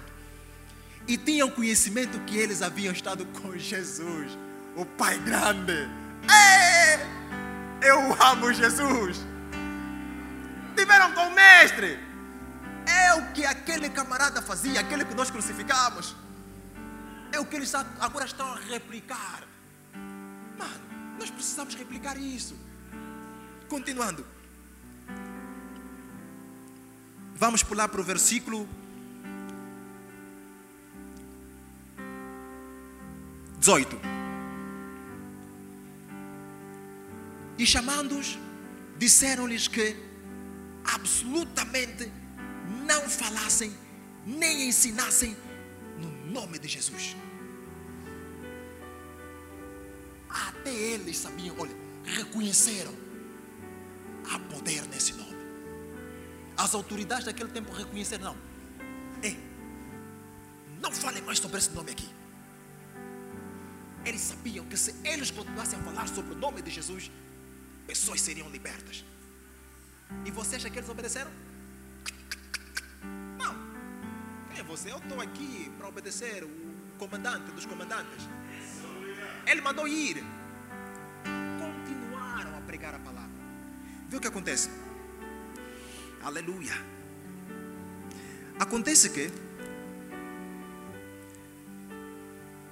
e 1.06 1.16
tinham 1.16 1.48
conhecimento 1.50 2.18
que 2.20 2.36
eles 2.36 2.62
haviam 2.62 2.92
estado 2.92 3.24
com 3.26 3.56
Jesus, 3.56 4.36
o 4.74 4.84
Pai 4.84 5.18
grande. 5.18 5.88
Ei, 6.28 7.88
eu 7.88 8.12
amo 8.20 8.52
Jesus. 8.52 9.18
Tiveram 10.76 11.12
com 11.12 11.28
o 11.28 11.34
mestre. 11.34 11.98
É 12.86 13.14
o 13.14 13.30
que 13.32 13.46
aquele 13.46 13.88
camarada 13.88 14.42
fazia, 14.42 14.80
aquele 14.80 15.04
que 15.04 15.14
nós 15.14 15.30
crucificamos. 15.30 16.16
É 17.30 17.38
o 17.38 17.46
que 17.46 17.54
eles 17.54 17.72
agora 17.74 18.24
estão 18.24 18.52
a 18.52 18.58
replicar. 18.58 19.44
Mano, 20.58 20.80
nós 21.18 21.30
precisamos 21.30 21.74
replicar 21.76 22.16
isso. 22.16 22.56
Continuando. 23.68 24.26
Vamos 27.40 27.62
pular 27.62 27.88
para 27.88 28.02
o 28.02 28.04
versículo 28.04 28.68
18. 33.58 33.98
E 37.56 37.64
chamando-os, 37.64 38.38
disseram-lhes 38.98 39.66
que 39.68 39.96
absolutamente 40.84 42.12
não 42.86 43.08
falassem 43.08 43.72
nem 44.26 44.68
ensinassem 44.68 45.34
no 45.96 46.10
nome 46.30 46.58
de 46.58 46.68
Jesus. 46.68 47.16
Até 50.28 50.74
eles 50.74 51.16
sabiam, 51.16 51.56
olha, 51.58 51.74
reconheceram 52.04 52.94
há 54.30 54.38
poder 54.38 54.86
nesse 54.88 55.14
nome. 55.14 55.29
As 56.60 56.74
autoridades 56.74 57.24
daquele 57.24 57.48
tempo 57.48 57.72
reconheceram, 57.72 58.22
não. 58.22 58.36
Ei, 59.22 59.34
não 60.78 60.92
falem 60.92 61.22
mais 61.22 61.38
sobre 61.38 61.56
esse 61.56 61.70
nome 61.70 61.90
aqui. 61.90 62.06
Eles 64.04 64.20
sabiam 64.20 64.66
que 64.66 64.76
se 64.76 64.94
eles 65.02 65.30
continuassem 65.30 65.78
a 65.78 65.82
falar 65.82 66.06
sobre 66.06 66.34
o 66.34 66.36
nome 66.36 66.60
de 66.60 66.70
Jesus, 66.70 67.10
pessoas 67.86 68.20
seriam 68.20 68.50
libertas. 68.50 69.02
E 70.26 70.30
você 70.30 70.56
acha 70.56 70.68
que 70.68 70.78
eles 70.78 70.90
obedeceram? 70.90 71.30
Não. 73.38 73.54
Quem 74.50 74.60
é 74.60 74.62
você? 74.62 74.92
Eu 74.92 74.98
estou 74.98 75.18
aqui 75.18 75.72
para 75.78 75.88
obedecer 75.88 76.44
o 76.44 76.50
comandante 76.98 77.50
dos 77.52 77.64
comandantes. 77.64 78.28
Ele 79.46 79.62
mandou 79.62 79.88
ir. 79.88 80.22
Continuaram 81.58 82.54
a 82.58 82.60
pregar 82.60 82.94
a 82.94 82.98
palavra. 82.98 83.30
Vê 84.10 84.18
o 84.18 84.20
que 84.20 84.28
acontece? 84.28 84.68
Aleluia. 86.22 86.74
Acontece 88.58 89.08
que 89.10 89.30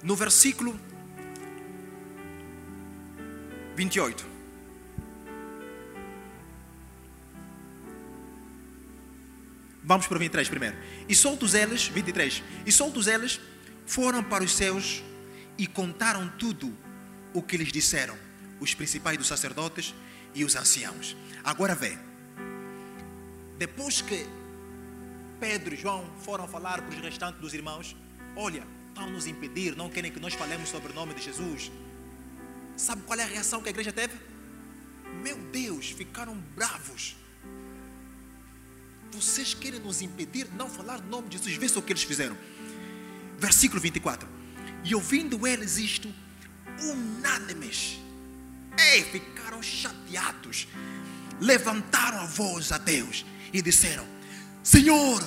no 0.03 0.15
versículo 0.15 0.79
28 3.75 4.39
Vamos 9.89 10.05
para 10.05 10.17
o 10.17 10.19
23 10.19 10.47
primeiro. 10.49 10.77
E 11.07 11.15
soltos 11.15 11.55
eles, 11.55 11.87
23. 11.87 12.43
E 12.63 12.71
soltos 12.71 13.07
eles 13.07 13.41
foram 13.87 14.23
para 14.23 14.43
os 14.43 14.55
céus 14.55 15.01
e 15.57 15.65
contaram 15.65 16.29
tudo 16.37 16.77
o 17.33 17.41
que 17.41 17.57
lhes 17.57 17.71
disseram 17.71 18.15
os 18.59 18.75
principais 18.75 19.17
dos 19.17 19.25
sacerdotes 19.25 19.95
e 20.35 20.45
os 20.45 20.55
anciãos. 20.55 21.17
Agora 21.43 21.73
vê. 21.73 22.08
Depois 23.59 24.01
que 24.01 24.25
Pedro 25.37 25.73
e 25.73 25.77
João 25.77 26.09
foram 26.21 26.47
falar 26.47 26.81
para 26.81 26.95
os 26.95 27.01
restantes 27.01 27.41
dos 27.41 27.53
irmãos, 27.53 27.93
olha, 28.33 28.65
estão 28.87 29.09
nos 29.09 29.27
impedir, 29.27 29.75
não 29.75 29.89
querem 29.89 30.09
que 30.09 30.19
nós 30.19 30.33
falemos 30.33 30.69
sobre 30.69 30.93
o 30.93 30.95
nome 30.95 31.13
de 31.13 31.21
Jesus. 31.21 31.69
Sabe 32.77 33.01
qual 33.01 33.19
é 33.19 33.23
a 33.23 33.27
reação 33.27 33.61
que 33.61 33.67
a 33.67 33.71
igreja 33.71 33.91
teve? 33.91 34.13
Meu 35.21 35.35
Deus, 35.51 35.89
ficaram 35.89 36.37
bravos. 36.55 37.17
Vocês 39.11 39.53
querem 39.53 39.81
nos 39.81 40.01
impedir 40.01 40.47
de 40.47 40.55
não 40.55 40.69
falar 40.69 41.01
o 41.01 41.03
nome 41.07 41.27
de 41.27 41.37
Jesus? 41.37 41.57
Vê 41.57 41.67
só 41.67 41.79
o 41.79 41.83
que 41.83 41.91
eles 41.91 42.03
fizeram. 42.03 42.37
Versículo 43.37 43.81
24. 43.81 44.25
E 44.85 44.95
ouvindo 44.95 45.45
eles 45.45 45.75
isto, 45.75 46.07
unânimes, 46.81 47.99
ei, 48.93 49.03
ficaram 49.03 49.61
chateados, 49.61 50.65
levantaram 51.41 52.21
a 52.21 52.25
voz 52.25 52.71
a 52.71 52.77
Deus 52.77 53.25
e 53.53 53.61
disseram: 53.61 54.05
Senhor, 54.63 55.23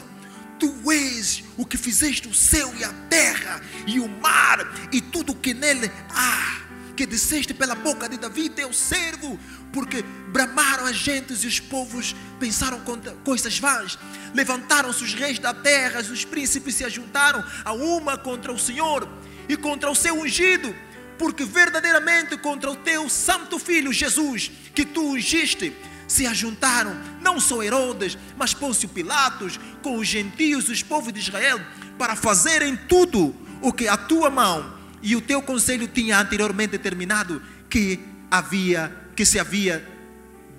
tu 0.59 0.93
és 0.93 1.43
o 1.57 1.67
que 1.67 1.77
fizeste 1.77 2.29
o 2.29 2.35
céu 2.35 2.73
e 2.79 2.85
a 2.85 2.93
terra 3.09 3.61
e 3.87 3.99
o 3.99 4.09
mar 4.09 4.59
e 4.93 5.01
tudo 5.01 5.33
o 5.33 5.37
que 5.37 5.53
nele 5.53 5.91
há, 6.11 6.61
que 6.97 7.05
disseste 7.07 7.53
pela 7.53 7.75
boca 7.75 8.09
de 8.09 8.17
Davi, 8.17 8.49
teu 8.49 8.73
servo, 8.73 9.39
porque 9.73 10.03
bramaram 10.29 10.87
as 10.87 10.97
gentes 10.97 11.43
e 11.43 11.47
os 11.47 11.59
povos 11.59 12.15
pensaram 12.39 12.81
coisas 13.25 13.59
vãs. 13.59 13.99
Levantaram-se 14.35 15.03
os 15.03 15.15
reis 15.15 15.39
da 15.39 15.53
terra, 15.53 16.01
os 16.01 16.25
príncipes 16.25 16.77
se 16.77 16.85
ajuntaram 16.85 17.43
a 17.65 17.73
uma 17.73 18.17
contra 18.17 18.53
o 18.53 18.59
Senhor 18.59 19.09
e 19.49 19.57
contra 19.57 19.91
o 19.91 19.97
seu 19.97 20.15
ungido, 20.21 20.75
porque 21.19 21.45
verdadeiramente 21.45 22.37
contra 22.37 22.71
o 22.71 22.77
teu 22.77 23.09
santo 23.09 23.59
filho 23.59 23.93
Jesus, 23.93 24.51
que 24.75 24.85
tu 24.85 25.13
ungiste, 25.13 25.75
se 26.13 26.27
ajuntaram 26.27 26.95
não 27.23 27.41
só 27.41 27.63
Herodes, 27.63 28.19
mas 28.37 28.53
Pôncio 28.53 28.89
Pilatos, 28.89 29.59
com 29.83 29.97
os 29.97 30.07
gentios 30.07 30.69
os 30.69 30.83
povos 30.83 31.13
de 31.13 31.21
Israel, 31.21 31.59
para 31.99 32.15
fazerem 32.15 32.77
tudo 32.77 33.35
o 33.63 33.73
que 33.73 33.89
a 33.89 33.97
tua 33.97 34.29
mão 34.29 34.79
e 35.03 35.17
o 35.17 35.21
teu 35.21 35.41
conselho 35.41 35.89
tinha 35.89 36.19
anteriormente 36.19 36.73
determinado 36.73 37.43
que 37.69 37.99
havia 38.31 38.95
que 39.17 39.25
se 39.25 39.39
havia 39.39 39.87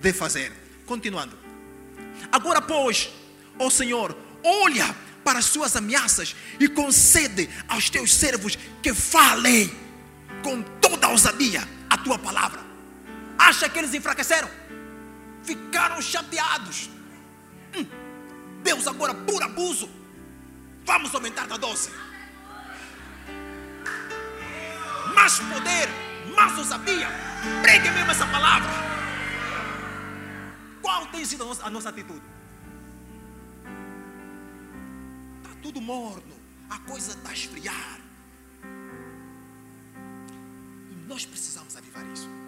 de 0.02 0.14
fazer. 0.14 0.52
Continuando. 0.86 1.38
Agora, 2.32 2.62
pois, 2.62 3.10
ó 3.58 3.70
Senhor, 3.70 4.16
olha 4.44 4.96
para 5.24 5.40
as 5.40 5.46
suas 5.46 5.76
ameaças 5.76 6.36
e 6.60 6.68
concede 6.68 7.50
aos 7.68 7.90
teus 7.90 8.14
servos 8.14 8.58
que 8.82 8.94
falem 8.94 9.72
com 10.42 10.62
toda 10.82 11.10
ousadia 11.10 11.68
a 11.90 11.98
tua 11.98 12.18
palavra. 12.18 12.60
Acha 13.38 13.70
que 13.70 13.80
eles 13.80 13.94
enfraqueceram? 13.94 14.63
Ficaram 15.44 16.02
chateados. 16.02 16.90
Hum, 17.76 17.86
Deus 18.64 18.88
agora 18.88 19.14
por 19.14 19.42
abuso. 19.44 19.90
Vamos 20.86 21.14
aumentar 21.14 21.48
da 21.48 21.58
doce. 21.58 21.92
Mais 25.14 25.40
poder, 25.40 25.88
mais 26.36 26.58
ousadia. 26.58 27.08
Pregue 27.62 27.90
mesmo 27.92 28.12
essa 28.12 28.26
palavra. 28.28 28.70
Qual 30.82 31.06
tem 31.08 31.26
sido 31.26 31.44
a 31.44 31.46
nossa, 31.48 31.66
a 31.66 31.70
nossa 31.70 31.90
atitude? 31.90 32.22
Está 35.42 35.56
tudo 35.62 35.82
morno. 35.82 36.34
A 36.70 36.80
coisa 36.80 37.12
está 37.12 37.30
a 37.30 37.34
esfriar. 37.34 38.00
E 40.92 41.08
nós 41.08 41.26
precisamos 41.26 41.76
avivar 41.78 42.06
isso. 42.12 42.43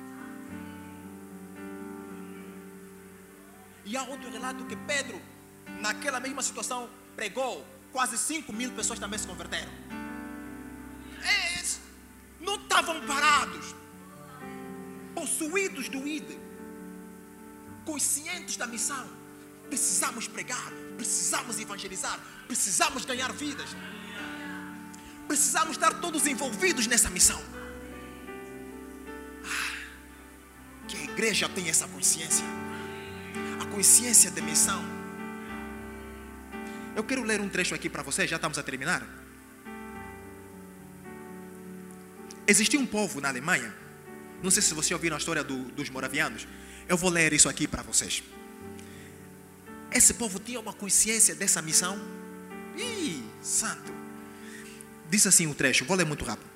E 3.86 3.96
há 3.96 4.04
outro 4.04 4.30
relato 4.32 4.66
que 4.66 4.76
Pedro, 4.76 5.22
naquela 5.80 6.20
mesma 6.20 6.42
situação, 6.42 6.90
pregou. 7.16 7.66
Quase 7.92 8.18
5 8.18 8.52
mil 8.52 8.72
pessoas 8.72 9.00
também 9.00 9.18
se 9.18 9.26
converteram. 9.26 9.72
Eles 11.54 11.80
não 12.42 12.56
estavam 12.56 13.00
parados 13.08 13.74
possuídos 15.14 15.88
do 15.88 16.06
ID, 16.06 16.38
conscientes 17.86 18.58
da 18.58 18.68
missão, 18.68 19.08
precisamos 19.70 20.28
pregar, 20.28 20.72
precisamos 20.98 21.58
evangelizar, 21.60 22.20
precisamos 22.48 23.06
ganhar 23.06 23.32
vidas, 23.32 23.70
precisamos 25.28 25.72
estar 25.72 25.94
todos 26.02 26.28
envolvidos 26.28 26.86
nessa 26.86 27.10
missão. 27.10 27.42
Ah, 29.46 30.86
que 30.88 30.98
a 30.98 31.04
igreja 31.04 31.48
tenha 31.48 31.70
essa 31.70 31.88
consciência, 31.88 32.46
consciência 33.66 34.32
de 34.32 34.42
missão. 34.42 34.84
Eu 36.96 37.04
quero 37.04 37.24
ler 37.24 37.42
um 37.42 37.50
trecho 37.50 37.76
aqui 37.76 37.90
para 37.90 38.04
vocês, 38.04 38.30
já 38.30 38.38
estamos 38.38 38.58
a 38.58 38.64
terminar. 38.64 39.04
Existia 42.48 42.80
um 42.80 42.86
povo 42.86 43.20
na 43.20 43.30
Alemanha 43.30 43.86
não 44.46 44.52
sei 44.52 44.62
se 44.62 44.76
você 44.76 44.94
ouviram 44.94 45.16
a 45.16 45.20
história 45.20 45.44
do, 45.44 45.66
dos 45.72 45.90
moravianos. 45.90 46.48
Eu 46.88 46.96
vou 46.96 47.10
ler 47.10 47.34
isso 47.34 47.50
aqui 47.50 47.68
para 47.68 47.82
vocês. 47.82 48.24
Esse 49.92 50.14
povo 50.14 50.38
tinha 50.40 50.60
uma 50.60 50.72
consciência 50.72 51.34
dessa 51.34 51.64
missão. 51.64 52.00
Ih, 52.78 53.24
santo. 53.42 53.92
Diz 55.10 55.26
assim 55.26 55.48
o 55.48 55.56
trecho, 55.56 55.84
vou 55.86 55.98
ler 55.98 56.06
muito 56.06 56.24
rápido. 56.24 56.55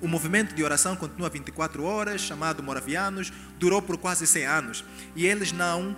O 0.00 0.06
movimento 0.06 0.54
de 0.54 0.62
oração 0.62 0.94
continua 0.94 1.28
24 1.28 1.82
horas, 1.82 2.20
chamado 2.20 2.62
Moravianos, 2.62 3.32
durou 3.58 3.82
por 3.82 3.98
quase 3.98 4.26
100 4.26 4.46
anos. 4.46 4.84
E 5.16 5.26
eles 5.26 5.50
não, 5.50 5.96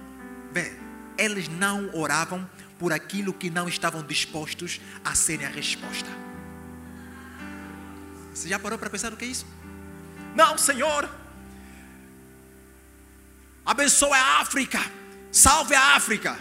bem, 0.53 0.73
eles 1.19 1.49
não 1.49 1.95
oravam 1.95 2.49
por 2.79 2.93
aquilo 2.95 3.33
que 3.33 3.51
não 3.51 3.69
estavam 3.69 4.03
dispostos 4.03 4.81
a 5.05 5.15
serem 5.15 5.47
a 5.47 5.51
resposta. 5.51 6.09
Você 8.35 8.49
já 8.49 8.59
parou 8.59 8.79
para 8.79 8.89
pensar 8.89 9.13
o 9.13 9.17
que 9.17 9.27
é 9.27 9.29
isso? 9.29 9.47
Não, 10.35 10.57
Senhor. 10.57 11.07
Abençoe 13.67 14.13
a 14.13 14.41
África. 14.41 14.81
Salve 15.31 15.75
a 15.75 15.95
África. 15.95 16.39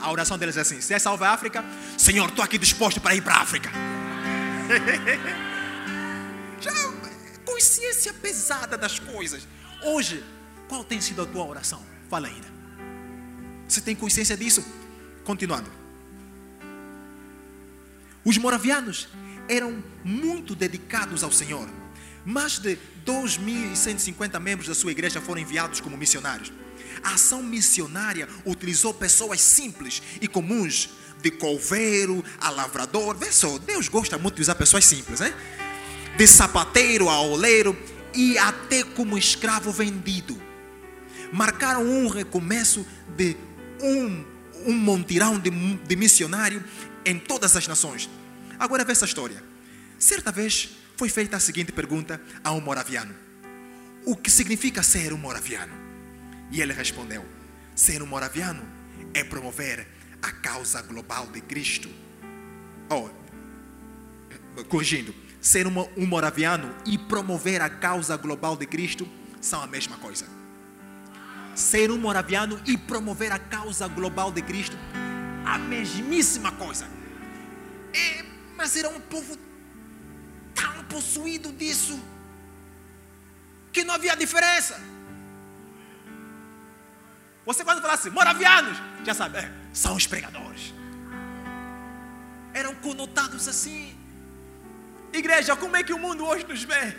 A 0.00 0.10
oração 0.10 0.38
deles 0.38 0.56
é 0.56 0.62
assim: 0.62 0.80
se 0.80 0.94
é 0.94 0.98
salve 0.98 1.24
a 1.24 1.32
África, 1.32 1.62
Senhor, 1.98 2.30
estou 2.30 2.42
aqui 2.42 2.56
disposto 2.56 2.98
para 2.98 3.14
ir 3.14 3.20
para 3.20 3.34
a 3.34 3.42
África. 3.42 3.70
Já 6.64 6.94
consciência 7.44 8.12
pesada 8.12 8.76
das 8.76 8.98
coisas. 8.98 9.46
Hoje, 9.82 10.24
qual 10.68 10.82
tem 10.82 11.00
sido 11.00 11.22
a 11.22 11.26
tua 11.26 11.44
oração? 11.44 11.84
Fala 12.08 12.28
ainda. 12.28 12.46
Você 13.68 13.80
tem 13.80 13.94
consciência 13.94 14.36
disso? 14.36 14.64
Continuando. 15.24 15.70
Os 18.24 18.38
moravianos 18.38 19.08
eram 19.48 19.84
muito 20.02 20.54
dedicados 20.54 21.22
ao 21.22 21.30
Senhor. 21.30 21.68
Mais 22.24 22.58
de 22.58 22.78
2.150 23.04 24.40
membros 24.40 24.68
da 24.68 24.74
sua 24.74 24.90
igreja 24.90 25.20
foram 25.20 25.42
enviados 25.42 25.80
como 25.80 25.96
missionários. 25.96 26.52
A 27.02 27.14
ação 27.14 27.42
missionária 27.42 28.26
utilizou 28.46 28.94
pessoas 28.94 29.40
simples 29.40 30.02
e 30.20 30.26
comuns, 30.26 30.88
de 31.20 31.30
couveiro 31.30 32.24
a 32.38 32.50
lavrador. 32.50 33.16
Vê 33.16 33.30
só, 33.32 33.58
Deus 33.58 33.88
gosta 33.88 34.18
muito 34.18 34.36
de 34.36 34.42
usar 34.42 34.54
pessoas 34.54 34.84
simples, 34.84 35.20
né? 35.20 35.34
De 36.16 36.26
sapateiro 36.26 37.08
a 37.08 37.20
oleiro 37.20 37.76
e 38.14 38.38
até 38.38 38.84
como 38.84 39.18
escravo 39.18 39.72
vendido. 39.72 40.40
Marcaram 41.32 41.82
um 41.82 42.08
recomeço 42.08 42.86
de 43.16 43.36
um, 43.82 44.24
um 44.66 44.72
montirão 44.72 45.38
de, 45.38 45.50
de 45.50 45.96
missionário 45.96 46.62
em 47.04 47.18
todas 47.18 47.56
as 47.56 47.66
nações. 47.66 48.08
Agora 48.58 48.84
vê 48.84 48.92
essa 48.92 49.04
história. 49.04 49.42
Certa 49.98 50.30
vez, 50.30 50.70
foi 50.96 51.08
feita 51.08 51.36
a 51.36 51.40
seguinte 51.40 51.72
pergunta 51.72 52.20
a 52.42 52.52
um 52.52 52.60
moraviano: 52.60 53.14
O 54.04 54.14
que 54.16 54.30
significa 54.30 54.82
ser 54.82 55.12
um 55.12 55.18
moraviano? 55.18 55.72
E 56.50 56.60
ele 56.60 56.72
respondeu: 56.72 57.24
Ser 57.74 58.02
um 58.02 58.06
moraviano 58.06 58.62
é 59.12 59.24
promover 59.24 59.86
a 60.22 60.30
causa 60.30 60.80
global 60.82 61.26
de 61.26 61.40
Cristo. 61.40 61.88
Oh, 62.88 63.10
corrigindo, 64.68 65.14
ser 65.44 65.66
um, 65.66 66.06
moraviano 66.06 66.74
e 66.86 66.96
promover 66.96 67.60
a 67.60 67.68
causa 67.68 68.16
global 68.16 68.56
de 68.56 68.64
Cristo 68.64 69.06
são 69.42 69.62
a 69.62 69.66
mesma 69.66 69.98
coisa. 69.98 70.26
Ser 71.54 71.90
um 71.90 71.98
moraviano 71.98 72.58
e 72.64 72.78
promover 72.78 73.30
a 73.30 73.38
causa 73.38 73.86
global 73.86 74.32
de 74.32 74.40
Cristo, 74.40 74.74
a 75.44 75.58
mesmíssima 75.58 76.50
coisa. 76.52 76.88
É, 77.92 78.24
mas 78.56 78.74
era 78.74 78.88
um 78.88 78.98
povo 78.98 79.36
tão 80.54 80.82
possuído 80.84 81.52
disso 81.52 82.02
que 83.70 83.84
não 83.84 83.96
havia 83.96 84.16
diferença. 84.16 84.80
Você 87.44 87.62
quando 87.62 87.82
fala 87.82 87.92
assim, 87.92 88.08
moravianos, 88.08 88.78
já 89.04 89.12
sabe, 89.12 89.36
é, 89.36 89.52
são 89.74 89.94
os 89.94 90.06
pregadores. 90.06 90.72
Eram 92.54 92.74
conotados 92.76 93.46
assim. 93.46 93.93
Igreja, 95.14 95.54
como 95.54 95.76
é 95.76 95.84
que 95.84 95.92
o 95.92 95.98
mundo 95.98 96.24
hoje 96.26 96.44
nos 96.44 96.64
vê? 96.64 96.96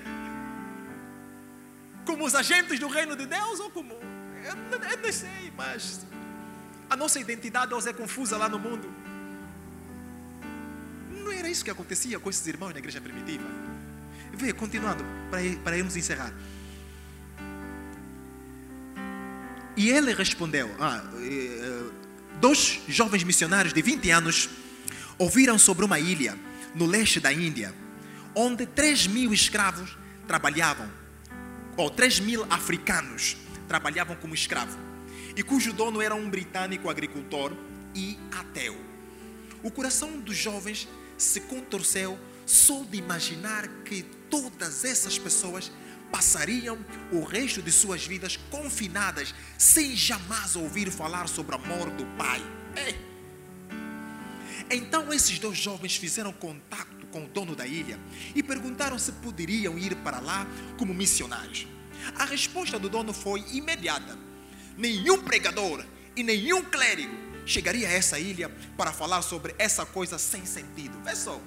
Como 2.06 2.26
os 2.26 2.34
agentes 2.34 2.80
do 2.80 2.88
reino 2.88 3.14
de 3.14 3.26
Deus 3.26 3.60
ou 3.60 3.70
como? 3.70 3.92
Eu, 3.92 4.56
eu 4.90 4.98
não 4.98 5.12
sei, 5.12 5.52
mas 5.58 6.06
a 6.90 6.96
nossa 6.96 7.20
identidade 7.20 7.74
hoje 7.74 7.90
é 7.90 7.94
confusa 7.94 8.38
lá 8.38 8.48
no 8.48 8.58
mundo. 8.58 8.90
Não 11.12 11.30
era 11.30 11.50
isso 11.50 11.66
que 11.66 11.72
acontecia 11.72 12.18
com 12.18 12.30
esses 12.30 12.48
irmãos 12.48 12.72
na 12.72 12.80
igreja 12.80 13.02
primitiva. 13.02 13.44
Vê, 14.32 14.54
continuando, 14.54 15.04
para, 15.30 15.42
para 15.62 15.78
irmos 15.78 15.98
encerrar. 15.98 16.34
E 19.76 19.90
ele 19.90 20.14
respondeu: 20.14 20.74
ah, 20.80 21.04
eh, 21.22 21.92
dois 22.40 22.80
jovens 22.88 23.26
missionários 23.26 23.74
de 23.74 23.82
20 23.82 24.10
anos 24.12 24.50
ouviram 25.18 25.60
sobre 25.60 25.84
uma 25.84 26.00
ilha 26.00 26.38
no 26.74 26.86
leste 26.86 27.20
da 27.20 27.34
Índia, 27.34 27.74
onde 28.36 28.66
3 28.66 29.08
mil 29.08 29.34
escravos 29.34 29.98
trabalhavam, 30.28 30.92
ou 31.78 31.90
3 31.90 32.20
mil 32.20 32.46
africanos 32.50 33.38
trabalhavam 33.68 34.16
como 34.18 34.36
escravos, 34.36 34.76
e 35.36 35.42
cujo 35.42 35.72
dono 35.72 36.02
era 36.02 36.14
um 36.14 36.30
britânico 36.30 36.90
agricultor 36.90 37.54
e 37.96 38.20
ateu. 38.32 38.76
O 39.64 39.72
coração 39.72 40.20
dos 40.20 40.36
jovens 40.36 40.88
se 41.18 41.42
contorceu 41.42 42.20
só 42.46 42.84
de 42.84 42.98
imaginar 42.98 43.68
que 43.86 44.04
todas 44.30 44.84
essas 44.84 45.18
pessoas 45.18 45.72
passariam 46.12 46.78
o 47.12 47.24
resto 47.24 47.62
de 47.62 47.72
suas 47.72 48.06
vidas 48.06 48.38
confinadas, 48.52 49.34
sem 49.58 49.96
jamais 49.96 50.56
ouvir 50.56 50.92
falar 50.92 51.28
sobre 51.28 51.56
a 51.56 51.58
morte 51.58 51.96
do 51.96 52.06
pai. 52.18 52.42
Ei. 52.76 52.96
Então 54.70 55.12
esses 55.14 55.40
dois 55.40 55.58
jovens 55.58 55.96
fizeram 55.96 56.32
contato 56.32 56.95
com 57.16 57.24
o 57.24 57.28
dono 57.30 57.56
da 57.56 57.66
ilha 57.66 57.98
e 58.36 58.44
perguntaram 58.44 59.00
se 59.00 59.14
poderiam 59.14 59.78
ir 59.78 59.96
para 59.96 60.20
lá 60.20 60.46
como 60.78 60.94
missionários. 60.94 61.66
A 62.20 62.26
resposta 62.26 62.78
do 62.78 62.90
dono 62.90 63.14
foi 63.14 63.40
imediata: 63.54 64.20
nenhum 64.78 65.22
pregador 65.22 65.86
e 66.14 66.22
nenhum 66.24 66.62
clérigo 66.62 67.16
chegaria 67.46 67.88
a 67.88 67.92
essa 67.92 68.20
ilha 68.20 68.50
para 68.76 68.92
falar 68.92 69.22
sobre 69.22 69.56
essa 69.58 69.86
coisa 69.86 70.18
sem 70.18 70.46
sentido. 70.46 71.00
Vê 71.06 71.16
só, 71.16 71.40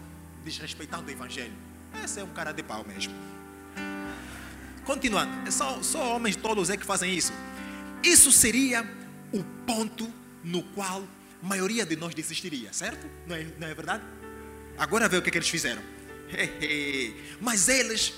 desrespeitando 0.43 1.09
o 1.09 1.11
evangelho. 1.11 1.53
Esse 2.03 2.21
é 2.21 2.25
um 2.25 2.33
cara 2.33 2.53
de 2.53 2.63
pau 2.63 2.83
mesmo. 2.87 3.13
Continuando, 4.87 5.47
é 5.47 5.51
só, 5.51 5.83
só 5.83 6.17
homens 6.17 6.35
tolos 6.35 6.71
é 6.71 6.79
que 6.79 6.87
fazem 6.87 7.15
isso. 7.15 7.33
Isso 8.03 8.33
seria 8.33 8.91
o 9.35 9.45
ponto 9.67 10.11
no 10.43 10.63
qual 10.63 11.07
a 11.43 11.47
maioria 11.47 11.85
de 11.85 11.95
nós 11.95 12.15
desistiria, 12.15 12.73
certo? 12.73 13.07
Não 13.27 13.37
é, 13.37 13.47
não 13.59 13.69
é 13.69 13.75
verdade? 13.75 14.03
Agora 14.79 15.09
vê 15.09 15.17
o 15.17 15.23
que, 15.23 15.29
é 15.29 15.33
que 15.33 15.39
eles 15.39 15.49
fizeram. 15.49 15.83
Mas 17.41 17.69
eles, 17.69 18.15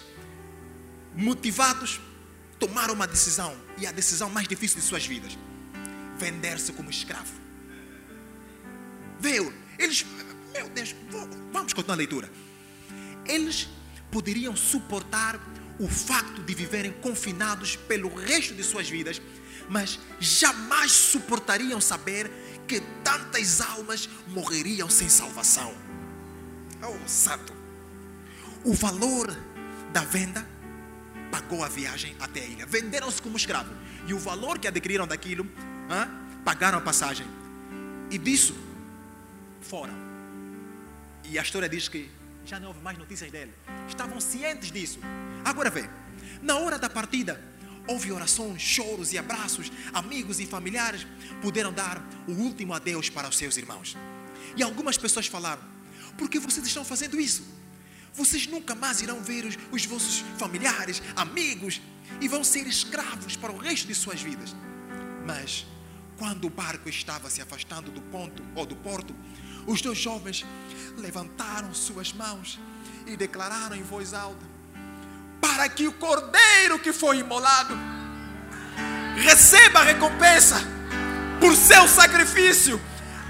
motivados, 1.15 2.01
tomaram 2.59 2.95
uma 2.95 3.07
decisão, 3.07 3.57
e 3.79 3.87
a 3.87 3.93
decisão 3.93 4.29
mais 4.29 4.47
difícil 4.47 4.81
de 4.81 4.85
suas 4.85 5.07
vidas: 5.07 5.39
vender-se 6.19 6.73
como 6.73 6.91
escravo. 6.91 7.33
Veio, 9.19 9.53
eles, 9.79 10.05
meu 10.53 10.69
Deus, 10.69 10.95
vamos 11.53 11.73
continuar 11.73 11.95
a 11.95 11.99
leitura. 11.99 12.31
Eles 13.27 13.69
poderiam 14.11 14.57
suportar 14.57 15.41
o 15.79 15.89
facto 15.89 16.43
de 16.43 16.55
viverem 16.55 16.93
confinados 16.93 17.77
pelo 17.77 18.15
resto 18.15 18.55
de 18.55 18.63
suas 18.63 18.89
vidas, 18.89 19.21
mas 19.69 19.99
jamais 20.19 20.93
suportariam 20.93 21.81
saber 21.81 22.31
que 22.67 22.81
tantas 23.03 23.61
almas 23.61 24.09
morreriam 24.29 24.91
sem 24.91 25.09
salvação. 25.09 25.90
Oh, 26.83 27.09
santo! 27.09 27.53
O 28.65 28.75
valor 28.75 29.37
da 29.93 30.03
venda 30.03 30.47
pagou 31.31 31.65
a 31.65 31.69
viagem 31.69 32.15
até 32.21 32.41
a 32.41 32.45
ilha. 32.45 32.67
Venderam-se 32.67 33.21
como 33.21 33.37
escravo. 33.37 33.73
E 34.07 34.15
o 34.15 34.19
valor 34.19 34.59
que 34.59 34.67
adquiriram 34.69 35.07
daquilo, 35.07 35.47
pagaram 36.45 36.79
a 36.79 36.81
passagem. 36.81 37.27
E 38.11 38.19
disso 38.19 38.55
foram. 39.61 39.95
E 41.25 41.39
a 41.39 41.43
história 41.43 41.69
diz 41.69 41.89
que 41.89 42.11
já 42.45 42.59
não 42.59 42.69
houve 42.69 42.81
mais 42.81 42.99
notícias 42.99 43.31
dele. 43.31 43.53
Estavam 43.89 44.21
cientes 44.21 44.73
disso. 44.73 44.99
Agora 45.45 45.71
vê, 45.71 45.89
na 46.43 46.57
hora 46.57 46.79
da 46.79 46.91
partida, 46.91 47.41
houve 47.87 48.11
orações, 48.11 48.61
choros 48.61 49.13
e 49.13 49.19
abraços. 49.19 49.71
Amigos 49.93 50.41
e 50.41 50.47
familiares 50.47 51.07
puderam 51.41 51.73
dar 51.73 52.03
o 52.27 52.33
último 52.33 52.75
adeus 52.75 53.09
para 53.09 53.29
os 53.29 53.37
seus 53.37 53.57
irmãos. 53.57 53.97
E 54.57 54.63
algumas 54.63 54.99
pessoas 54.99 55.27
falaram: 55.27 55.63
por 56.21 56.29
que 56.29 56.39
vocês 56.39 56.67
estão 56.67 56.85
fazendo 56.85 57.19
isso? 57.19 57.43
Vocês 58.13 58.47
nunca 58.47 58.75
mais 58.75 59.01
irão 59.01 59.23
ver 59.23 59.47
os, 59.47 59.57
os 59.73 59.87
vossos 59.87 60.23
familiares, 60.37 61.03
amigos, 61.17 61.81
e 62.21 62.29
vão 62.29 62.45
ser 62.45 62.67
escravos 62.67 63.37
para 63.37 63.51
o 63.51 63.57
resto 63.57 63.87
de 63.87 63.95
suas 63.95 64.21
vidas. 64.21 64.55
Mas, 65.27 65.67
quando 66.19 66.45
o 66.45 66.51
barco 66.51 66.91
estava 66.91 67.31
se 67.31 67.41
afastando 67.41 67.91
do 67.91 68.03
ponto 68.03 68.45
ou 68.55 68.67
do 68.67 68.77
porto, 68.77 69.17
os 69.67 69.81
dois 69.81 69.97
jovens 69.97 70.45
levantaram 70.99 71.73
suas 71.73 72.13
mãos 72.13 72.61
e 73.07 73.17
declararam 73.17 73.75
em 73.75 73.83
voz 73.83 74.13
alta: 74.13 74.45
Para 75.41 75.71
que 75.71 75.89
o 75.89 75.93
cordeiro 75.95 76.79
que 76.81 76.93
foi 76.93 77.21
imolado 77.21 77.75
receba 79.17 79.81
a 79.81 79.85
recompensa 79.85 80.61
por 81.41 81.57
seu 81.57 81.89
sacrifício 81.89 82.79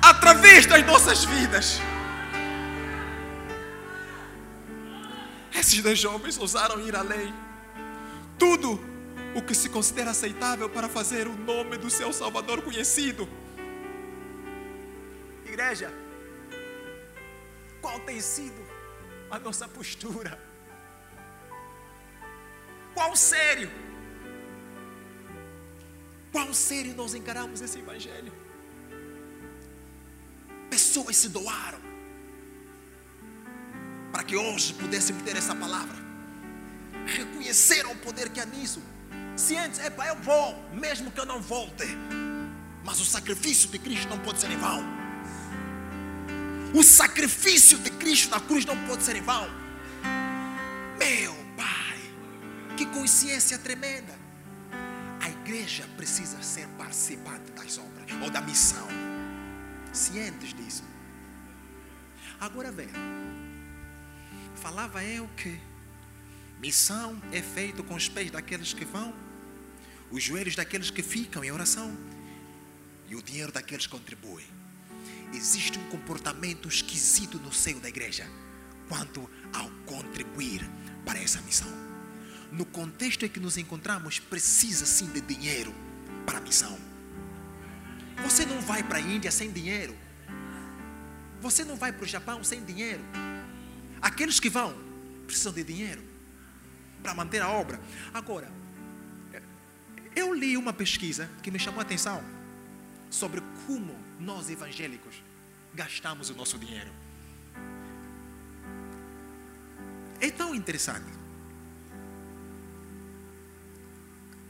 através 0.02 0.66
das 0.66 0.84
nossas 0.84 1.24
vidas. 1.24 1.80
Esses 5.70 5.84
dois 5.84 6.00
jovens 6.00 6.36
ousaram 6.36 6.84
ir 6.84 6.96
além. 6.96 7.32
Tudo 8.36 8.80
o 9.36 9.40
que 9.40 9.54
se 9.54 9.68
considera 9.68 10.10
aceitável 10.10 10.68
para 10.68 10.88
fazer 10.88 11.28
o 11.28 11.32
nome 11.32 11.78
do 11.78 11.88
seu 11.88 12.12
Salvador 12.12 12.60
conhecido. 12.60 13.28
Igreja, 15.46 15.94
qual 17.80 18.00
tem 18.00 18.20
sido 18.20 18.60
a 19.30 19.38
nossa 19.38 19.68
postura? 19.68 20.36
Qual 22.92 23.14
sério? 23.14 23.70
Qual 26.32 26.52
sério 26.52 26.96
nós 26.96 27.14
encaramos 27.14 27.60
esse 27.60 27.78
Evangelho? 27.78 28.32
Pessoas 30.68 31.16
se 31.16 31.28
doaram 31.28 31.89
para 34.12 34.24
que 34.24 34.36
hoje 34.36 34.74
pudéssemos 34.74 35.22
ter 35.22 35.36
essa 35.36 35.54
palavra. 35.54 35.96
Reconheceram 37.06 37.92
o 37.92 37.96
poder 37.96 38.28
que 38.28 38.40
há 38.40 38.46
nisso. 38.46 38.82
Cientes, 39.36 39.80
epa, 39.80 40.06
eu 40.06 40.16
vou, 40.16 40.54
mesmo 40.72 41.10
que 41.10 41.20
eu 41.20 41.26
não 41.26 41.40
volte. 41.40 41.86
Mas 42.84 43.00
o 43.00 43.04
sacrifício 43.04 43.68
de 43.70 43.78
Cristo 43.78 44.08
não 44.08 44.18
pode 44.18 44.40
ser 44.40 44.50
em 44.50 44.56
vão. 44.56 44.84
O 46.74 46.82
sacrifício 46.82 47.78
de 47.78 47.90
Cristo 47.90 48.30
na 48.30 48.40
cruz 48.40 48.64
não 48.64 48.76
pode 48.86 49.02
ser 49.02 49.16
em 49.16 49.22
vão. 49.22 49.48
Meu 50.98 51.34
Pai, 51.56 51.98
que 52.76 52.86
consciência 52.86 53.58
tremenda. 53.58 54.18
A 55.20 55.28
igreja 55.28 55.88
precisa 55.96 56.40
ser 56.42 56.66
participante 56.78 57.50
das 57.52 57.78
obras 57.78 58.10
ou 58.22 58.30
da 58.30 58.40
missão. 58.40 58.86
Cientes 59.92 60.54
disso. 60.54 60.84
Agora 62.40 62.70
veja. 62.70 62.94
Falava 64.60 65.02
eu 65.02 65.26
que 65.36 65.58
missão 66.60 67.20
é 67.32 67.40
feito 67.40 67.82
com 67.82 67.94
os 67.94 68.08
pés 68.08 68.30
daqueles 68.30 68.74
que 68.74 68.84
vão, 68.84 69.14
os 70.10 70.22
joelhos 70.22 70.54
daqueles 70.54 70.90
que 70.90 71.02
ficam 71.02 71.42
em 71.42 71.50
oração 71.50 71.96
e 73.08 73.16
o 73.16 73.22
dinheiro 73.22 73.50
daqueles 73.50 73.86
que 73.86 73.92
contribuem 73.92 74.46
existe 75.32 75.78
um 75.78 75.88
comportamento 75.88 76.68
esquisito 76.68 77.38
no 77.38 77.52
seio 77.52 77.80
da 77.80 77.88
igreja 77.88 78.26
quanto 78.88 79.28
ao 79.52 79.70
contribuir 79.86 80.68
para 81.04 81.18
essa 81.18 81.40
missão. 81.42 81.70
No 82.52 82.66
contexto 82.66 83.24
em 83.24 83.28
que 83.28 83.38
nos 83.38 83.56
encontramos, 83.56 84.18
precisa 84.18 84.84
sim 84.84 85.06
de 85.06 85.20
dinheiro 85.20 85.72
para 86.26 86.38
a 86.38 86.40
missão. 86.40 86.76
Você 88.24 88.44
não 88.44 88.60
vai 88.60 88.82
para 88.82 88.98
a 88.98 89.00
Índia 89.00 89.30
sem 89.30 89.50
dinheiro. 89.52 89.96
Você 91.40 91.64
não 91.64 91.76
vai 91.76 91.92
para 91.92 92.04
o 92.04 92.08
Japão 92.08 92.42
sem 92.42 92.64
dinheiro. 92.64 93.02
Aqueles 94.00 94.40
que 94.40 94.48
vão 94.48 94.74
precisam 95.26 95.52
de 95.52 95.62
dinheiro 95.62 96.02
para 97.02 97.14
manter 97.14 97.40
a 97.42 97.48
obra. 97.48 97.80
Agora, 98.12 98.50
eu 100.14 100.34
li 100.34 100.56
uma 100.56 100.72
pesquisa 100.72 101.30
que 101.42 101.50
me 101.50 101.58
chamou 101.58 101.80
a 101.80 101.82
atenção 101.82 102.22
sobre 103.10 103.42
como 103.66 103.96
nós 104.18 104.50
evangélicos 104.50 105.22
gastamos 105.74 106.30
o 106.30 106.34
nosso 106.34 106.58
dinheiro. 106.58 106.90
É 110.20 110.30
tão 110.30 110.54
interessante. 110.54 111.06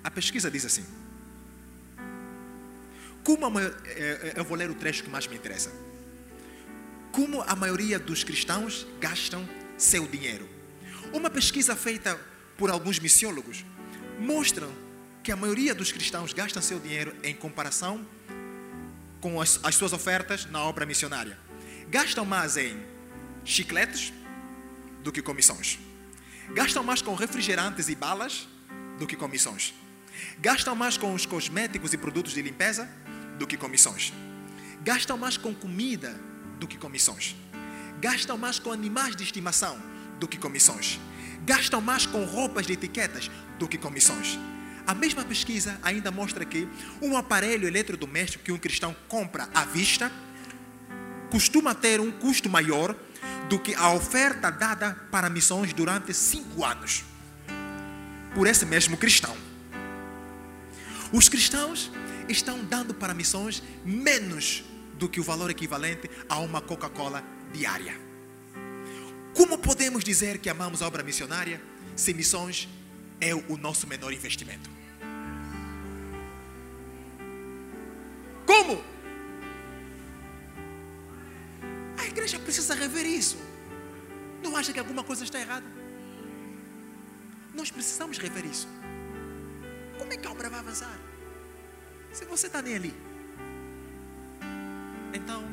A 0.03 0.11
pesquisa 0.11 0.51
diz 0.51 0.65
assim: 0.65 0.85
Como 3.23 3.61
é, 3.61 3.67
é, 3.87 4.33
eu 4.37 4.45
vou 4.45 4.57
ler 4.57 4.71
o 4.71 4.75
trecho 4.75 5.05
que 5.05 5.11
mais 5.11 5.27
me 5.27 5.37
interessa. 5.37 5.71
Como 7.13 7.43
a 7.43 7.57
maioria 7.57 7.99
dos 7.99 8.23
cristãos 8.23 8.87
gastam 9.01 9.49
seu 9.77 10.07
dinheiro. 10.07 10.49
Uma 11.13 11.29
pesquisa 11.29 11.75
feita 11.75 12.19
por 12.57 12.71
alguns 12.71 12.99
missiólogos 12.99 13.65
mostra 14.19 14.69
que 15.23 15.33
a 15.33 15.37
maioria 15.37 15.75
dos 15.75 15.91
cristãos 15.91 16.33
gastam 16.33 16.63
seu 16.63 16.79
dinheiro 16.79 17.15
em 17.23 17.35
comparação 17.35 18.07
com 19.21 19.41
as, 19.41 19.59
as 19.63 19.75
suas 19.75 19.93
ofertas 19.93 20.47
na 20.47 20.63
obra 20.63 20.87
missionária. 20.87 21.37
Gastam 21.89 22.25
mais 22.25 22.57
em 22.57 22.81
chicletes 23.45 24.13
do 25.03 25.11
que 25.11 25.21
com 25.21 25.35
missões. 25.35 25.79
Gastam 26.55 26.83
mais 26.83 27.03
com 27.03 27.15
refrigerantes 27.15 27.89
e 27.89 27.95
balas 27.95 28.49
do 28.99 29.07
que 29.07 29.17
com 29.17 29.27
missões. 29.27 29.75
Gastam 30.39 30.77
mais 30.77 30.97
com 30.97 31.13
os 31.13 31.27
cosméticos 31.27 31.93
e 31.93 31.99
produtos 31.99 32.33
de 32.33 32.43
limpeza 32.43 32.89
do 33.39 33.47
que 33.47 33.57
com 33.57 33.69
missões. 33.69 34.13
Gastam 34.83 35.17
mais 35.17 35.37
com 35.37 35.55
comida 35.55 36.30
do 36.61 36.69
que 36.69 36.77
com 36.77 36.89
missões. 36.89 37.35
Gastam 38.01 38.39
mais 38.39 38.59
com 38.59 38.71
animais 38.71 39.17
de 39.17 39.25
estimação 39.25 39.77
do 40.21 40.29
que 40.29 40.39
com 40.39 40.49
missões. 40.49 41.01
Gastam 41.45 41.81
mais 41.81 42.07
com 42.07 42.25
roupas 42.25 42.67
de 42.67 42.75
etiquetas 42.75 43.31
do 43.59 43.67
que 43.67 43.79
com 43.79 43.91
missões. 43.91 44.39
A 44.87 44.95
mesma 44.95 45.25
pesquisa 45.25 45.79
ainda 45.83 46.11
mostra 46.11 46.45
que 46.45 46.69
um 47.01 47.17
aparelho 47.17 47.67
eletrodoméstico 47.67 48.45
que 48.45 48.53
um 48.53 48.59
cristão 48.59 48.95
compra 49.09 49.49
à 49.55 49.65
vista 49.65 50.13
costuma 51.31 51.75
ter 51.75 52.01
um 52.01 52.11
custo 52.11 52.49
maior 52.49 52.95
do 53.49 53.59
que 53.59 53.75
a 53.75 53.93
oferta 53.93 54.51
dada 54.51 54.95
para 55.11 55.31
missões 55.31 55.73
durante 55.73 56.13
cinco 56.13 56.65
anos 56.65 57.05
por 58.35 58.47
esse 58.47 58.65
mesmo 58.65 58.97
cristão. 58.97 59.37
Os 61.13 61.29
cristãos 61.29 61.91
estão 62.29 62.65
dando 62.65 62.95
para 62.95 63.13
missões 63.13 63.63
menos 63.85 64.65
do 65.01 65.09
que 65.09 65.19
o 65.19 65.25
valor 65.25 65.51
equivalente 65.51 66.11
a 66.29 66.39
uma 66.39 66.61
Coca-Cola 66.61 67.25
diária. 67.51 67.99
Como 69.35 69.57
podemos 69.57 70.05
dizer 70.05 70.39
que 70.39 70.51
amamos 70.51 70.83
a 70.83 70.87
obra 70.87 71.03
missionária 71.03 71.61
se 71.97 72.13
missões 72.13 72.69
é 73.19 73.35
o 73.35 73.57
nosso 73.57 73.87
menor 73.87 74.13
investimento? 74.13 74.69
Como? 78.45 78.85
A 81.97 82.07
igreja 82.07 82.39
precisa 82.39 82.75
rever 82.75 83.07
isso. 83.07 83.39
Não 84.43 84.55
acha 84.55 84.71
que 84.71 84.79
alguma 84.79 85.03
coisa 85.03 85.25
está 85.25 85.41
errada? 85.41 85.67
Nós 87.55 87.71
precisamos 87.71 88.19
rever 88.19 88.45
isso. 88.45 88.69
Como 89.99 90.13
é 90.13 90.17
que 90.19 90.27
a 90.27 90.31
obra 90.31 90.51
vai 90.51 90.61
avançar? 90.61 90.99
Se 92.13 92.27
você 92.27 92.49
está 92.49 92.61
nem 92.61 92.75
ali. 92.75 93.10
Então, 95.13 95.45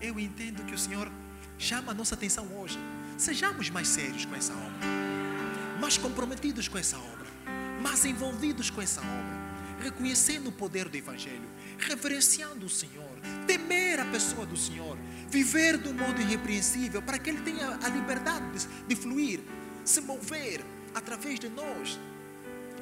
eu 0.00 0.18
entendo 0.18 0.64
que 0.64 0.74
o 0.74 0.78
Senhor 0.78 1.10
chama 1.58 1.92
a 1.92 1.94
nossa 1.94 2.14
atenção 2.14 2.46
hoje. 2.58 2.78
Sejamos 3.16 3.70
mais 3.70 3.88
sérios 3.88 4.24
com 4.24 4.34
essa 4.34 4.52
obra, 4.52 4.86
mais 5.80 5.96
comprometidos 5.96 6.66
com 6.66 6.76
essa 6.76 6.98
obra, 6.98 7.26
mais 7.80 8.04
envolvidos 8.04 8.70
com 8.70 8.82
essa 8.82 9.00
obra, 9.00 9.80
reconhecendo 9.80 10.48
o 10.48 10.52
poder 10.52 10.88
do 10.88 10.96
Evangelho, 10.96 11.48
reverenciando 11.78 12.66
o 12.66 12.68
Senhor, 12.68 13.04
temer 13.46 14.00
a 14.00 14.04
pessoa 14.06 14.44
do 14.44 14.56
Senhor, 14.56 14.98
viver 15.30 15.80
um 15.86 15.92
modo 15.92 16.20
irrepreensível 16.20 17.00
para 17.00 17.18
que 17.18 17.30
Ele 17.30 17.40
tenha 17.40 17.78
a 17.82 17.88
liberdade 17.88 18.66
de, 18.88 18.96
fluir, 18.96 19.40
se 19.84 20.00
mover 20.00 20.60
através 20.92 21.38
de 21.38 21.48
nós, 21.48 21.98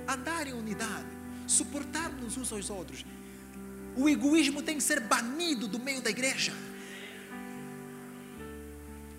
andar 0.08 0.46
em 0.46 0.54
unidade, 0.54 1.06
suportar-nos 1.46 2.38
uns 2.38 2.52
aos 2.52 2.70
outros. 2.70 3.04
O 3.96 4.08
egoísmo 4.08 4.62
tem 4.62 4.76
que 4.76 4.82
ser 4.82 5.00
banido 5.00 5.68
do 5.68 5.78
meio 5.78 6.00
da 6.00 6.10
igreja. 6.10 6.52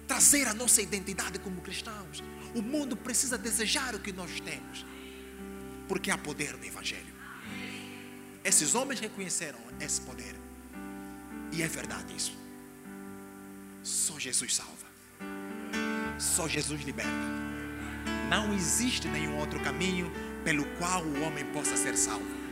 Trazer 0.07 0.47
a 0.47 0.53
nossa 0.53 0.81
identidade 0.81 1.39
como 1.39 1.61
cristãos. 1.61 2.23
O 2.55 2.61
mundo 2.61 2.95
precisa 2.95 3.37
desejar 3.37 3.95
o 3.95 3.99
que 3.99 4.11
nós 4.11 4.39
temos, 4.39 4.85
porque 5.87 6.11
há 6.11 6.17
poder 6.17 6.55
no 6.55 6.65
Evangelho. 6.65 7.13
Esses 8.43 8.75
homens 8.75 8.99
reconheceram 8.99 9.59
esse 9.79 10.01
poder, 10.01 10.35
e 11.51 11.63
é 11.63 11.67
verdade 11.67 12.15
isso. 12.15 12.37
Só 13.81 14.19
Jesus 14.19 14.55
salva, 14.55 14.87
só 16.19 16.47
Jesus 16.47 16.81
liberta. 16.83 17.11
Não 18.29 18.53
existe 18.53 19.07
nenhum 19.07 19.37
outro 19.37 19.59
caminho 19.61 20.11
pelo 20.43 20.65
qual 20.77 21.03
o 21.03 21.21
homem 21.21 21.45
possa 21.45 21.75
ser 21.75 21.97
salvo, 21.97 22.42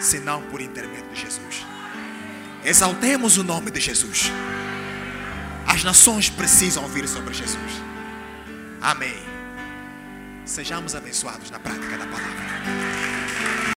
senão 0.00 0.42
por 0.42 0.60
intermédio 0.60 1.10
de 1.12 1.20
Jesus. 1.20 1.66
Exaltemos 2.64 3.38
o 3.38 3.44
nome 3.44 3.70
de 3.70 3.80
Jesus. 3.80 4.30
As 5.66 5.82
nações 5.82 6.28
precisam 6.28 6.82
ouvir 6.82 7.08
sobre 7.08 7.34
Jesus. 7.34 7.72
Amém. 8.80 9.16
Sejamos 10.44 10.94
abençoados 10.94 11.50
na 11.50 11.58
prática 11.58 11.96
da 11.96 12.06
palavra. 12.06 13.11